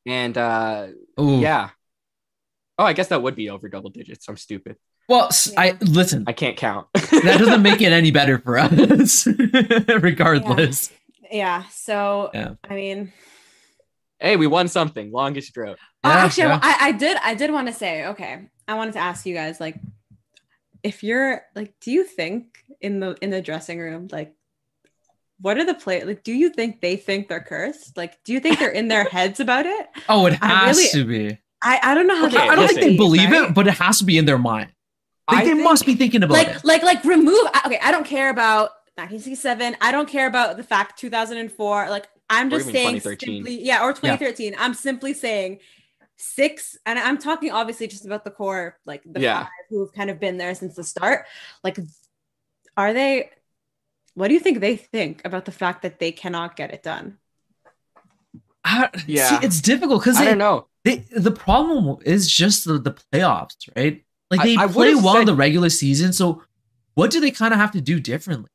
And 0.08 0.38
uh, 0.38 0.86
Ooh. 1.20 1.40
yeah. 1.40 1.70
Oh, 2.78 2.84
I 2.84 2.92
guess 2.92 3.08
that 3.08 3.22
would 3.22 3.34
be 3.34 3.50
over 3.50 3.68
double 3.68 3.90
digits. 3.90 4.28
I'm 4.28 4.36
stupid. 4.36 4.76
Well, 5.08 5.30
I 5.56 5.76
listen. 5.80 6.22
I 6.28 6.32
can't 6.32 6.56
count. 6.56 6.86
that 6.94 7.36
doesn't 7.38 7.62
make 7.62 7.80
it 7.82 7.90
any 7.90 8.12
better 8.12 8.38
for 8.38 8.56
us, 8.56 9.26
regardless. 9.88 10.92
Yeah. 11.28 11.64
So 11.72 12.30
Yeah. 12.34 12.54
I 12.62 12.74
mean, 12.74 13.12
hey, 14.20 14.36
we 14.36 14.46
won 14.46 14.68
something. 14.68 15.10
Longest 15.10 15.52
drought. 15.54 15.78
oh, 16.04 16.08
actually, 16.10 16.44
yeah. 16.44 16.60
I, 16.62 16.88
I 16.88 16.92
did. 16.92 17.16
I 17.22 17.34
did 17.34 17.50
want 17.50 17.66
to 17.66 17.72
say. 17.72 18.06
Okay, 18.06 18.48
I 18.68 18.74
wanted 18.74 18.92
to 18.94 18.98
ask 19.00 19.26
you 19.26 19.34
guys, 19.34 19.60
like, 19.60 19.76
if 20.82 21.02
you're 21.02 21.42
like, 21.54 21.74
do 21.80 21.90
you 21.90 22.04
think 22.04 22.58
in 22.80 23.00
the 23.00 23.16
in 23.20 23.30
the 23.30 23.40
dressing 23.42 23.78
room, 23.78 24.08
like, 24.10 24.34
what 25.40 25.58
are 25.58 25.64
the 25.64 25.74
play? 25.74 26.02
Like, 26.04 26.22
do 26.24 26.32
you 26.32 26.50
think 26.50 26.80
they 26.80 26.96
think 26.96 27.28
they're 27.28 27.40
cursed? 27.40 27.96
Like, 27.96 28.22
do 28.24 28.32
you 28.32 28.40
think 28.40 28.58
they're 28.58 28.70
in 28.70 28.88
their 28.88 29.04
heads 29.04 29.40
about 29.40 29.66
it? 29.66 29.86
Oh, 30.08 30.26
it 30.26 30.34
has 30.34 30.76
really- 30.76 30.88
to 30.90 31.04
be. 31.04 31.38
I 31.62 31.80
I 31.82 31.94
don't 31.94 32.06
know 32.06 32.16
how. 32.16 32.26
Okay, 32.26 32.36
they 32.36 32.48
I 32.48 32.54
don't 32.54 32.68
think 32.68 32.80
they 32.80 32.96
believe 32.96 33.30
right? 33.30 33.48
it, 33.48 33.54
but 33.54 33.66
it 33.66 33.74
has 33.74 33.98
to 33.98 34.04
be 34.04 34.18
in 34.18 34.24
their 34.26 34.38
mind. 34.38 34.72
Like, 35.30 35.38
I 35.38 35.44
they 35.44 35.50
think- 35.52 35.64
must 35.64 35.86
be 35.86 35.94
thinking 35.94 36.22
about 36.22 36.34
like 36.34 36.48
it. 36.48 36.64
like 36.64 36.82
like 36.82 36.96
like 36.96 37.04
remove 37.04 37.46
okay 37.66 37.80
i 37.82 37.90
don't 37.90 38.06
care 38.06 38.30
about 38.30 38.70
1967 38.94 39.76
i 39.80 39.90
don't 39.90 40.08
care 40.08 40.28
about 40.28 40.56
the 40.56 40.62
fact 40.62 41.00
2004 41.00 41.90
like 41.90 42.06
i'm 42.30 42.48
just 42.48 42.70
saying 42.70 43.00
simply 43.00 43.60
yeah 43.60 43.82
or 43.82 43.92
2013 43.92 44.54
i'm 44.56 44.72
simply 44.72 45.12
saying 45.12 45.58
six 46.16 46.76
and 46.86 46.98
i'm 46.98 47.18
talking 47.18 47.50
obviously 47.50 47.86
just 47.86 48.06
about 48.06 48.24
the 48.24 48.30
core 48.30 48.78
like 48.86 49.02
the 49.04 49.20
Yeah. 49.20 49.42
five 49.44 49.50
who've 49.68 49.92
kind 49.92 50.10
of 50.10 50.18
been 50.18 50.38
there 50.38 50.54
since 50.54 50.74
the 50.74 50.84
start 50.84 51.26
like 51.62 51.78
are 52.76 52.92
they 52.94 53.30
what 54.14 54.28
do 54.28 54.34
you 54.34 54.40
think 54.40 54.60
they 54.60 54.76
think 54.76 55.20
about 55.26 55.44
the 55.44 55.52
fact 55.52 55.82
that 55.82 55.98
they 55.98 56.12
cannot 56.12 56.56
get 56.56 56.72
it 56.72 56.82
done 56.82 57.18
I, 58.64 58.88
Yeah. 59.06 59.28
see, 59.40 59.46
it's 59.46 59.60
difficult 59.60 60.02
because 60.02 60.16
I 60.16 60.24
they, 60.24 60.30
don't 60.30 60.38
know. 60.38 60.66
they 60.84 60.96
the 61.16 61.30
problem 61.30 61.98
is 62.04 62.30
just 62.30 62.64
the, 62.64 62.78
the 62.78 62.92
playoffs, 63.12 63.54
right? 63.76 64.04
Like 64.30 64.42
they 64.42 64.56
I 64.56 64.66
play 64.66 64.88
would've 64.94 65.04
well 65.04 65.18
in 65.18 65.26
the 65.26 65.34
regular 65.36 65.68
season, 65.70 66.12
so 66.12 66.42
what 66.94 67.10
do 67.12 67.20
they 67.20 67.30
kind 67.30 67.54
of 67.54 67.60
have 67.60 67.70
to 67.72 67.80
do 67.80 68.00
differently? 68.00 68.48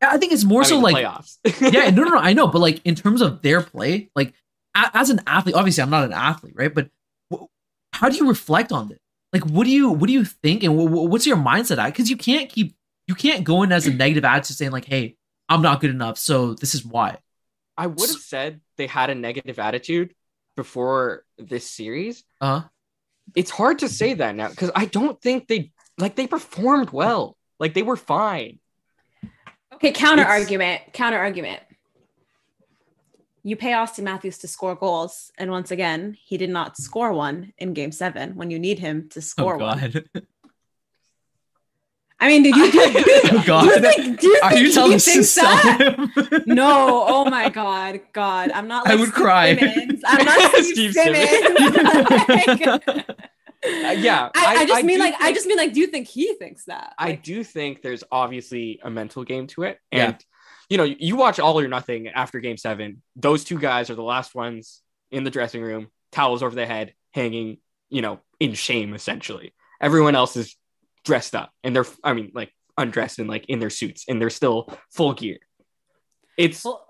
I 0.00 0.18
think 0.18 0.32
it's 0.32 0.44
more 0.44 0.60
I 0.60 0.64
so 0.66 0.74
mean, 0.74 0.82
like 0.84 0.96
playoffs. 0.96 1.38
yeah, 1.72 1.90
no, 1.90 2.04
no, 2.04 2.10
no, 2.10 2.18
I 2.18 2.32
know, 2.32 2.46
but 2.46 2.60
like 2.60 2.80
in 2.84 2.94
terms 2.94 3.20
of 3.22 3.42
their 3.42 3.60
play, 3.60 4.10
like 4.14 4.34
a- 4.76 4.90
as 4.94 5.10
an 5.10 5.20
athlete, 5.26 5.56
obviously 5.56 5.82
I'm 5.82 5.90
not 5.90 6.04
an 6.04 6.12
athlete, 6.12 6.54
right? 6.54 6.72
But 6.72 6.84
wh- 6.86 6.90
how 7.96 8.08
do 8.08 8.16
you 8.16 8.28
reflect 8.28 8.72
on 8.72 8.88
this? 8.88 8.98
Like, 9.32 9.44
what 9.44 9.64
do 9.64 9.70
you 9.70 9.90
what 9.90 10.06
do 10.06 10.12
you 10.12 10.24
think, 10.24 10.62
and 10.62 10.72
wh- 10.78 10.90
wh- 10.90 11.10
what's 11.10 11.26
your 11.26 11.36
mindset 11.36 11.78
at? 11.78 11.86
Because 11.86 12.08
you 12.08 12.16
can't 12.16 12.48
keep 12.48 12.74
you 13.06 13.14
can't 13.14 13.44
go 13.44 13.62
in 13.62 13.72
as 13.72 13.86
a 13.86 13.92
negative 13.92 14.24
attitude 14.24 14.56
saying 14.56 14.70
like, 14.72 14.84
"Hey, 14.84 15.16
I'm 15.48 15.62
not 15.62 15.80
good 15.80 15.90
enough, 15.90 16.18
so 16.18 16.54
this 16.54 16.74
is 16.74 16.84
why." 16.84 17.18
I 17.76 17.86
would 17.88 18.08
have 18.08 18.20
said 18.20 18.60
they 18.76 18.86
had 18.86 19.10
a 19.10 19.14
negative 19.14 19.58
attitude 19.58 20.14
before 20.56 21.24
this 21.38 21.68
series. 21.70 22.24
Uh 22.40 22.60
huh. 22.60 22.68
It's 23.34 23.50
hard 23.50 23.80
to 23.80 23.88
say 23.88 24.14
that 24.14 24.34
now 24.36 24.48
because 24.48 24.70
I 24.74 24.86
don't 24.86 25.20
think 25.20 25.48
they 25.48 25.72
like 25.98 26.14
they 26.16 26.26
performed 26.26 26.90
well. 26.90 27.36
Like 27.58 27.74
they 27.74 27.82
were 27.82 27.96
fine. 27.96 28.60
okay 29.74 29.92
counter 29.92 30.22
It's- 30.22 30.40
argument 30.40 30.82
counter 30.92 31.18
argument 31.18 31.60
you 33.46 33.56
pay 33.56 33.72
austin 33.72 34.04
matthews 34.04 34.38
to 34.38 34.48
score 34.48 34.74
goals 34.74 35.30
and 35.38 35.50
once 35.50 35.70
again 35.70 36.16
he 36.20 36.36
did 36.36 36.50
not 36.50 36.76
score 36.76 37.12
one 37.12 37.52
in 37.58 37.72
game 37.74 37.92
seven 37.92 38.34
when 38.34 38.50
you 38.50 38.58
need 38.58 38.78
him 38.78 39.08
to 39.08 39.20
score 39.22 39.54
oh 39.54 39.66
one 39.66 39.78
God, 39.78 40.04
I 42.18 42.28
mean, 42.28 42.42
did 42.42 42.56
you? 42.56 42.72
Do, 42.72 42.92
do, 42.92 43.20
oh 43.32 43.42
God, 43.46 43.62
do 43.62 43.68
you 43.68 43.80
think, 43.80 44.20
do 44.20 44.26
you 44.26 44.40
are 44.42 44.56
you 44.56 44.72
telling 44.72 44.92
he 44.92 44.96
us 44.96 45.04
to 45.04 45.22
sell 45.22 45.54
that? 45.54 46.32
him? 46.32 46.42
No. 46.46 47.04
Oh 47.06 47.24
my 47.26 47.50
God. 47.50 48.00
God. 48.12 48.50
I'm 48.52 48.66
not. 48.68 48.88
I 48.88 48.94
would 48.94 49.10
Steve 49.10 49.14
cry. 49.22 49.54
Simmons. 49.54 50.02
I'm 50.06 50.24
not 50.24 50.50
Steve, 50.64 50.92
Steve 50.92 50.94
Simmons. 50.94 51.76
Like- 52.28 53.06
Uh, 53.66 53.90
yeah, 53.90 54.30
I, 54.36 54.58
I 54.58 54.66
just 54.66 54.84
mean 54.84 54.98
do 54.98 55.02
like 55.02 55.14
I 55.20 55.32
just 55.32 55.46
mean 55.46 55.56
like. 55.56 55.72
Do 55.72 55.80
you 55.80 55.88
think 55.88 56.06
he 56.06 56.34
thinks 56.34 56.66
that? 56.66 56.94
I 56.98 57.12
do 57.12 57.42
think 57.42 57.82
there's 57.82 58.04
obviously 58.12 58.78
a 58.82 58.90
mental 58.90 59.24
game 59.24 59.46
to 59.48 59.64
it. 59.64 59.80
Yeah. 59.90 60.16
And, 60.68 60.70
you 60.70 60.76
know, 60.78 60.84
you 60.84 61.16
watch 61.16 61.38
All 61.38 61.58
or 61.58 61.68
Nothing 61.68 62.08
after 62.08 62.40
game 62.40 62.56
seven. 62.56 63.02
Those 63.14 63.44
two 63.44 63.58
guys 63.58 63.90
are 63.90 63.94
the 63.94 64.02
last 64.02 64.34
ones 64.34 64.82
in 65.10 65.24
the 65.24 65.30
dressing 65.30 65.62
room, 65.62 65.88
towels 66.12 66.42
over 66.42 66.54
their 66.54 66.66
head, 66.66 66.94
hanging, 67.12 67.58
you 67.88 68.02
know, 68.02 68.20
in 68.40 68.54
shame, 68.54 68.94
essentially. 68.94 69.54
Everyone 69.80 70.14
else 70.14 70.36
is 70.36 70.56
dressed 71.04 71.34
up 71.34 71.50
and 71.62 71.74
they're, 71.74 71.86
I 72.02 72.12
mean, 72.12 72.32
like 72.34 72.52
undressed 72.76 73.18
and 73.18 73.28
like 73.28 73.46
in 73.46 73.58
their 73.58 73.70
suits 73.70 74.04
and 74.08 74.20
they're 74.20 74.30
still 74.30 74.68
full 74.90 75.14
gear. 75.14 75.38
It's 76.36 76.64
well, 76.64 76.86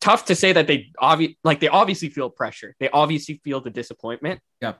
tough 0.00 0.26
to 0.26 0.34
say 0.34 0.52
that 0.52 0.66
they 0.66 0.90
obvi- 1.00 1.36
like 1.42 1.60
they 1.60 1.68
obviously 1.68 2.10
feel 2.10 2.30
pressure. 2.30 2.76
They 2.78 2.88
obviously 2.90 3.40
feel 3.42 3.60
the 3.60 3.70
disappointment. 3.70 4.40
Yep. 4.60 4.78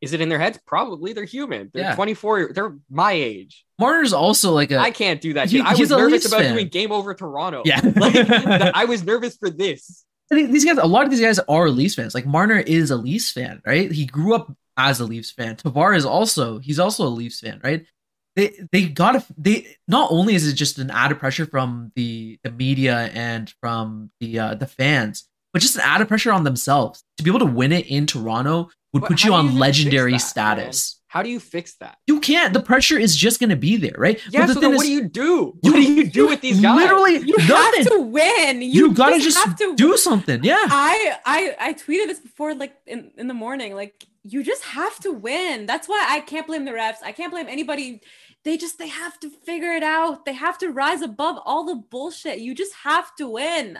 Is 0.00 0.12
it 0.12 0.20
in 0.20 0.28
their 0.28 0.38
heads? 0.38 0.58
Probably. 0.66 1.12
They're 1.12 1.24
human. 1.24 1.70
They're 1.72 1.84
Yeah. 1.84 1.94
24. 1.94 2.52
They're 2.52 2.76
my 2.90 3.12
age. 3.12 3.64
Marner's 3.78 4.12
also 4.12 4.52
like 4.52 4.70
a 4.70 4.78
I 4.78 4.90
can't 4.90 5.20
do 5.20 5.34
that. 5.34 5.50
He-. 5.50 5.60
I 5.60 5.74
was 5.74 5.90
a 5.90 5.96
nervous 5.96 6.12
Leafs 6.12 6.26
about 6.26 6.40
fan. 6.42 6.52
doing 6.54 6.68
game 6.68 6.92
over 6.92 7.14
Toronto. 7.14 7.62
yeah. 7.64 7.80
Like 7.96 8.14
I 8.74 8.84
was 8.84 9.02
nervous 9.04 9.36
for 9.36 9.50
this. 9.50 10.04
I 10.30 10.34
think 10.34 10.50
these 10.50 10.64
guys, 10.64 10.76
a 10.78 10.86
lot 10.86 11.04
of 11.04 11.10
these 11.10 11.20
guys 11.20 11.38
are 11.38 11.70
Leafs 11.70 11.94
fans. 11.94 12.14
Like 12.14 12.26
Marner 12.26 12.58
is 12.58 12.90
a 12.90 12.96
Leafs 12.96 13.30
fan, 13.30 13.62
right? 13.64 13.90
He 13.90 14.06
grew 14.06 14.34
up 14.34 14.52
as 14.76 15.00
a 15.00 15.04
Leafs 15.04 15.30
fan. 15.30 15.56
Tavares 15.56 16.04
also 16.04 16.58
he's 16.58 16.78
also 16.78 17.06
a 17.06 17.08
Leafs 17.08 17.40
fan, 17.40 17.60
right? 17.64 17.86
They 18.34 18.52
they 18.70 18.86
gotta 18.88 19.24
they 19.38 19.66
not 19.88 20.08
only 20.12 20.34
is 20.34 20.46
it 20.46 20.54
just 20.54 20.78
an 20.78 20.90
added 20.90 21.18
pressure 21.18 21.46
from 21.46 21.90
the 21.96 22.38
the 22.44 22.50
media 22.50 23.10
and 23.14 23.50
from 23.60 24.10
the 24.20 24.38
uh, 24.38 24.54
the 24.56 24.66
fans, 24.66 25.26
but 25.54 25.62
just 25.62 25.76
an 25.76 25.82
added 25.84 26.08
pressure 26.08 26.32
on 26.32 26.44
themselves 26.44 27.02
to 27.16 27.24
be 27.24 27.30
able 27.30 27.38
to 27.38 27.46
win 27.46 27.72
it 27.72 27.86
in 27.86 28.04
Toronto 28.06 28.68
would 28.96 29.02
But 29.02 29.08
put 29.12 29.24
you 29.24 29.32
on 29.34 29.46
fix 29.48 29.58
legendary 29.58 30.12
that, 30.12 30.18
status. 30.20 31.00
How 31.08 31.22
do 31.22 31.30
you 31.30 31.40
fix 31.40 31.76
that? 31.76 31.96
You 32.06 32.20
can't. 32.20 32.52
The 32.52 32.60
pressure 32.60 32.98
is 32.98 33.16
just 33.16 33.40
gonna 33.40 33.56
be 33.56 33.76
there, 33.76 33.94
right? 33.96 34.20
Yeah, 34.30 34.40
But 34.40 34.46
the 34.48 34.54
so 34.54 34.60
then 34.60 34.70
what 34.76 34.84
is, 34.84 34.88
do 34.88 34.92
you 34.92 35.02
do? 35.08 35.22
you- 35.62 35.72
What 35.72 35.76
do 35.76 35.82
you 35.82 36.04
do 36.10 36.28
with 36.28 36.40
these 36.40 36.60
guys? 36.60 36.76
Literally 36.76 37.14
you 37.18 37.36
nothing. 37.48 37.84
have 37.84 37.92
to 37.92 38.00
win. 38.00 38.60
You, 38.62 38.68
you 38.88 38.94
gotta 38.94 39.18
just 39.18 39.38
have 39.38 39.56
to 39.56 39.74
do 39.76 39.96
something. 39.96 40.42
Yeah. 40.44 40.56
I 40.60 41.16
I 41.24 41.56
I 41.68 41.72
tweeted 41.74 42.06
this 42.08 42.20
before, 42.20 42.54
like 42.54 42.74
in, 42.86 43.12
in 43.16 43.28
the 43.28 43.34
morning. 43.34 43.74
Like 43.74 44.04
you 44.24 44.42
just 44.42 44.64
have 44.64 44.98
to 45.00 45.12
win. 45.12 45.66
That's 45.66 45.88
why 45.88 46.04
I 46.08 46.20
can't 46.20 46.46
blame 46.46 46.64
the 46.64 46.72
refs. 46.72 46.96
I 47.02 47.12
can't 47.12 47.30
blame 47.32 47.46
anybody. 47.48 48.00
They 48.44 48.56
just 48.58 48.78
they 48.78 48.88
have 48.88 49.18
to 49.20 49.30
figure 49.30 49.72
it 49.72 49.82
out. 49.82 50.24
They 50.26 50.34
have 50.34 50.58
to 50.58 50.68
rise 50.70 51.02
above 51.02 51.38
all 51.46 51.64
the 51.64 51.76
bullshit. 51.76 52.40
You 52.40 52.54
just 52.54 52.74
have 52.84 53.14
to 53.16 53.28
win. 53.28 53.78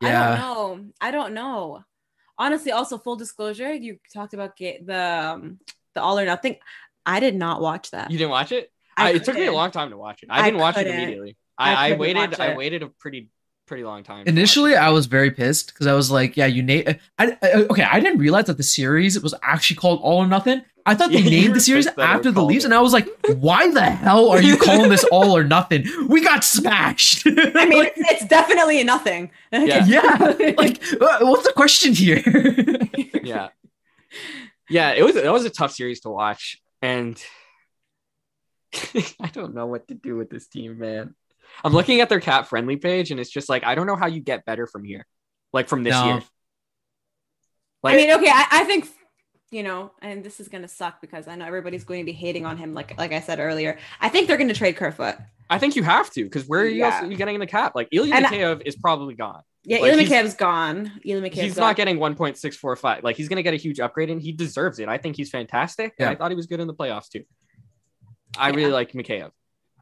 Yeah. 0.00 0.08
I 0.08 0.12
don't 0.36 0.38
know. 0.40 0.90
I 1.00 1.10
don't 1.10 1.34
know. 1.34 1.84
Honestly, 2.38 2.72
also 2.72 2.98
full 2.98 3.16
disclosure, 3.16 3.72
you 3.72 3.98
talked 4.12 4.34
about 4.34 4.56
ga- 4.56 4.80
the 4.84 5.32
um, 5.34 5.58
the 5.94 6.02
all 6.02 6.18
or 6.18 6.24
nothing. 6.24 6.56
I 7.04 7.20
did 7.20 7.34
not 7.34 7.60
watch 7.60 7.90
that. 7.90 8.10
You 8.10 8.18
didn't 8.18 8.30
watch 8.30 8.52
it? 8.52 8.70
I 8.96 9.08
I, 9.08 9.10
it 9.14 9.24
took 9.24 9.34
me 9.34 9.46
a 9.46 9.52
long 9.52 9.70
time 9.70 9.90
to 9.90 9.96
watch 9.96 10.22
it. 10.22 10.28
I 10.30 10.40
I 10.40 10.44
didn't 10.44 10.60
watch 10.60 10.76
it 10.76 10.84
couldn't. 10.84 11.00
immediately. 11.00 11.36
I 11.56 11.74
I, 11.74 11.88
I, 11.90 11.96
waited. 11.96 12.40
I 12.40 12.56
waited 12.56 12.82
a 12.82 12.88
pretty 12.88 13.30
pretty 13.66 13.84
long 13.84 14.02
time. 14.02 14.26
Initially. 14.26 14.74
I 14.76 14.90
was 14.90 15.06
very 15.06 15.30
pissed 15.30 15.68
because 15.68 15.86
I 15.86 15.94
was 15.94 16.10
like, 16.10 16.36
"Yeah, 16.36 16.46
you 16.46 16.62
named." 16.62 16.98
I, 17.18 17.36
I 17.42 17.52
okay. 17.70 17.82
I 17.82 18.00
didn't 18.00 18.18
realize 18.18 18.46
that 18.46 18.56
the 18.56 18.62
series 18.62 19.20
was 19.20 19.34
actually 19.42 19.76
called 19.76 20.00
All 20.02 20.18
or 20.18 20.26
Nothing. 20.26 20.62
I 20.88 20.94
thought 20.94 21.10
they 21.10 21.20
Yeah, 21.20 21.30
named 21.30 21.54
the 21.54 21.60
series 21.60 21.84
pissed 21.84 21.96
that 21.96 22.02
it 22.02 22.06
after 22.06 22.30
the 22.30 22.36
called 22.40 22.50
Leafs, 22.50 22.64
it. 22.64 22.68
and 22.68 22.74
I 22.74 22.80
was 22.80 22.92
like, 22.92 23.08
"Why 23.26 23.70
the 23.70 23.82
hell 23.82 24.30
are 24.30 24.40
you 24.40 24.56
calling 24.56 24.88
this 24.88 25.04
All 25.04 25.36
or 25.36 25.44
Nothing? 25.44 25.84
We 26.08 26.22
got 26.24 26.44
smashed." 26.44 27.26
I 27.26 27.66
mean, 27.66 27.84
it's, 27.86 27.98
it's 28.12 28.26
definitely 28.26 28.82
nothing. 28.84 29.30
Yeah. 29.52 29.84
yeah. 29.86 30.52
Like, 30.56 30.82
uh, 31.00 31.18
what's 31.22 31.46
the 31.46 31.52
question 31.54 31.92
here? 31.94 32.22
yeah 33.22 33.48
yeah 34.70 34.92
it 34.92 35.02
was 35.02 35.16
it 35.16 35.30
was 35.30 35.44
a 35.44 35.50
tough 35.50 35.72
series 35.72 36.00
to 36.00 36.10
watch 36.10 36.60
and 36.82 37.22
i 39.20 39.28
don't 39.32 39.54
know 39.54 39.66
what 39.66 39.88
to 39.88 39.94
do 39.94 40.14
with 40.16 40.28
this 40.30 40.46
team 40.46 40.78
man 40.78 41.14
i'm 41.64 41.72
looking 41.72 42.00
at 42.00 42.08
their 42.08 42.20
CapFriendly 42.20 42.80
page 42.80 43.10
and 43.10 43.18
it's 43.18 43.30
just 43.30 43.48
like 43.48 43.64
i 43.64 43.74
don't 43.74 43.86
know 43.86 43.96
how 43.96 44.06
you 44.06 44.20
get 44.20 44.44
better 44.44 44.66
from 44.66 44.84
here 44.84 45.06
like 45.52 45.68
from 45.68 45.84
this 45.84 45.94
No. 45.94 46.04
year 46.06 46.22
like 47.82 47.94
I 47.94 47.96
mean, 47.96 48.10
okay, 48.10 48.28
I, 48.30 48.46
I 48.50 48.64
think 48.64 48.88
you 49.50 49.62
know, 49.62 49.92
and 50.02 50.22
this 50.22 50.40
is 50.40 50.48
gonna 50.48 50.68
suck 50.68 51.00
because 51.00 51.26
I 51.28 51.34
know 51.36 51.46
everybody's 51.46 51.84
going 51.84 52.00
to 52.00 52.04
be 52.04 52.12
hating 52.12 52.44
on 52.46 52.56
him, 52.58 52.74
like 52.74 52.98
like 52.98 53.12
I 53.12 53.20
said 53.20 53.38
earlier. 53.40 53.78
I 54.00 54.08
think 54.08 54.28
they're 54.28 54.36
gonna 54.36 54.54
trade 54.54 54.76
Kerfoot. 54.76 55.16
i 55.50 55.58
think 55.58 55.76
you 55.76 55.82
have 55.82 56.10
to 56.10 56.24
because 56.24 56.46
where 56.46 56.60
are 56.60 56.66
you, 56.66 56.80
Yeah. 56.80 56.86
else 56.94 57.02
are 57.04 57.10
you 57.10 57.16
getting 57.16 57.34
in 57.34 57.40
the 57.40 57.46
cap 57.46 57.74
like 57.74 57.88
ilya 57.90 58.14
And 58.14 58.26
I- 58.26 58.30
mikheyev 58.30 58.62
is 58.66 58.76
probably 58.76 59.14
gone 59.14 59.40
Yeah, 59.64 59.78
Like, 59.78 59.92
Ilya 59.92 60.02
he's- 60.02 60.10
Mikheyev's 60.12 60.34
gone. 60.34 60.92
Ilya 61.04 61.22
Mikheyev's 61.22 61.40
he's 61.40 61.54
gone. 61.54 61.68
not 61.68 61.76
getting 61.76 61.96
1.645 61.98 63.02
like 63.02 63.16
he's 63.16 63.28
gonna 63.30 63.42
get 63.42 63.54
a 63.54 63.56
huge 63.56 63.80
upgrade 63.80 64.10
and 64.10 64.20
he 64.20 64.32
deserves 64.32 64.78
it 64.78 64.88
i 64.90 64.98
think 64.98 65.16
he's 65.16 65.30
fantastic 65.30 65.94
Yeah. 65.98 66.10
i 66.10 66.14
thought 66.16 66.30
he 66.30 66.36
was 66.36 66.46
good 66.46 66.60
in 66.60 66.66
the 66.66 66.74
playoffs 66.74 67.08
too 67.08 67.24
i 68.38 68.50
Yeah. 68.50 68.56
really 68.56 68.72
like 68.72 68.92
mikheyev 68.92 69.30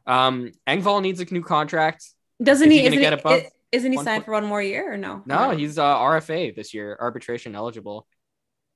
um 0.07 0.53
Engvall 0.69 1.03
needs 1.03 1.19
a 1.21 1.25
new 1.35 1.43
contract 1.43 2.05
Doesn't 2.41 2.69
Is 2.71 2.73
he? 2.73 2.79
he 2.79 2.85
gonna 2.85 2.97
Isn't 3.01 3.03
get 3.11 3.13
he, 3.15 3.21
above 3.21 3.43
isn't 3.73 3.91
he 3.93 3.99
signed 3.99 4.07
point- 4.07 4.25
for 4.27 4.33
one 4.33 4.45
more 4.47 4.63
year 4.63 4.93
or 4.95 4.97
no? 4.97 5.23
No, 5.27 5.51
he's 5.51 5.77
uh, 5.79 5.97
RFA 6.13 6.55
this 6.55 6.73
year, 6.73 6.97
arbitration 7.01 7.57
eligible. 7.57 8.07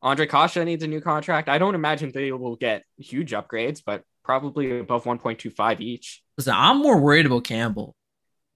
Ondrej 0.03 0.31
Kase 0.31 0.65
needs 0.65 0.83
a 0.83 0.87
new 0.87 1.01
contract. 1.01 1.49
I 1.49 1.59
don't 1.59 1.75
imagine 1.75 2.11
they 2.13 2.33
will 2.33 2.57
get 2.57 2.85
huge 2.97 3.33
upgrades, 3.33 3.83
but 3.85 4.03
probably 4.25 4.81
above 4.81 5.05
1.25 5.05 5.81
each. 5.81 6.23
Listen, 6.39 6.55
I'm 6.57 6.79
more 6.79 6.99
worried 6.99 7.27
about 7.27 7.45
Campbell. 7.45 7.95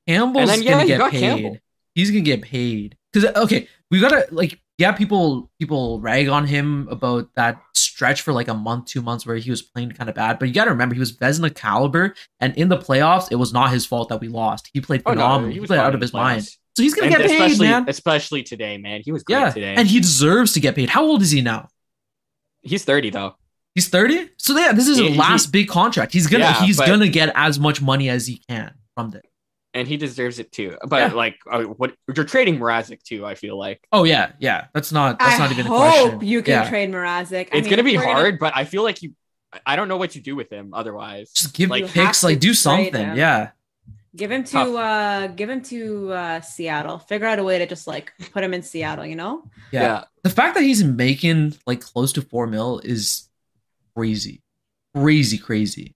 Campbell's 0.07 0.51
then, 0.51 0.62
yeah, 0.62 0.70
gonna 0.72 0.86
get 0.86 1.11
paid. 1.11 1.20
Campbell. 1.20 1.59
He's 1.95 2.11
gonna 2.11 2.22
get 2.22 2.42
paid 2.42 2.97
because 3.12 3.34
okay, 3.36 3.68
we 3.90 4.01
gotta 4.01 4.26
like 4.30 4.61
yeah, 4.78 4.92
people 4.92 5.51
people 5.59 6.01
rag 6.01 6.28
on 6.28 6.47
him 6.47 6.88
about 6.90 7.28
that 7.36 7.62
stretch 7.74 8.22
for 8.22 8.32
like 8.32 8.49
a 8.49 8.55
month, 8.55 8.86
two 8.86 9.03
months 9.03 9.24
where 9.24 9.36
he 9.36 9.51
was 9.51 9.62
playing 9.62 9.92
kind 9.92 10.11
of 10.11 10.16
bad. 10.16 10.38
But 10.38 10.49
you 10.49 10.55
got 10.55 10.64
to 10.64 10.72
remember, 10.72 10.95
he 10.95 11.01
was 11.01 11.16
Vezina 11.16 11.55
caliber, 11.55 12.14
and 12.40 12.57
in 12.57 12.68
the 12.68 12.76
playoffs, 12.76 13.28
it 13.30 13.36
was 13.36 13.53
not 13.53 13.70
his 13.70 13.86
fault 13.86 14.09
that 14.09 14.20
we 14.20 14.28
lost. 14.28 14.68
He 14.72 14.80
played 14.80 15.03
Oh, 15.07 15.12
no, 15.12 15.20
phenomenal. 15.20 15.49
he 15.51 15.55
he, 15.55 15.61
was 15.61 15.68
played 15.68 15.78
out 15.78 15.95
of 15.95 16.01
his 16.01 16.12
mind. 16.12 16.49
Playoffs. 16.75 16.77
So 16.77 16.83
he's 16.83 16.95
gonna 16.95 17.07
And 17.09 17.16
get 17.16 17.27
paid, 17.29 17.41
especially, 17.43 17.66
man. 17.68 17.85
especially 17.89 18.43
today, 18.43 18.79
man. 18.79 19.03
He 19.05 19.12
was 19.12 19.22
great 19.22 19.37
Yeah, 19.39 19.51
today. 19.51 19.75
and 19.77 19.87
he 19.89 20.01
deserves 20.01 20.53
to 20.55 20.61
get 20.61 20.75
paid. 20.75 20.89
How 20.91 21.05
old 21.05 21.22
is 21.22 21.31
he 21.31 21.41
now? 21.41 21.68
he's 22.62 22.85
30 22.85 23.11
though. 23.11 23.37
He's 23.75 23.89
thirty. 23.89 24.31
So 24.39 24.57
yeah, 24.57 24.72
this 24.72 24.87
is 24.87 24.99
He- 24.99 25.05
his 25.05 25.12
he- 25.14 25.18
last 25.18 25.51
big 25.51 25.66
contract. 25.68 26.12
He's 26.12 26.29
gonna 26.29 26.45
Yeah, 26.45 26.64
he's 26.64 26.77
but- 26.77 26.87
gonna 26.87 27.09
get 27.09 27.33
as 27.35 27.59
much 27.59 27.83
money 27.83 28.09
as 28.09 28.25
he 28.27 28.41
can 28.49 28.72
from 28.95 29.11
this. 29.11 29.22
And 29.75 29.89
he 29.89 29.97
deserves 29.97 30.39
it 30.39 30.53
too. 30.53 30.77
But 30.87 31.11
Yeah. 31.11 31.12
like 31.16 31.37
uh, 31.51 31.62
what 31.64 31.93
you're 32.14 32.25
trading 32.25 32.61
Mrazek 32.61 33.03
too, 33.03 33.27
I 33.27 33.35
feel 33.35 33.59
like. 33.59 33.81
Oh 33.91 34.05
yeah, 34.05 34.31
yeah. 34.39 34.66
That's 34.75 34.93
not 34.93 35.18
that's 35.18 35.35
I 35.35 35.39
not 35.39 35.51
even 35.51 35.66
a 35.66 35.68
hope 35.70 35.79
question. 36.12 36.20
you 36.29 36.41
can 36.43 36.53
yeah. 36.62 36.68
trade 36.68 36.91
Mrazek. 36.93 37.49
I 37.53 37.57
It's 37.57 37.64
mean, 37.64 37.70
gonna 37.70 37.83
be 37.83 37.97
we're 37.97 38.05
hard, 38.05 38.39
but 38.39 38.53
I 38.57 38.64
feel 38.64 38.85
like 38.85 39.03
you 39.03 39.12
I 39.66 39.75
don't 39.75 39.89
know 39.89 39.97
what 39.97 40.14
you 40.14 40.20
do 40.22 40.37
with 40.37 40.51
him 40.51 40.70
otherwise. 40.72 41.33
Just 41.33 41.53
give 41.55 41.70
like, 41.70 41.83
like 41.83 41.93
picks, 41.93 42.22
like 42.22 42.39
do 42.39 42.55
something. 42.55 42.95
him. 42.95 43.16
Yeah. 43.18 43.51
Give 44.17 44.31
him 44.31 44.45
to 44.45 44.77
uh 44.77 45.27
give 45.29 45.51
him 45.51 45.61
to 45.62 46.12
uh 46.12 46.41
Seattle. 46.41 46.99
Figure 46.99 47.27
out 47.27 47.39
a 47.39 47.45
way 47.45 47.59
to 47.59 47.67
just 47.67 47.87
like 47.87 48.12
put 48.33 48.45
him 48.45 48.55
in 48.55 48.62
Seattle, 48.62 49.05
you 49.07 49.17
know? 49.17 49.45
yeah. 49.73 50.05
The 50.23 50.31
fact 50.31 50.55
that 50.55 50.62
he's 50.62 50.85
making 50.85 51.57
like 51.67 51.81
close 51.81 52.12
to 52.15 52.23
four 52.23 52.47
mil 52.47 52.79
is 52.85 53.29
crazy. 53.97 54.43
Crazy, 54.95 55.39
crazy. 55.39 55.95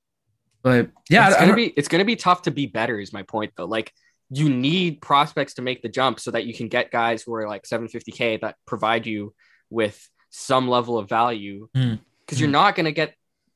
But 0.62 0.90
yeah, 1.08 1.28
it's 1.28 1.36
I- 1.36 1.38
I 1.38 1.40
gonna 1.42 1.46
don't- 1.52 1.56
be 1.56 1.66
it's 1.76 1.88
gonna 1.88 2.04
be 2.04 2.16
tough 2.16 2.42
to 2.42 2.50
be 2.50 2.66
better, 2.66 2.98
is 2.98 3.12
my 3.12 3.22
point 3.22 3.52
though. 3.56 3.66
Like 3.66 3.92
you 4.30 4.48
need 4.50 5.00
prospects 5.00 5.54
to 5.54 5.62
make 5.62 5.80
the 5.82 5.88
jump 5.88 6.20
so 6.20 6.30
that 6.32 6.44
you 6.44 6.52
can 6.52 6.68
get 6.68 6.90
guys 6.90 7.22
who 7.22 7.32
are 7.34 7.48
like 7.48 7.62
750k 7.62 8.40
that 8.42 8.56
provide 8.66 9.06
you 9.06 9.32
with 9.70 10.06
some 10.30 10.68
level 10.68 10.98
of 10.98 11.08
value. 11.08 11.68
Mm. 11.76 12.00
Because 12.20 12.38
you're 12.40 12.50
not 12.50 12.74
gonna 12.76 12.92
get 12.92 13.14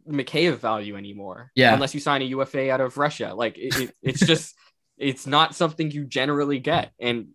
Mikheyev 0.09 0.59
value 0.59 0.96
anymore. 0.96 1.50
Yeah. 1.55 1.74
Unless 1.74 1.94
you 1.94 2.00
sign 2.00 2.22
a 2.22 2.26
UFA 2.26 2.70
out 2.70 2.80
of 2.80 2.96
Russia. 2.98 3.32
Like 3.34 3.59
it, 3.59 3.76
it- 3.78 3.94
it's 4.03 4.20
just 4.26 4.55
it's 4.98 5.26
not 5.26 5.55
something 5.55 5.90
you 5.90 6.05
generally 6.05 6.59
get. 6.59 6.92
And 7.00 7.28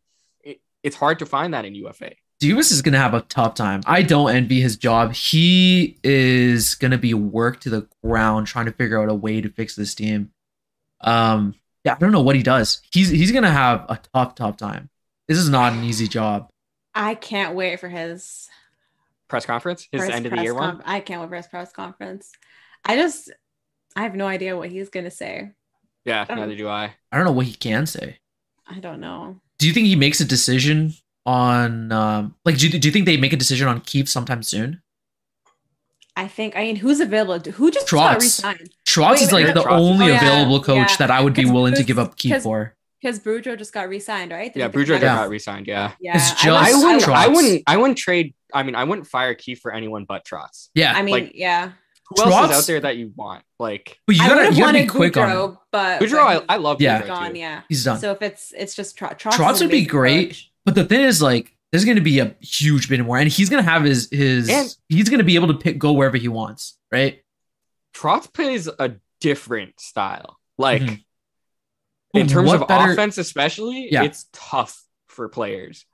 it, 0.43 0.61
it's 0.83 0.95
hard 0.95 1.19
to 1.19 1.25
find 1.25 1.53
that 1.53 1.65
in 1.65 1.75
UFA. 1.75 2.11
Dubas 2.41 2.71
is 2.71 2.81
gonna 2.83 2.99
have 2.99 3.13
a 3.15 3.21
tough 3.21 3.55
time. 3.55 3.81
I 3.87 4.03
don't 4.03 4.29
envy 4.35 4.61
his 4.61 4.77
job. 4.77 5.13
He 5.13 5.97
is 6.03 6.75
gonna 6.75 6.97
be 6.99 7.13
worked 7.15 7.63
to 7.63 7.69
the 7.71 7.87
ground 8.03 8.45
trying 8.47 8.67
to 8.67 8.71
figure 8.71 9.01
out 9.01 9.09
a 9.09 9.15
way 9.15 9.41
to 9.41 9.49
fix 9.49 9.75
this 9.75 9.95
team. 9.95 10.31
Um, 11.01 11.55
yeah, 11.83 11.93
I 11.93 11.97
don't 11.97 12.11
know 12.11 12.21
what 12.21 12.35
he 12.35 12.43
does. 12.43 12.81
He's 12.91 13.09
he's 13.09 13.31
gonna 13.31 13.51
have 13.51 13.85
a 13.89 13.99
tough, 14.13 14.35
tough 14.35 14.57
time. 14.57 14.89
This 15.27 15.37
is 15.39 15.49
not 15.49 15.73
an 15.73 15.83
easy 15.83 16.07
job. 16.07 16.49
I 16.93 17.15
can't 17.15 17.55
wait 17.55 17.79
for 17.79 17.89
his 17.89 18.47
Press 19.27 19.45
conference, 19.45 19.87
his 19.91 20.01
press- 20.01 20.11
end 20.15 20.25
of 20.25 20.29
the 20.31 20.35
press 20.37 20.43
year 20.45 20.53
one. 20.53 20.81
I 20.85 20.99
can't 21.01 21.19
wait 21.21 21.29
for 21.29 21.35
his 21.35 21.47
press 21.47 21.71
conference. 21.73 22.31
I 22.85 22.95
just 22.95 23.31
I 23.95 24.03
have 24.03 24.15
no 24.15 24.27
idea 24.27 24.55
what 24.57 24.69
he's 24.69 24.89
gonna 24.89 25.11
say. 25.11 25.51
Yeah, 26.05 26.25
Um, 26.29 26.39
neither 26.39 26.55
do 26.55 26.67
I. 26.69 26.93
I 27.11 27.17
don't 27.17 27.25
know 27.25 27.31
what 27.33 27.45
he 27.47 27.53
can 27.53 27.85
say. 27.85 28.19
I 28.67 28.79
don't 28.79 28.99
know. 28.99 29.39
Do 29.59 29.67
you 29.67 29.73
think 29.73 29.87
he 29.87 29.95
makes 29.95 30.19
a 30.21 30.25
decision 30.25 30.93
on 31.25 31.91
um 31.91 32.35
like 32.45 32.57
do 32.57 32.67
you, 32.69 32.79
do 32.79 32.87
you 32.87 32.91
think 32.91 33.05
they 33.05 33.17
make 33.17 33.33
a 33.33 33.37
decision 33.37 33.67
on 33.67 33.81
Keefe 33.81 34.07
sometime 34.09 34.43
soon? 34.43 34.81
I 36.15 36.27
think 36.27 36.55
I 36.55 36.61
mean 36.61 36.75
who's 36.77 36.99
available? 36.99 37.51
Who 37.51 37.69
just 37.71 37.89
got 37.89 38.17
Trotz. 38.17 38.21
resigned? 38.21 38.69
Schwartz 38.85 39.21
Wait, 39.21 39.27
is 39.27 39.31
like 39.33 39.53
the 39.53 39.61
Trotz. 39.61 39.79
only 39.79 40.05
Oh, 40.05 40.09
yeah, 40.09 40.17
available 40.17 40.61
coach 40.63 40.91
yeah. 40.91 40.95
that 40.97 41.11
I 41.11 41.21
would 41.21 41.33
be 41.33 41.43
'Cause 41.43 41.51
willing 41.51 41.75
to 41.75 41.83
give 41.83 41.99
up 41.99 42.17
Keefe 42.17 42.33
'cause- 42.33 42.43
for. 42.43 42.73
Because 42.99 43.19
Boudreau 43.19 43.55
just 43.55 43.73
got 43.73 43.89
resigned, 43.89 44.31
right? 44.31 44.51
Did 44.51 44.59
Yeah, 44.59 44.65
he 44.69 44.71
get 44.85 45.01
Boudreau 45.01 45.29
resigned? 45.29 45.67
Yeah. 45.67 45.91
Yeah, 45.99 46.15
It's 46.15 46.31
I 46.31 46.45
just- 46.45 46.47
I 46.47 46.73
wouldn't. 46.73 47.07
I 47.07 47.27
wouldn't. 47.27 47.63
I 47.67 47.77
wouldn't 47.77 47.97
trade. 47.99 48.33
I 48.51 48.63
mean, 48.63 48.73
I 48.73 48.85
wouldn't 48.85 49.05
fire 49.05 49.35
Keefe 49.35 49.59
for 49.59 49.71
anyone 49.71 50.05
but 50.05 50.25
Trotz. 50.25 50.69
Yeah, 50.73 50.93
I 50.95 51.03
mean, 51.03 51.11
like- 51.13 51.31
yeah. 51.35 51.73
Who 52.09 52.23
else 52.23 52.51
is 52.51 52.57
out 52.57 52.67
there 52.67 52.79
that 52.81 52.97
you 52.97 53.11
want? 53.15 53.43
Like 53.59 53.99
but 54.07 54.15
you 54.15 54.23
I 54.23 54.27
gotta 54.27 54.41
would've 54.41 54.57
you 54.57 54.63
gotta 54.63 54.73
be 54.73 54.79
wanted 54.79 54.89
quick 54.89 55.17
on 55.17 55.29
him. 55.29 55.57
But 55.71 56.01
Boudreau, 56.01 56.11
but 56.39 56.45
I, 56.49 56.53
I 56.53 56.57
love. 56.57 56.81
Yeah. 56.81 56.97
he's 56.99 57.03
Boudreau, 57.05 57.07
gone. 57.07 57.33
too. 57.33 57.39
Yeah. 57.39 57.61
He's 57.69 57.83
done. 57.83 57.99
So 57.99 58.11
if 58.11 58.21
it's 58.21 58.53
it's 58.57 58.75
just 58.75 58.97
Trotz. 58.97 59.17
Trotz 59.19 59.61
would 59.61 59.69
be 59.71 59.85
great. 59.85 60.41
But 60.65 60.75
the 60.75 60.85
thing 60.85 61.01
is, 61.01 61.21
like, 61.21 61.55
there's 61.71 61.85
gonna 61.85 62.01
be 62.01 62.19
a 62.19 62.35
huge 62.39 62.87
bit 62.89 62.99
more, 63.05 63.17
and 63.17 63.29
he's 63.29 63.49
gonna 63.49 63.61
have 63.63 63.83
his 63.83 64.09
his. 64.11 64.49
And- 64.49 64.73
he's 64.89 65.09
gonna 65.09 65.23
be 65.23 65.35
able 65.35 65.47
to 65.49 65.53
pick 65.55 65.77
go 65.79 65.93
wherever 65.93 66.17
he 66.17 66.27
wants, 66.29 66.77
right? 66.91 67.21
Trotz 67.93 68.31
plays 68.31 68.67
a 68.67 68.95
different 69.21 69.79
style. 69.79 70.37
Like 70.57 70.81
Mhm. 70.83 71.03
in 72.13 72.27
terms 72.27 72.47
what 72.47 72.61
of 72.61 72.67
better- 72.67 72.93
offense, 72.93 73.17
especially, 73.17 73.89
Yeah. 73.91 74.03
it's 74.03 74.27
tough 74.31 74.81
for 75.07 75.27
players. 75.29 75.85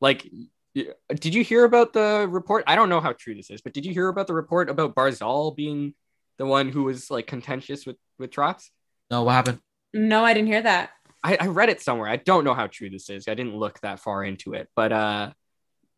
Like, 0.00 0.28
y- 0.32 0.46
did 0.74 1.34
you 1.34 1.44
hear 1.44 1.64
about 1.64 1.92
the 1.92 2.26
report? 2.28 2.64
I 2.66 2.76
don't 2.76 2.88
know 2.88 3.00
how 3.00 3.12
true 3.12 3.34
this 3.34 3.50
is, 3.50 3.60
but 3.60 3.74
did 3.74 3.84
you 3.84 3.92
hear 3.92 4.08
about 4.08 4.26
the 4.26 4.34
report 4.34 4.70
about 4.70 4.94
Barzal 4.94 5.54
being 5.54 5.94
the 6.38 6.46
one 6.46 6.68
who 6.68 6.84
was 6.84 7.10
like 7.10 7.26
contentious 7.26 7.86
with 7.86 7.96
with 8.18 8.30
Trotz? 8.30 8.70
No, 9.10 9.24
what 9.24 9.32
happened? 9.32 9.60
No, 9.92 10.24
I 10.24 10.32
didn't 10.32 10.48
hear 10.48 10.62
that. 10.62 10.90
I, 11.22 11.36
I 11.40 11.46
read 11.48 11.68
it 11.68 11.80
somewhere. 11.80 12.08
I 12.08 12.16
don't 12.16 12.44
know 12.44 12.54
how 12.54 12.66
true 12.66 12.90
this 12.90 13.10
is. 13.10 13.28
I 13.28 13.34
didn't 13.34 13.56
look 13.56 13.78
that 13.80 14.00
far 14.00 14.24
into 14.24 14.54
it, 14.54 14.68
but 14.74 14.92
uh, 14.92 15.32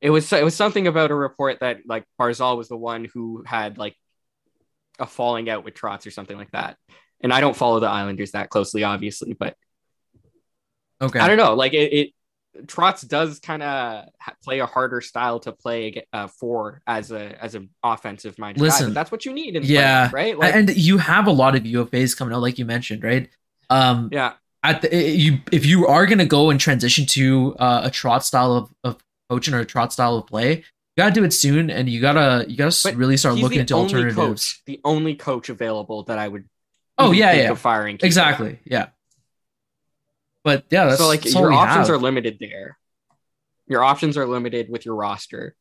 it 0.00 0.10
was 0.10 0.32
it 0.32 0.44
was 0.44 0.56
something 0.56 0.86
about 0.86 1.10
a 1.10 1.14
report 1.14 1.60
that 1.60 1.78
like 1.86 2.04
Barzal 2.20 2.56
was 2.56 2.68
the 2.68 2.76
one 2.76 3.04
who 3.04 3.44
had 3.46 3.78
like 3.78 3.96
a 4.98 5.06
falling 5.06 5.48
out 5.48 5.64
with 5.64 5.74
Trotz 5.74 6.06
or 6.06 6.10
something 6.10 6.36
like 6.36 6.50
that. 6.50 6.76
And 7.22 7.32
I 7.32 7.40
don't 7.40 7.56
follow 7.56 7.80
the 7.80 7.86
Islanders 7.86 8.32
that 8.32 8.50
closely, 8.50 8.84
obviously, 8.84 9.32
but 9.32 9.56
Okay, 11.00 11.18
I 11.18 11.28
don't 11.28 11.36
know. 11.36 11.54
Like 11.54 11.72
it, 11.72 11.92
it 11.92 12.10
Trotz 12.62 13.06
does 13.06 13.40
kind 13.40 13.62
of 13.62 14.08
play 14.42 14.60
a 14.60 14.66
harder 14.66 15.00
style 15.00 15.40
to 15.40 15.52
play 15.52 16.04
uh, 16.12 16.28
for 16.28 16.80
as 16.86 17.10
a 17.10 17.42
as 17.42 17.54
an 17.54 17.70
offensive 17.82 18.38
minded. 18.38 18.60
Listen, 18.60 18.88
But 18.88 18.94
that's 18.94 19.12
what 19.12 19.24
you 19.24 19.32
need. 19.32 19.56
In 19.56 19.64
yeah, 19.64 20.08
playoffs, 20.08 20.12
right. 20.12 20.38
Like, 20.38 20.54
and 20.54 20.76
you 20.76 20.98
have 20.98 21.26
a 21.26 21.32
lot 21.32 21.56
of 21.56 21.64
UFAs 21.64 22.16
coming 22.16 22.34
out, 22.34 22.42
like 22.42 22.58
you 22.58 22.64
mentioned, 22.64 23.02
right? 23.02 23.28
Um, 23.70 24.08
yeah, 24.12 24.34
at 24.62 24.82
the 24.82 24.96
you 24.96 25.38
if 25.52 25.66
you 25.66 25.86
are 25.86 26.06
gonna 26.06 26.26
go 26.26 26.50
and 26.50 26.60
transition 26.60 27.06
to 27.06 27.56
uh, 27.58 27.82
a 27.84 27.90
Trotz 27.90 28.22
style 28.22 28.52
of, 28.52 28.74
of 28.84 28.96
coaching 29.28 29.54
or 29.54 29.60
a 29.60 29.66
Trotz 29.66 29.92
style 29.92 30.16
of 30.16 30.26
play, 30.26 30.56
you 30.56 30.62
gotta 30.96 31.12
do 31.12 31.24
it 31.24 31.32
soon, 31.32 31.70
and 31.70 31.88
you 31.88 32.00
gotta 32.00 32.46
you 32.48 32.56
gotta 32.56 32.76
But 32.84 32.94
really 32.94 33.16
start 33.16 33.36
looking 33.36 33.60
into 33.60 33.74
alternatives. 33.74 34.16
coach, 34.16 34.62
the 34.64 34.80
only 34.84 35.16
coach 35.16 35.48
available 35.48 36.04
that 36.04 36.18
I 36.18 36.28
would. 36.28 36.48
Oh, 36.96 37.10
yeah, 37.10 37.32
think 37.32 37.42
yeah. 37.42 37.50
of 37.50 37.58
firing 37.58 37.98
Exactly, 38.00 38.60
yeah. 38.64 38.86
But 40.44 40.64
yeah, 40.70 40.84
that's 40.86 40.98
so 40.98 41.06
like 41.08 41.22
that's 41.22 41.34
your 41.34 41.48
we 41.50 41.54
options 41.56 41.88
have. 41.88 41.96
are 41.96 41.98
limited 41.98 42.36
there. 42.38 42.76
Your 43.66 43.82
options 43.82 44.16
are 44.18 44.26
limited 44.26 44.68
with 44.68 44.84
your 44.84 44.94
roster. 44.94 45.56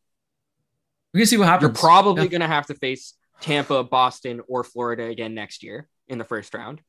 we 1.14 1.22
can 1.22 1.28
see 1.28 1.38
what 1.38 1.48
happens. 1.48 1.70
You're 1.70 1.74
probably 1.90 2.24
Yeah. 2.24 2.30
going 2.30 2.42
to 2.42 2.48
have 2.48 2.66
to 2.68 2.76
face 2.76 3.14
Tampa, 3.40 3.84
Boston, 3.84 4.42
or 4.48 4.64
Florida 4.64 5.06
again 5.06 5.34
next 5.34 5.64
year 5.64 5.88
in 6.10 6.18
the 6.18 6.26
first 6.26 6.54
round. 6.54 6.82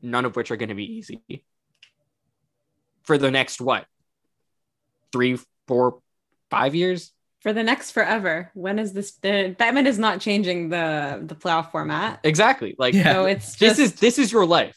None 0.00 0.24
of 0.24 0.36
which 0.36 0.50
are 0.50 0.56
going 0.56 0.68
to 0.68 0.74
be 0.76 0.84
easy. 0.96 1.20
For 3.04 3.18
the 3.18 3.30
next 3.30 3.60
what? 3.60 3.86
Three, 5.12 5.38
four, 5.66 5.98
five 6.50 6.74
years? 6.74 7.12
For 7.40 7.52
the 7.52 7.62
next 7.64 7.90
forever. 7.90 8.50
When 8.54 8.78
is 8.78 8.92
this? 8.92 9.12
The 9.16 9.56
Bettman 9.58 9.86
is 9.86 9.98
not 9.98 10.20
changing 10.20 10.68
the 10.68 11.20
the 11.24 11.34
playoff 11.34 11.72
format. 11.72 12.20
Exactly. 12.22 12.76
Like 12.78 12.94
Yeah. 12.94 13.12
So 13.14 13.24
it's 13.26 13.56
this 13.56 13.78
is 13.80 13.94
this 13.94 14.18
is 14.20 14.30
your 14.30 14.46
life. 14.46 14.76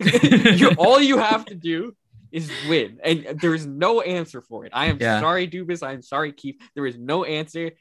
you 0.56 0.70
all 0.78 1.00
you 1.00 1.18
have 1.18 1.44
to 1.46 1.54
do 1.54 1.94
is 2.32 2.50
win, 2.68 2.98
and 3.02 3.38
there's 3.40 3.66
no 3.66 4.00
answer 4.00 4.40
for 4.40 4.64
it. 4.66 4.72
I 4.74 4.86
am 4.86 4.98
Yeah. 5.00 5.20
sorry, 5.20 5.48
Dubas. 5.48 5.86
I'm 5.86 6.02
sorry, 6.02 6.32
Keefe. 6.32 6.56
There 6.74 6.86
is 6.86 6.96
no 6.98 7.24
answer. 7.24 7.72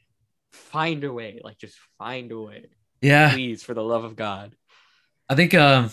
Find 0.52 1.04
a 1.04 1.12
way. 1.12 1.42
Like 1.44 1.58
just 1.58 1.76
find 1.98 2.32
a 2.32 2.40
way, 2.40 2.66
yeah. 3.02 3.32
please, 3.34 3.62
for 3.64 3.74
the 3.74 3.84
love 3.84 4.04
of 4.04 4.16
God. 4.16 4.56
I 5.30 5.36
think. 5.36 5.54
Um, 5.54 5.92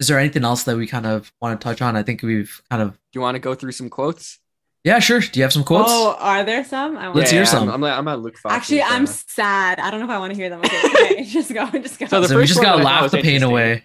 is 0.00 0.06
there 0.06 0.18
anything 0.18 0.44
else 0.44 0.62
that 0.62 0.76
we 0.76 0.86
kind 0.86 1.06
of 1.06 1.32
want 1.40 1.60
to 1.60 1.64
touch 1.64 1.82
on? 1.82 1.96
I 1.96 2.02
think 2.02 2.22
we've 2.22 2.62
kind 2.70 2.82
of. 2.82 2.92
Do 2.92 2.98
you 3.14 3.20
want 3.20 3.34
to 3.34 3.40
go 3.40 3.54
through 3.54 3.72
some 3.72 3.90
quotes? 3.90 4.38
Yeah, 4.84 5.00
sure. 5.00 5.20
Do 5.20 5.38
you 5.38 5.42
have 5.42 5.52
some 5.52 5.64
quotes? 5.64 5.88
Oh, 5.90 6.16
are 6.18 6.44
there 6.44 6.64
some? 6.64 6.96
I 6.96 7.08
Let's 7.08 7.30
hear 7.32 7.40
I'm- 7.40 7.46
some. 7.46 7.68
I'm, 7.68 7.80
like, 7.80 7.92
I'm, 7.98 8.06
at 8.08 8.20
Luke 8.20 8.38
Fox. 8.38 8.54
Actually, 8.54 8.82
I'm 8.84 9.06
sad. 9.06 9.80
I 9.80 9.90
don't 9.90 9.98
know 10.00 10.06
if 10.06 10.10
I 10.12 10.18
want 10.18 10.32
to 10.32 10.38
hear 10.38 10.48
them. 10.50 10.60
Okay, 10.60 10.82
okay, 10.86 11.24
just 11.24 11.52
go, 11.52 11.68
just 11.70 11.98
go. 11.98 12.06
So 12.06 12.20
the 12.20 12.28
so 12.28 12.36
we 12.36 12.42
first 12.42 12.50
just 12.54 12.62
gotta 12.62 12.78
that 12.78 12.86
I 12.86 12.90
thought 13.00 13.02
laugh 13.02 13.10
the 13.10 13.22
pain 13.22 13.42
away. 13.42 13.84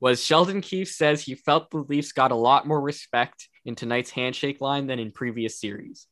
Was 0.00 0.24
Sheldon 0.24 0.60
Keefe 0.62 0.90
says 0.90 1.22
he 1.22 1.34
felt 1.34 1.70
the 1.70 1.78
Leafs 1.78 2.12
got 2.12 2.32
a 2.32 2.36
lot 2.36 2.66
more 2.66 2.80
respect 2.80 3.48
in 3.64 3.74
tonight's 3.74 4.10
handshake 4.10 4.60
line 4.60 4.86
than 4.86 4.98
in 4.98 5.12
previous 5.12 5.60
series. 5.60 6.06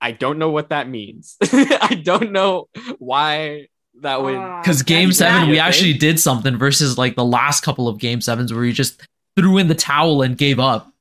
I 0.00 0.12
don't 0.12 0.38
know 0.38 0.50
what 0.50 0.68
that 0.70 0.88
means. 0.88 1.36
I 1.42 2.00
don't 2.04 2.32
know 2.32 2.68
why 2.98 3.66
that 4.00 4.22
would. 4.22 4.34
Ah, 4.36 4.60
Because 4.60 4.82
game 4.82 5.12
seven, 5.12 5.42
that- 5.42 5.48
we 5.50 5.58
actually 5.58 5.92
did 5.94 6.20
something 6.20 6.56
versus 6.56 6.98
like 6.98 7.16
the 7.16 7.24
last 7.24 7.62
couple 7.62 7.88
of 7.88 7.98
game 7.98 8.20
sevens 8.20 8.52
where 8.52 8.64
you 8.64 8.72
just 8.72 9.00
threw 9.36 9.58
in 9.58 9.68
the 9.68 9.74
towel 9.74 10.22
and 10.22 10.36
gave 10.36 10.58
up. 10.60 10.92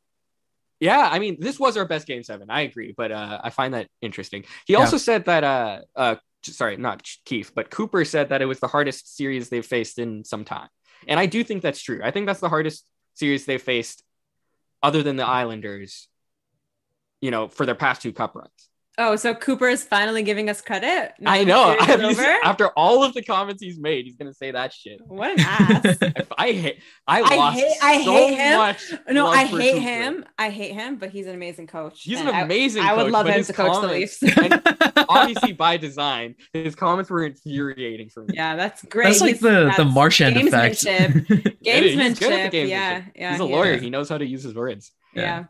yeah, 0.79 1.09
I 1.11 1.17
mean, 1.19 1.37
this 1.39 1.59
was 1.59 1.75
our 1.77 1.85
best 1.85 2.05
game 2.07 2.23
seven. 2.23 2.49
I 2.51 2.61
agree, 2.61 2.93
but 2.95 3.11
uh, 3.11 3.39
I 3.43 3.49
find 3.49 3.73
that 3.73 3.87
interesting. 4.01 4.45
He 4.65 4.73
Yeah. 4.73 4.79
also 4.79 4.97
said 4.97 5.25
that, 5.25 5.43
uh, 5.43 5.81
uh, 5.95 6.15
sorry, 6.43 6.77
not 6.77 7.01
Keefe, 7.25 7.53
but 7.55 7.71
Cooper 7.71 8.05
said 8.05 8.29
that 8.29 8.41
it 8.43 8.45
was 8.45 8.59
the 8.59 8.67
hardest 8.67 9.15
series 9.17 9.49
they've 9.49 9.65
faced 9.65 9.97
in 9.97 10.23
some 10.23 10.45
time. 10.45 10.69
And 11.07 11.19
I 11.19 11.25
do 11.25 11.43
think 11.43 11.61
that's 11.61 11.81
true. 11.81 12.01
I 12.03 12.11
think 12.11 12.25
that's 12.25 12.39
the 12.39 12.49
hardest 12.49 12.85
series 13.13 13.45
they've 13.45 13.61
faced 13.61 14.03
other 14.81 15.03
than 15.03 15.15
the 15.15 15.25
Islanders, 15.25 16.07
you 17.21 17.31
know, 17.31 17.47
for 17.47 17.65
their 17.65 17.75
past 17.75 18.01
two 18.01 18.13
cup 18.13 18.35
runs. 18.35 18.69
Oh, 18.99 19.15
so 19.15 19.35
Cooper 19.35 19.67
is 19.67 19.83
finally 19.83 20.23
giving 20.23 20.49
us 20.49 20.59
credit. 20.59 21.13
now 21.19 21.31
I 21.31 21.43
know. 21.43 21.75
series 21.77 21.89
is 21.89 22.17
He's- 22.17 22.19
over? 22.19 22.37
After 22.43 22.67
all 22.69 23.03
of 23.03 23.13
the 23.13 23.21
comments 23.21 23.61
he's 23.61 23.77
made, 23.77 24.05
he's 24.05 24.15
gonna 24.15 24.33
say 24.33 24.49
that 24.51 24.73
shit. 24.73 24.99
What 25.05 25.33
an 25.33 25.39
ass. 25.41 25.97
I 26.35 26.51
hate. 26.51 26.79
I 27.07 27.21
I 27.21 27.35
lost 27.35 27.59
hate- 27.59 27.77
I 27.83 28.03
so 28.03 28.11
hate 28.11 28.33
him. 28.35 28.57
much. 28.57 28.93
no, 29.11 29.27
I 29.27 29.43
hate 29.45 29.73
Cooper. 29.73 29.81
him. 29.83 30.25
I 30.39 30.49
hate 30.49 30.73
him, 30.73 30.95
but 30.95 31.11
he's 31.11 31.27
an 31.27 31.35
amazing 31.35 31.67
coach. 31.67 32.01
He's 32.01 32.19
an 32.19 32.27
and 32.27 32.35
I- 32.37 32.41
amazing. 32.41 32.81
I, 32.81 32.93
would 32.93 33.03
coach, 33.03 33.11
love 33.11 33.27
him 33.27 33.43
to 33.43 33.53
coach 33.53 33.81
the 33.81 33.87
Leafs. 33.87 34.23
obviously 35.09 35.53
by 35.53 35.77
design, 35.77 36.33
his 36.53 36.73
comments 36.73 37.11
were 37.11 37.23
infuriating 37.23 38.09
for 38.09 38.23
me. 38.23 38.33
yeah, 38.33 38.55
that's 38.55 38.83
great. 38.85 39.05
That's 39.05 39.21
like 39.21 39.29
He's- 39.39 39.41
the 39.41 39.49
the 39.65 39.73
that's 39.77 39.93
Marchand 39.93 40.37
effect. 40.37 40.83
gamesmanship. 40.85 41.53
It 41.67 41.83
is- 41.83 41.95
Gamesmanship. 41.95 42.49
gamesmanship. 42.51 42.69
Yeah, 42.69 43.01
yeah. 43.15 43.31
he's 43.31 43.41
a 43.41 43.45
he 43.45 43.53
lawyer. 43.53 43.73
is. 43.73 43.81
He 43.81 43.89
knows 43.89 44.09
how 44.09 44.17
to 44.17 44.25
use 44.25 44.41
his 44.41 44.55
words. 44.55 44.91
Yeah. 45.13 45.45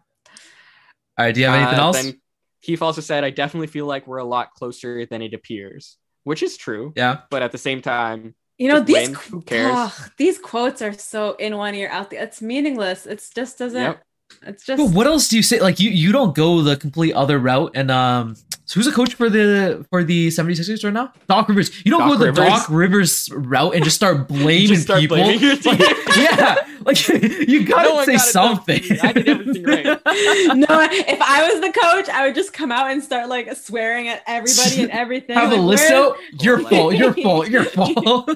All 1.17 1.25
right, 1.25 1.33
do 1.33 1.39
you 1.41 1.45
have 1.47 1.55
anything 1.55 1.79
Uh, 1.79 1.83
else? 1.83 2.01
Then 2.03 2.19
Keefe 2.67 2.81
also 2.83 3.01
said, 3.01 3.23
"I 3.23 3.29
definitely 3.31 3.67
feel 3.67 3.85
like 3.87 4.05
we're 4.05 4.17
a 4.19 4.25
lot 4.25 4.53
closer 4.53 5.05
than 5.07 5.21
it 5.23 5.33
appears," 5.33 5.97
which 6.25 6.43
is 6.43 6.57
true. 6.57 6.93
Yeah. 6.95 7.21
But 7.31 7.41
at 7.41 7.51
the 7.53 7.57
same 7.57 7.81
time, 7.81 8.35
You 8.59 8.67
know 8.67 8.79
these 8.81 9.07
win. 9.07 9.15
qu- 9.15 9.29
Who 9.31 9.41
cares? 9.41 9.71
ugh, 9.73 10.11
these 10.17 10.37
quotes 10.37 10.81
are 10.81 10.93
so 10.93 11.33
in 11.39 11.55
one 11.57 11.73
ear 11.75 11.89
out 11.89 12.09
the. 12.11 12.21
It's 12.21 12.41
meaningless. 12.41 13.05
It's 13.05 13.29
just 13.29 13.57
doesn't. 13.57 13.81
Yep. 13.81 14.03
It's 14.47 14.65
just. 14.65 14.77
But 14.83 14.91
what 14.93 15.07
else 15.07 15.29
do 15.29 15.37
you 15.37 15.43
say? 15.43 15.61
Like 15.61 15.79
you 15.79 15.89
you 15.89 16.11
don't 16.11 16.35
go 16.35 16.61
the 16.61 16.75
complete 16.75 17.13
other 17.13 17.39
route. 17.39 17.71
And 17.75 17.89
um, 17.89 18.35
so 18.67 18.75
who's 18.75 18.85
the 18.85 18.91
coach 18.91 19.15
for 19.15 19.29
the 19.29 19.83
for 19.89 20.03
the 20.03 20.27
76ers 20.27 20.83
right 20.83 20.93
now? 20.93 21.11
Doc 21.27 21.47
Rivers. 21.49 21.71
You 21.83 21.89
don't 21.91 22.01
Doc 22.01 22.11
go 22.11 22.17
the 22.17 22.25
Rivers. 22.27 22.45
Doc 22.47 22.67
Rivers 22.69 23.29
route 23.33 23.73
and 23.73 23.83
just 23.83 23.95
start 23.95 24.27
blaming 24.29 24.67
Just 24.67 24.83
start 24.83 24.99
people. 24.99 25.17
blaming 25.17 25.39
your 25.41 25.55
team. 25.55 25.77
Like, 25.79 25.97
yeah, 26.17 26.55
like 26.81 27.07
you 27.47 27.65
gotta 27.65 27.89
No 27.89 28.03
say 28.05 28.17
got 28.17 28.27
it 28.29 28.33
done 28.33 28.57
for 28.57 28.63
something. 28.63 28.83
I 29.01 29.11
did 29.13 29.27
everything 29.29 29.63
right. 29.63 29.85
no, 29.85 30.67
if 30.69 31.21
I 31.21 31.49
was 31.51 31.61
the 31.61 31.71
coach, 31.71 32.09
I 32.09 32.27
would 32.27 32.35
just 32.35 32.53
come 32.53 32.71
out 32.71 32.91
and 32.91 33.03
start 33.03 33.29
like 33.29 33.55
swearing 33.55 34.07
at 34.09 34.21
everybody 34.27 34.81
and 34.83 34.91
everything. 34.91 35.35
Have 35.37 35.51
a 35.51 35.55
like, 35.55 35.63
list 35.65 35.89
where- 35.89 36.03
out. 36.03 36.17
Your 36.41 36.59
Like- 36.61 36.69
fault. 36.69 36.95
Your 36.95 37.13
fault. 37.13 37.47
Your 37.49 37.63
fault. 37.63 38.29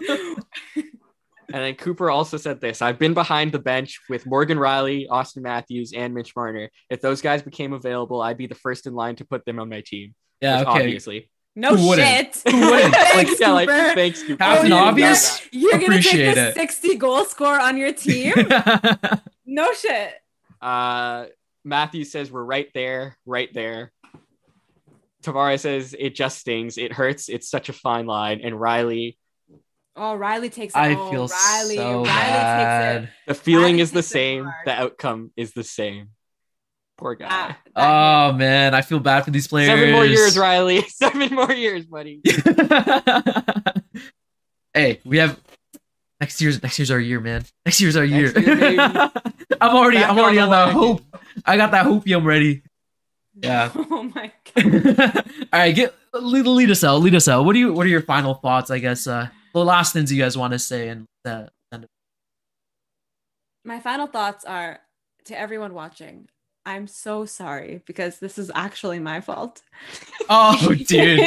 And 1.53 1.63
then 1.63 1.75
Cooper 1.75 2.09
also 2.09 2.37
said 2.37 2.61
this 2.61 2.81
I've 2.81 2.99
been 2.99 3.13
behind 3.13 3.51
the 3.51 3.59
bench 3.59 3.99
with 4.09 4.25
Morgan 4.25 4.57
Rielly, 4.57 5.05
Austin 5.09 5.43
Matthews, 5.43 5.93
and 5.93 6.13
Mitch 6.13 6.35
Marner. 6.35 6.69
If 6.89 7.01
those 7.01 7.21
guys 7.21 7.41
became 7.41 7.73
available, 7.73 8.21
I'd 8.21 8.37
be 8.37 8.47
the 8.47 8.55
first 8.55 8.87
in 8.87 8.93
line 8.93 9.15
to 9.17 9.25
put 9.25 9.45
them 9.45 9.59
on 9.59 9.69
my 9.69 9.81
team. 9.81 10.13
yeah. 10.41 10.59
Which 10.59 10.67
Okay. 10.67 10.79
Obviously. 10.79 11.29
No 11.53 11.75
Who 11.75 11.89
wouldn't? 11.89 12.07
shit. 12.35 12.41
Who 12.53 12.59
wouldn't? 12.71 12.95
Thanks, 12.95 13.37
yeah, 13.39 13.51
like, 13.51 13.67
Cooper. 13.67 13.93
thanks, 13.93 14.21
Cooper. 14.23 14.37
Captain 14.37 14.71
Oh, 14.71 14.77
you 14.77 14.83
Obvious? 14.83 15.39
did 15.41 15.49
You're 15.61 15.71
gonna 15.73 15.83
Appreciate 15.85 16.33
take 16.35 16.35
the 16.35 16.51
60 16.53 16.95
goal 16.95 17.25
score 17.25 17.59
on 17.59 17.75
your 17.77 17.91
team? 17.91 18.33
no 19.45 19.73
shit. 19.73 20.13
that. 20.61 20.65
Uh, 20.65 21.25
Matthews 21.65 22.09
says, 22.11 22.31
We're 22.31 22.43
right 22.45 22.69
there, 22.73 23.17
right 23.25 23.49
there. 23.53 23.91
Tavares 25.23 25.59
says, 25.59 25.93
It 25.97 26.15
just 26.15 26.37
stings. 26.39 26.77
It 26.77 26.93
hurts. 26.93 27.27
It's 27.29 27.49
such 27.49 27.69
a 27.69 27.73
fine 27.73 28.05
line. 28.05 28.39
And 28.41 28.55
Rielly, 28.55 29.17
Oh, 29.95 30.17
Rielly 30.17 30.51
takes 30.51 30.73
it. 30.73 30.77
I 30.79 30.95
oh, 30.95 31.11
feel 31.11 31.27
Rielly. 31.27 31.75
so 31.75 32.03
Rielly 32.03 32.05
bad. 32.05 33.01
takes 33.01 33.09
it. 33.09 33.13
the 33.27 33.33
feeling 33.33 33.75
Rielly 33.77 33.81
is 33.81 33.91
the 33.91 34.03
same. 34.03 34.51
The 34.65 34.71
outcome 34.71 35.31
is 35.35 35.51
the 35.53 35.63
same. 35.63 36.09
Poor 36.97 37.15
guy. 37.15 37.27
That- 37.27 37.57
that 37.75 38.29
Oh 38.29 38.33
man, 38.33 38.73
I 38.75 38.81
feel 38.81 38.99
bad 38.99 39.25
for 39.25 39.31
these 39.31 39.47
players. 39.47 39.69
Seven 39.69 39.91
more 39.91 40.05
years, 40.05 40.37
Rielly. 40.37 40.85
Seven 40.89 41.33
more 41.33 41.51
years, 41.51 41.85
buddy. 41.85 42.21
hey, 44.73 44.99
we 45.05 45.17
have 45.17 45.39
next 46.19 46.41
year's 46.41 46.61
next 46.61 46.77
year's 46.79 46.91
our 46.91 46.99
year, 46.99 47.19
man. 47.19 47.43
Next 47.65 47.81
year's 47.81 47.95
our 47.95 48.05
year. 48.05 48.31
Next 48.31 48.45
year, 48.47 48.55
baby. 48.55 48.77
I'm 49.61 49.75
already 49.75 49.97
Back 49.97 50.09
I'm 50.11 50.19
already 50.19 50.39
on 50.39 50.43
on 50.45 50.49
the 50.49 50.55
that 50.55 50.65
wagon. 50.67 50.81
hope. 50.81 51.01
I 51.45 51.57
got 51.57 51.71
that 51.71 51.85
hopium 51.85 52.23
ready. 52.25 52.63
Yeah. 53.35 53.71
Oh 53.75 54.03
my 54.03 54.31
god. 54.55 55.23
All 55.53 55.59
right, 55.59 55.73
get 55.75 55.95
lead, 56.13 56.45
lead 56.45 56.69
us 56.71 56.83
out. 56.83 56.97
Lead 57.01 57.15
us 57.15 57.27
out. 57.27 57.45
What 57.45 57.53
do 57.53 57.59
you 57.59 57.73
what 57.73 57.85
are 57.85 57.89
your 57.89 58.01
final 58.01 58.33
thoughts? 58.35 58.69
I 58.71 58.79
guess 58.79 59.07
uh 59.07 59.27
the 59.53 59.65
last 59.65 59.93
things 59.93 60.11
you 60.11 60.21
guys 60.21 60.37
want 60.37 60.53
to 60.53 60.59
say 60.59 60.89
and 60.89 61.05
uh, 61.25 61.45
end 61.71 61.83
it. 61.85 61.89
My 63.63 63.79
final 63.79 64.07
thoughts 64.07 64.45
are 64.45 64.79
to 65.25 65.39
everyone 65.39 65.73
watching. 65.73 66.27
I'm 66.65 66.87
so 66.87 67.25
sorry 67.25 67.81
because 67.85 68.19
this 68.19 68.37
is 68.37 68.51
actually 68.53 68.99
my 68.99 69.19
fault. 69.21 69.61
Oh, 70.29 70.73
dude. 70.75 71.19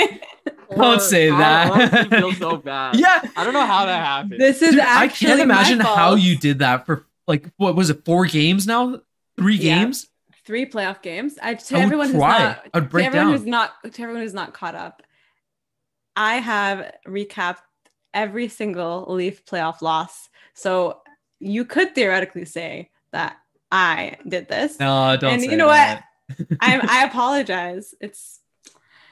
Don't 0.76 1.00
say 1.02 1.28
that. 1.30 1.70
honestly 1.70 2.18
feel 2.18 2.32
so 2.32 2.56
bad. 2.56 2.96
yeah. 2.98 3.20
I 3.36 3.44
don't 3.44 3.52
know 3.52 3.66
how 3.66 3.84
that 3.86 4.04
happened. 4.04 4.40
This 4.40 4.62
is 4.62 4.72
Dude, 4.72 4.80
I 4.80 5.08
can't 5.08 5.40
imagine 5.40 5.78
my 5.78 5.84
how 5.84 6.14
you 6.14 6.36
did 6.36 6.60
that 6.60 6.86
for 6.86 7.06
like 7.28 7.48
what 7.58 7.76
was 7.76 7.90
it? 7.90 8.04
Four 8.04 8.26
games 8.26 8.66
now? 8.66 9.00
Three 9.36 9.56
Yeah. 9.56 9.80
games? 9.84 10.08
three 10.46 10.66
playoff 10.66 11.00
games. 11.00 11.38
I 11.42 11.54
to 11.54 11.74
I 11.74 11.78
would 11.78 11.84
everyone 11.84 12.06
who's 12.08 12.16
not 12.16 12.66
I'd 12.74 12.88
break 12.90 13.04
to 13.04 13.06
everyone 13.06 13.26
down. 13.28 13.36
who's 13.38 13.46
not 13.46 13.70
to 13.92 14.02
everyone 14.02 14.22
who's 14.22 14.34
not 14.34 14.52
caught 14.52 14.74
up. 14.74 15.02
I 16.16 16.36
have 16.36 16.92
recapped 17.06 17.58
every 18.14 18.48
single 18.48 19.06
Leaf 19.08 19.44
playoff 19.44 19.82
loss. 19.82 20.28
So 20.54 21.00
you 21.40 21.64
could 21.64 21.94
theoretically 21.94 22.44
say 22.46 22.90
that 23.12 23.36
I 23.70 24.16
did 24.26 24.48
this. 24.48 24.78
No, 24.80 25.16
don't 25.20 25.32
And 25.34 25.42
say 25.42 25.50
you 25.50 25.56
know 25.56 25.68
that. 25.68 26.04
I'm 26.60 26.80
I 26.88 27.04
apologize. 27.04 27.94
It's 28.00 28.40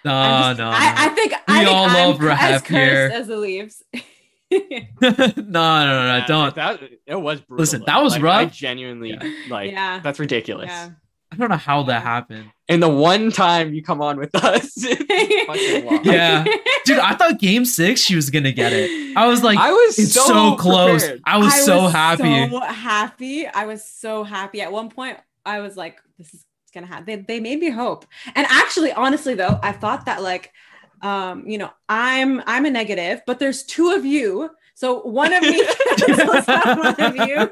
No, 0.05 0.15
I'm 0.15 0.57
just- 0.57 0.59
no, 0.59 0.69
I, 0.71 0.95
I 0.97 1.09
think 1.11 1.33
I 1.35 1.41
We 1.49 1.65
think 1.65 1.69
all 1.77 1.85
I'm 1.87 1.95
love 2.19 2.23
as 2.23 2.63
Rahef 2.63 2.65
cursed 2.65 2.67
here. 2.69 3.11
as 3.13 3.27
the 3.27 3.37
Leafs. 3.37 3.83
no, 3.93 4.59
no, 4.61 5.11
no, 5.11 6.07
no, 6.07 6.17
Yeah, 6.17 6.27
don't. 6.27 6.55
That 6.55 6.81
it 7.07 7.15
was 7.17 7.41
brutal. 7.41 7.61
Listen, 7.63 7.81
though. 7.81 7.87
that 7.87 8.03
was 8.03 8.13
Like, 8.19 8.25
I 8.25 8.45
genuinely 8.47 9.11
Yeah. 9.11 9.33
like. 9.49 9.71
yeah. 9.73 10.01
That's 10.01 10.19
ridiculous. 10.19 10.69
Yeah. 10.71 10.91
I 11.33 11.37
don't 11.37 11.49
know 11.49 11.57
how 11.57 11.85
that 11.85 12.03
happened. 12.03 12.51
And 12.69 12.83
the 12.83 12.89
one 12.89 13.33
time 13.33 13.73
you 13.73 13.83
come 13.83 14.03
on 14.03 14.19
with 14.19 14.35
us, 14.35 14.71
it's 14.77 15.47
fucking 15.47 15.87
lost. 15.87 16.05
Yeah. 16.05 16.45
Dude, 16.85 16.99
I 16.99 17.15
thought 17.15 17.39
game 17.39 17.65
six 17.65 18.03
she 18.03 18.15
was 18.15 18.29
gonna 18.29 18.53
get 18.53 18.73
it. 18.75 19.17
I 19.17 19.27
was 19.27 19.43
like, 19.43 19.59
I 19.59 19.71
was 19.73 19.99
it's 19.99 20.13
so, 20.13 20.25
so, 20.27 20.57
close. 20.57 21.03
prepared. 21.03 21.23
I 21.25 21.39
was 21.39 21.65
so 21.65 21.89
happy. 21.89 22.51
So 22.51 22.61
happy. 22.61 23.47
I 23.47 23.65
was 23.65 23.83
so 23.85 24.25
happy. 24.25 24.61
At 24.61 24.73
one 24.73 24.91
point, 24.91 25.17
I 25.47 25.61
was 25.61 25.75
like, 25.77 26.01
"This 26.19 26.35
is 26.35 26.45
gonna 26.75 26.87
happen." 26.87 27.07
They, 27.07 27.17
they 27.17 27.41
made 27.41 27.61
me 27.61 27.71
hope. 27.71 28.05
And 28.35 28.47
actually, 28.51 28.93
honestly, 28.93 29.35
though, 29.35 29.59
I 29.63 29.73
thought 29.73 30.05
that 30.05 30.23
like, 30.23 30.53
um, 31.01 31.47
you 31.47 31.57
know, 31.57 31.71
I'm 31.89 32.43
I'm 32.47 32.67
a 32.67 32.71
negative, 32.71 33.23
but 33.27 33.39
there's 33.39 33.63
two 33.63 33.93
of 33.93 34.05
you, 34.05 34.51
so 34.75 35.01
one 35.01 35.33
of 35.33 35.43
me 35.43 35.65
cancels 35.97 36.49
out 36.49 36.79
one 36.79 37.01
of 37.01 37.17
you, 37.17 37.51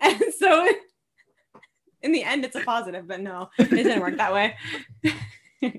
and 0.00 0.22
so 0.36 0.68
in 2.02 2.12
the 2.12 2.22
end, 2.24 2.44
it's 2.44 2.56
a 2.56 2.60
positive. 2.60 3.06
But 3.06 3.20
no, 3.20 3.50
it 3.58 3.70
didn't 3.70 4.00
work 4.00 4.16
that 4.16 4.32
way. 4.32 4.56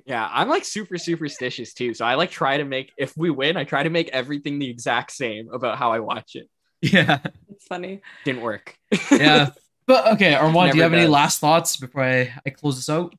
Yeah, 0.05 0.29
I'm 0.31 0.47
like 0.47 0.63
super 0.63 0.97
superstitious 0.97 1.73
too. 1.73 1.93
So 1.93 2.05
I 2.05 2.15
like 2.15 2.31
try 2.31 2.55
to 2.55 2.63
make 2.63 2.93
if 2.97 3.17
we 3.17 3.29
win, 3.29 3.57
I 3.57 3.65
try 3.65 3.83
to 3.83 3.89
make 3.89 4.07
everything 4.13 4.57
the 4.57 4.69
exact 4.69 5.11
same 5.11 5.49
about 5.51 5.77
how 5.77 5.91
I 5.91 5.99
watch 5.99 6.35
it. 6.37 6.49
yeah. 6.81 7.19
It's 7.49 7.65
funny. 7.67 7.99
Didn't 8.23 8.43
work. 8.43 8.77
Yeah. 9.11 9.49
But 9.85 10.13
okay, 10.13 10.31
Armaan, 10.35 10.71
do 10.71 10.77
you 10.77 10.83
have 10.83 10.91
Never 10.93 11.01
any 11.01 11.07
last 11.07 11.41
thoughts 11.41 11.75
before 11.75 12.01
I, 12.05 12.33
I 12.45 12.51
close 12.51 12.77
this 12.77 12.87
out? 12.87 13.13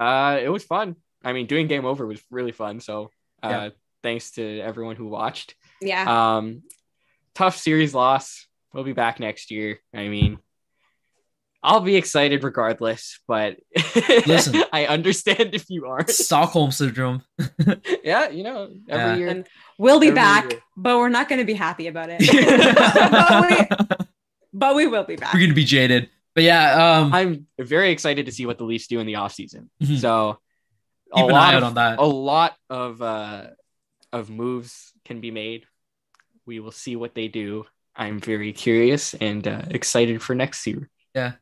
Uh, 0.00 0.40
it 0.42 0.48
was 0.48 0.64
fun. 0.64 0.96
I 1.22 1.32
mean, 1.32 1.46
doing 1.46 1.68
game 1.68 1.84
over 1.84 2.04
was 2.04 2.20
really 2.32 2.50
fun. 2.50 2.80
So, 2.80 3.10
uh, 3.40 3.48
Yeah. 3.48 3.68
thanks 4.02 4.32
to 4.32 4.58
everyone 4.60 4.96
who 4.96 5.06
watched. 5.06 5.54
Yeah. 5.80 6.36
Um, 6.38 6.62
tough 7.36 7.56
series 7.56 7.94
loss. 7.94 8.48
We'll 8.72 8.82
be 8.82 8.92
back 8.92 9.20
next 9.20 9.52
year. 9.52 9.78
I 9.94 10.08
mean, 10.08 10.38
I'll 11.62 11.80
be 11.80 11.96
excited 11.96 12.42
regardless, 12.42 13.20
but 13.28 13.56
Listen. 14.26 14.62
I 14.72 14.86
understand 14.86 15.54
if 15.54 15.68
you 15.68 15.86
aren't. 15.86 16.08
Stockholm 16.28 16.70
syndrome. 16.72 17.22
yeah, 18.04 18.30
you 18.30 18.42
know, 18.44 18.70
every 18.88 19.04
Yeah. 19.12 19.16
year. 19.16 19.28
and 19.28 19.46
we'll 19.78 20.00
be 20.00 20.10
back, 20.10 20.50
year. 20.52 20.60
but 20.76 20.96
we're 20.98 21.10
not 21.10 21.28
going 21.28 21.38
to 21.40 21.44
be 21.44 21.52
happy 21.54 21.86
about 21.88 22.08
it. 22.10 22.20
But, 23.10 23.48
we, 23.50 23.98
but 24.54 24.74
we 24.74 24.86
will 24.86 25.04
be 25.04 25.16
back. 25.16 25.34
We're 25.34 25.40
gonna 25.40 25.54
be 25.54 25.64
jaded. 25.64 26.08
But 26.34 26.44
yeah, 26.44 26.98
um 27.00 27.12
I'm 27.12 27.46
very 27.58 27.90
excited 27.90 28.26
to 28.26 28.32
see 28.32 28.46
what 28.46 28.56
the 28.58 28.64
Leafs 28.64 28.86
do 28.86 28.98
in 29.00 29.06
the 29.06 29.14
offseason. 29.14 29.68
Mhm. 29.82 29.98
So, 30.00 30.38
a 31.12 31.16
keep 31.16 31.24
an 31.26 31.32
lot 31.32 31.54
eye 31.54 31.56
of 31.56 31.62
out 31.62 31.66
on 31.66 31.74
that. 31.74 31.98
a 31.98 32.04
lot 32.06 32.56
of 32.70 33.02
uh 33.02 33.46
of 34.12 34.30
moves 34.30 34.92
can 35.04 35.20
be 35.20 35.30
made. 35.30 35.66
We 36.46 36.58
will 36.60 36.72
see 36.72 36.96
what 36.96 37.14
they 37.14 37.28
do. 37.28 37.66
I'm 37.94 38.18
very 38.20 38.52
curious 38.52 39.12
and 39.14 39.46
uh, 39.46 39.62
excited 39.70 40.22
for 40.22 40.34
next 40.34 40.66
year. 40.66 40.88
Yeah, 41.14 41.32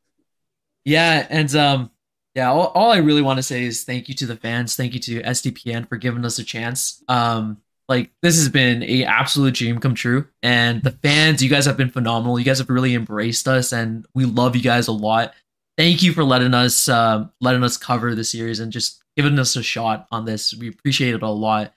and 1.31 1.55
um, 1.55 1.91
yeah, 2.35 2.51
all, 2.51 2.68
all 2.68 2.91
I 2.91 2.99
really 2.99 3.22
want 3.22 3.39
to 3.39 3.43
say 3.43 3.64
is 3.64 3.85
thank 3.85 4.09
you 4.09 4.14
to 4.16 4.26
the 4.26 4.37
fans, 4.37 4.76
thank 4.76 4.95
you 4.95 5.01
to 5.01 5.22
SDPN 5.22 5.89
for 5.89 5.97
giving 5.97 6.24
us 6.24 6.39
a 6.39 6.45
chance. 6.45 7.03
Um, 7.09 7.59
like 7.89 8.11
this 8.22 8.37
has 8.37 8.49
been 8.49 8.83
a 8.83 9.05
absolute 9.05 9.55
dream 9.55 9.79
come 9.79 9.95
true, 9.95 10.29
and 10.43 10.83
the 10.83 10.91
fans, 10.91 11.43
you 11.43 11.49
guys 11.49 11.64
have 11.64 11.76
been 11.76 11.91
phenomenal. 11.91 12.39
You 12.39 12.45
guys 12.45 12.59
have 12.59 12.68
really 12.68 12.95
embraced 12.95 13.49
us, 13.49 13.72
and 13.72 14.07
we 14.14 14.24
love 14.24 14.55
you 14.55 14.62
guys 14.62 14.89
a 14.89 14.93
lot. 14.93 15.35
Thank 15.76 16.03
you 16.03 16.12
for 16.12 16.22
letting 16.22 16.55
us 16.55 16.89
um 16.89 17.33
letting 17.41 17.64
us 17.64 17.76
cover 17.76 18.14
the 18.14 18.24
series 18.24 18.61
and 18.61 18.70
just 18.70 19.03
giving 19.16 19.39
us 19.39 19.57
a 19.57 19.62
shot 19.62 20.07
on 20.12 20.26
this. 20.26 20.55
We 20.55 20.68
appreciate 20.68 21.14
it 21.14 21.22
a 21.22 21.29
lot. 21.29 21.74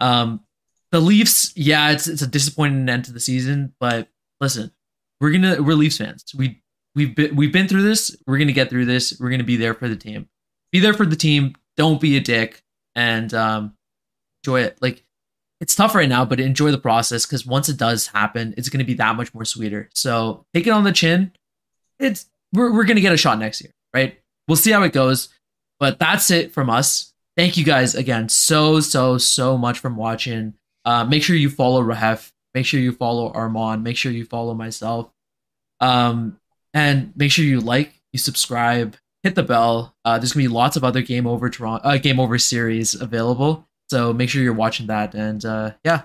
Um, 0.00 0.40
the 0.90 1.00
Leafs, 1.00 1.56
yeah, 1.56 1.92
it's 1.92 2.08
it's 2.08 2.22
a 2.22 2.26
disappointing 2.26 2.88
end 2.88 3.04
to 3.06 3.12
the 3.12 3.20
season, 3.20 3.74
but 3.78 4.08
listen, 4.40 4.72
we're 5.20 5.30
gonna 5.30 5.62
we're 5.62 5.74
Leafs 5.74 5.98
fans. 5.98 6.24
We 6.36 6.62
we've 6.94 7.14
been 7.14 7.36
we've 7.36 7.52
been 7.52 7.68
through 7.68 7.82
this. 7.82 8.16
We're 8.26 8.38
gonna 8.38 8.52
get 8.52 8.70
through 8.70 8.86
this. 8.86 9.16
We're 9.18 9.30
gonna 9.30 9.44
be 9.44 9.56
there 9.56 9.74
for 9.74 9.88
the 9.88 9.96
team 9.96 10.28
be 10.74 10.80
there 10.80 10.92
for 10.92 11.06
the 11.06 11.16
team. 11.16 11.54
Don't 11.76 12.00
be 12.00 12.16
a 12.16 12.20
dick 12.20 12.64
and 12.96 13.32
um, 13.32 13.74
enjoy 14.42 14.62
it. 14.62 14.76
Like 14.82 15.04
it's 15.60 15.76
tough 15.76 15.94
right 15.94 16.08
now, 16.08 16.24
but 16.24 16.40
enjoy 16.40 16.72
the 16.72 16.78
process 16.78 17.24
because 17.24 17.46
once 17.46 17.68
it 17.68 17.76
does 17.76 18.08
happen, 18.08 18.54
it's 18.56 18.68
to 18.68 18.84
be 18.84 18.94
that 18.94 19.14
much 19.14 19.32
more 19.32 19.44
sweeter. 19.44 19.88
So 19.94 20.44
take 20.52 20.66
it 20.66 20.70
on 20.70 20.82
the 20.82 20.90
chin. 20.90 21.30
It's 22.00 22.26
we're 22.52 22.72
we're 22.72 22.84
to 22.96 23.00
get 23.00 23.12
a 23.12 23.16
shot 23.16 23.38
next 23.38 23.62
year, 23.62 23.70
right? 23.94 24.18
We'll 24.48 24.56
see 24.56 24.72
how 24.72 24.82
it 24.82 24.92
goes. 24.92 25.28
But 25.78 26.00
that's 26.00 26.32
it 26.32 26.52
from 26.52 26.70
us. 26.70 27.12
Thank 27.36 27.56
you 27.56 27.64
guys 27.64 27.94
again 27.94 28.28
so 28.28 28.80
so 28.80 29.16
so 29.16 29.56
much 29.56 29.78
from 29.78 29.94
watching. 29.94 30.54
Uh, 30.84 31.04
make 31.04 31.22
sure 31.22 31.36
you 31.36 31.50
follow 31.50 31.84
Rahef. 31.84 32.32
Make 32.52 32.66
sure 32.66 32.80
you 32.80 32.90
follow 32.90 33.32
Armaan. 33.32 33.82
Make 33.82 33.96
sure 33.96 34.10
you 34.10 34.24
follow 34.24 34.54
myself. 34.54 35.08
Um, 35.78 36.40
and 36.74 37.12
make 37.16 37.32
sure 37.32 37.44
you 37.44 37.60
like, 37.60 37.94
you 38.12 38.18
subscribe, 38.18 38.96
hit 39.22 39.34
the 39.34 39.42
bell. 39.42 39.94
Uh, 40.04 40.18
there's 40.18 40.32
gonna 40.32 40.44
be 40.44 40.48
lots 40.48 40.76
of 40.76 40.84
other 40.84 41.00
game 41.00 41.26
over 41.26 41.48
Toronto, 41.48 41.86
uh, 41.88 41.96
game 41.96 42.20
over 42.20 42.38
series 42.38 42.94
available. 42.94 43.66
So 43.88 44.12
make 44.12 44.28
sure 44.28 44.42
you're 44.42 44.52
watching 44.52 44.88
that. 44.88 45.14
And 45.14 45.44
uh, 45.44 45.72
yeah, 45.84 46.02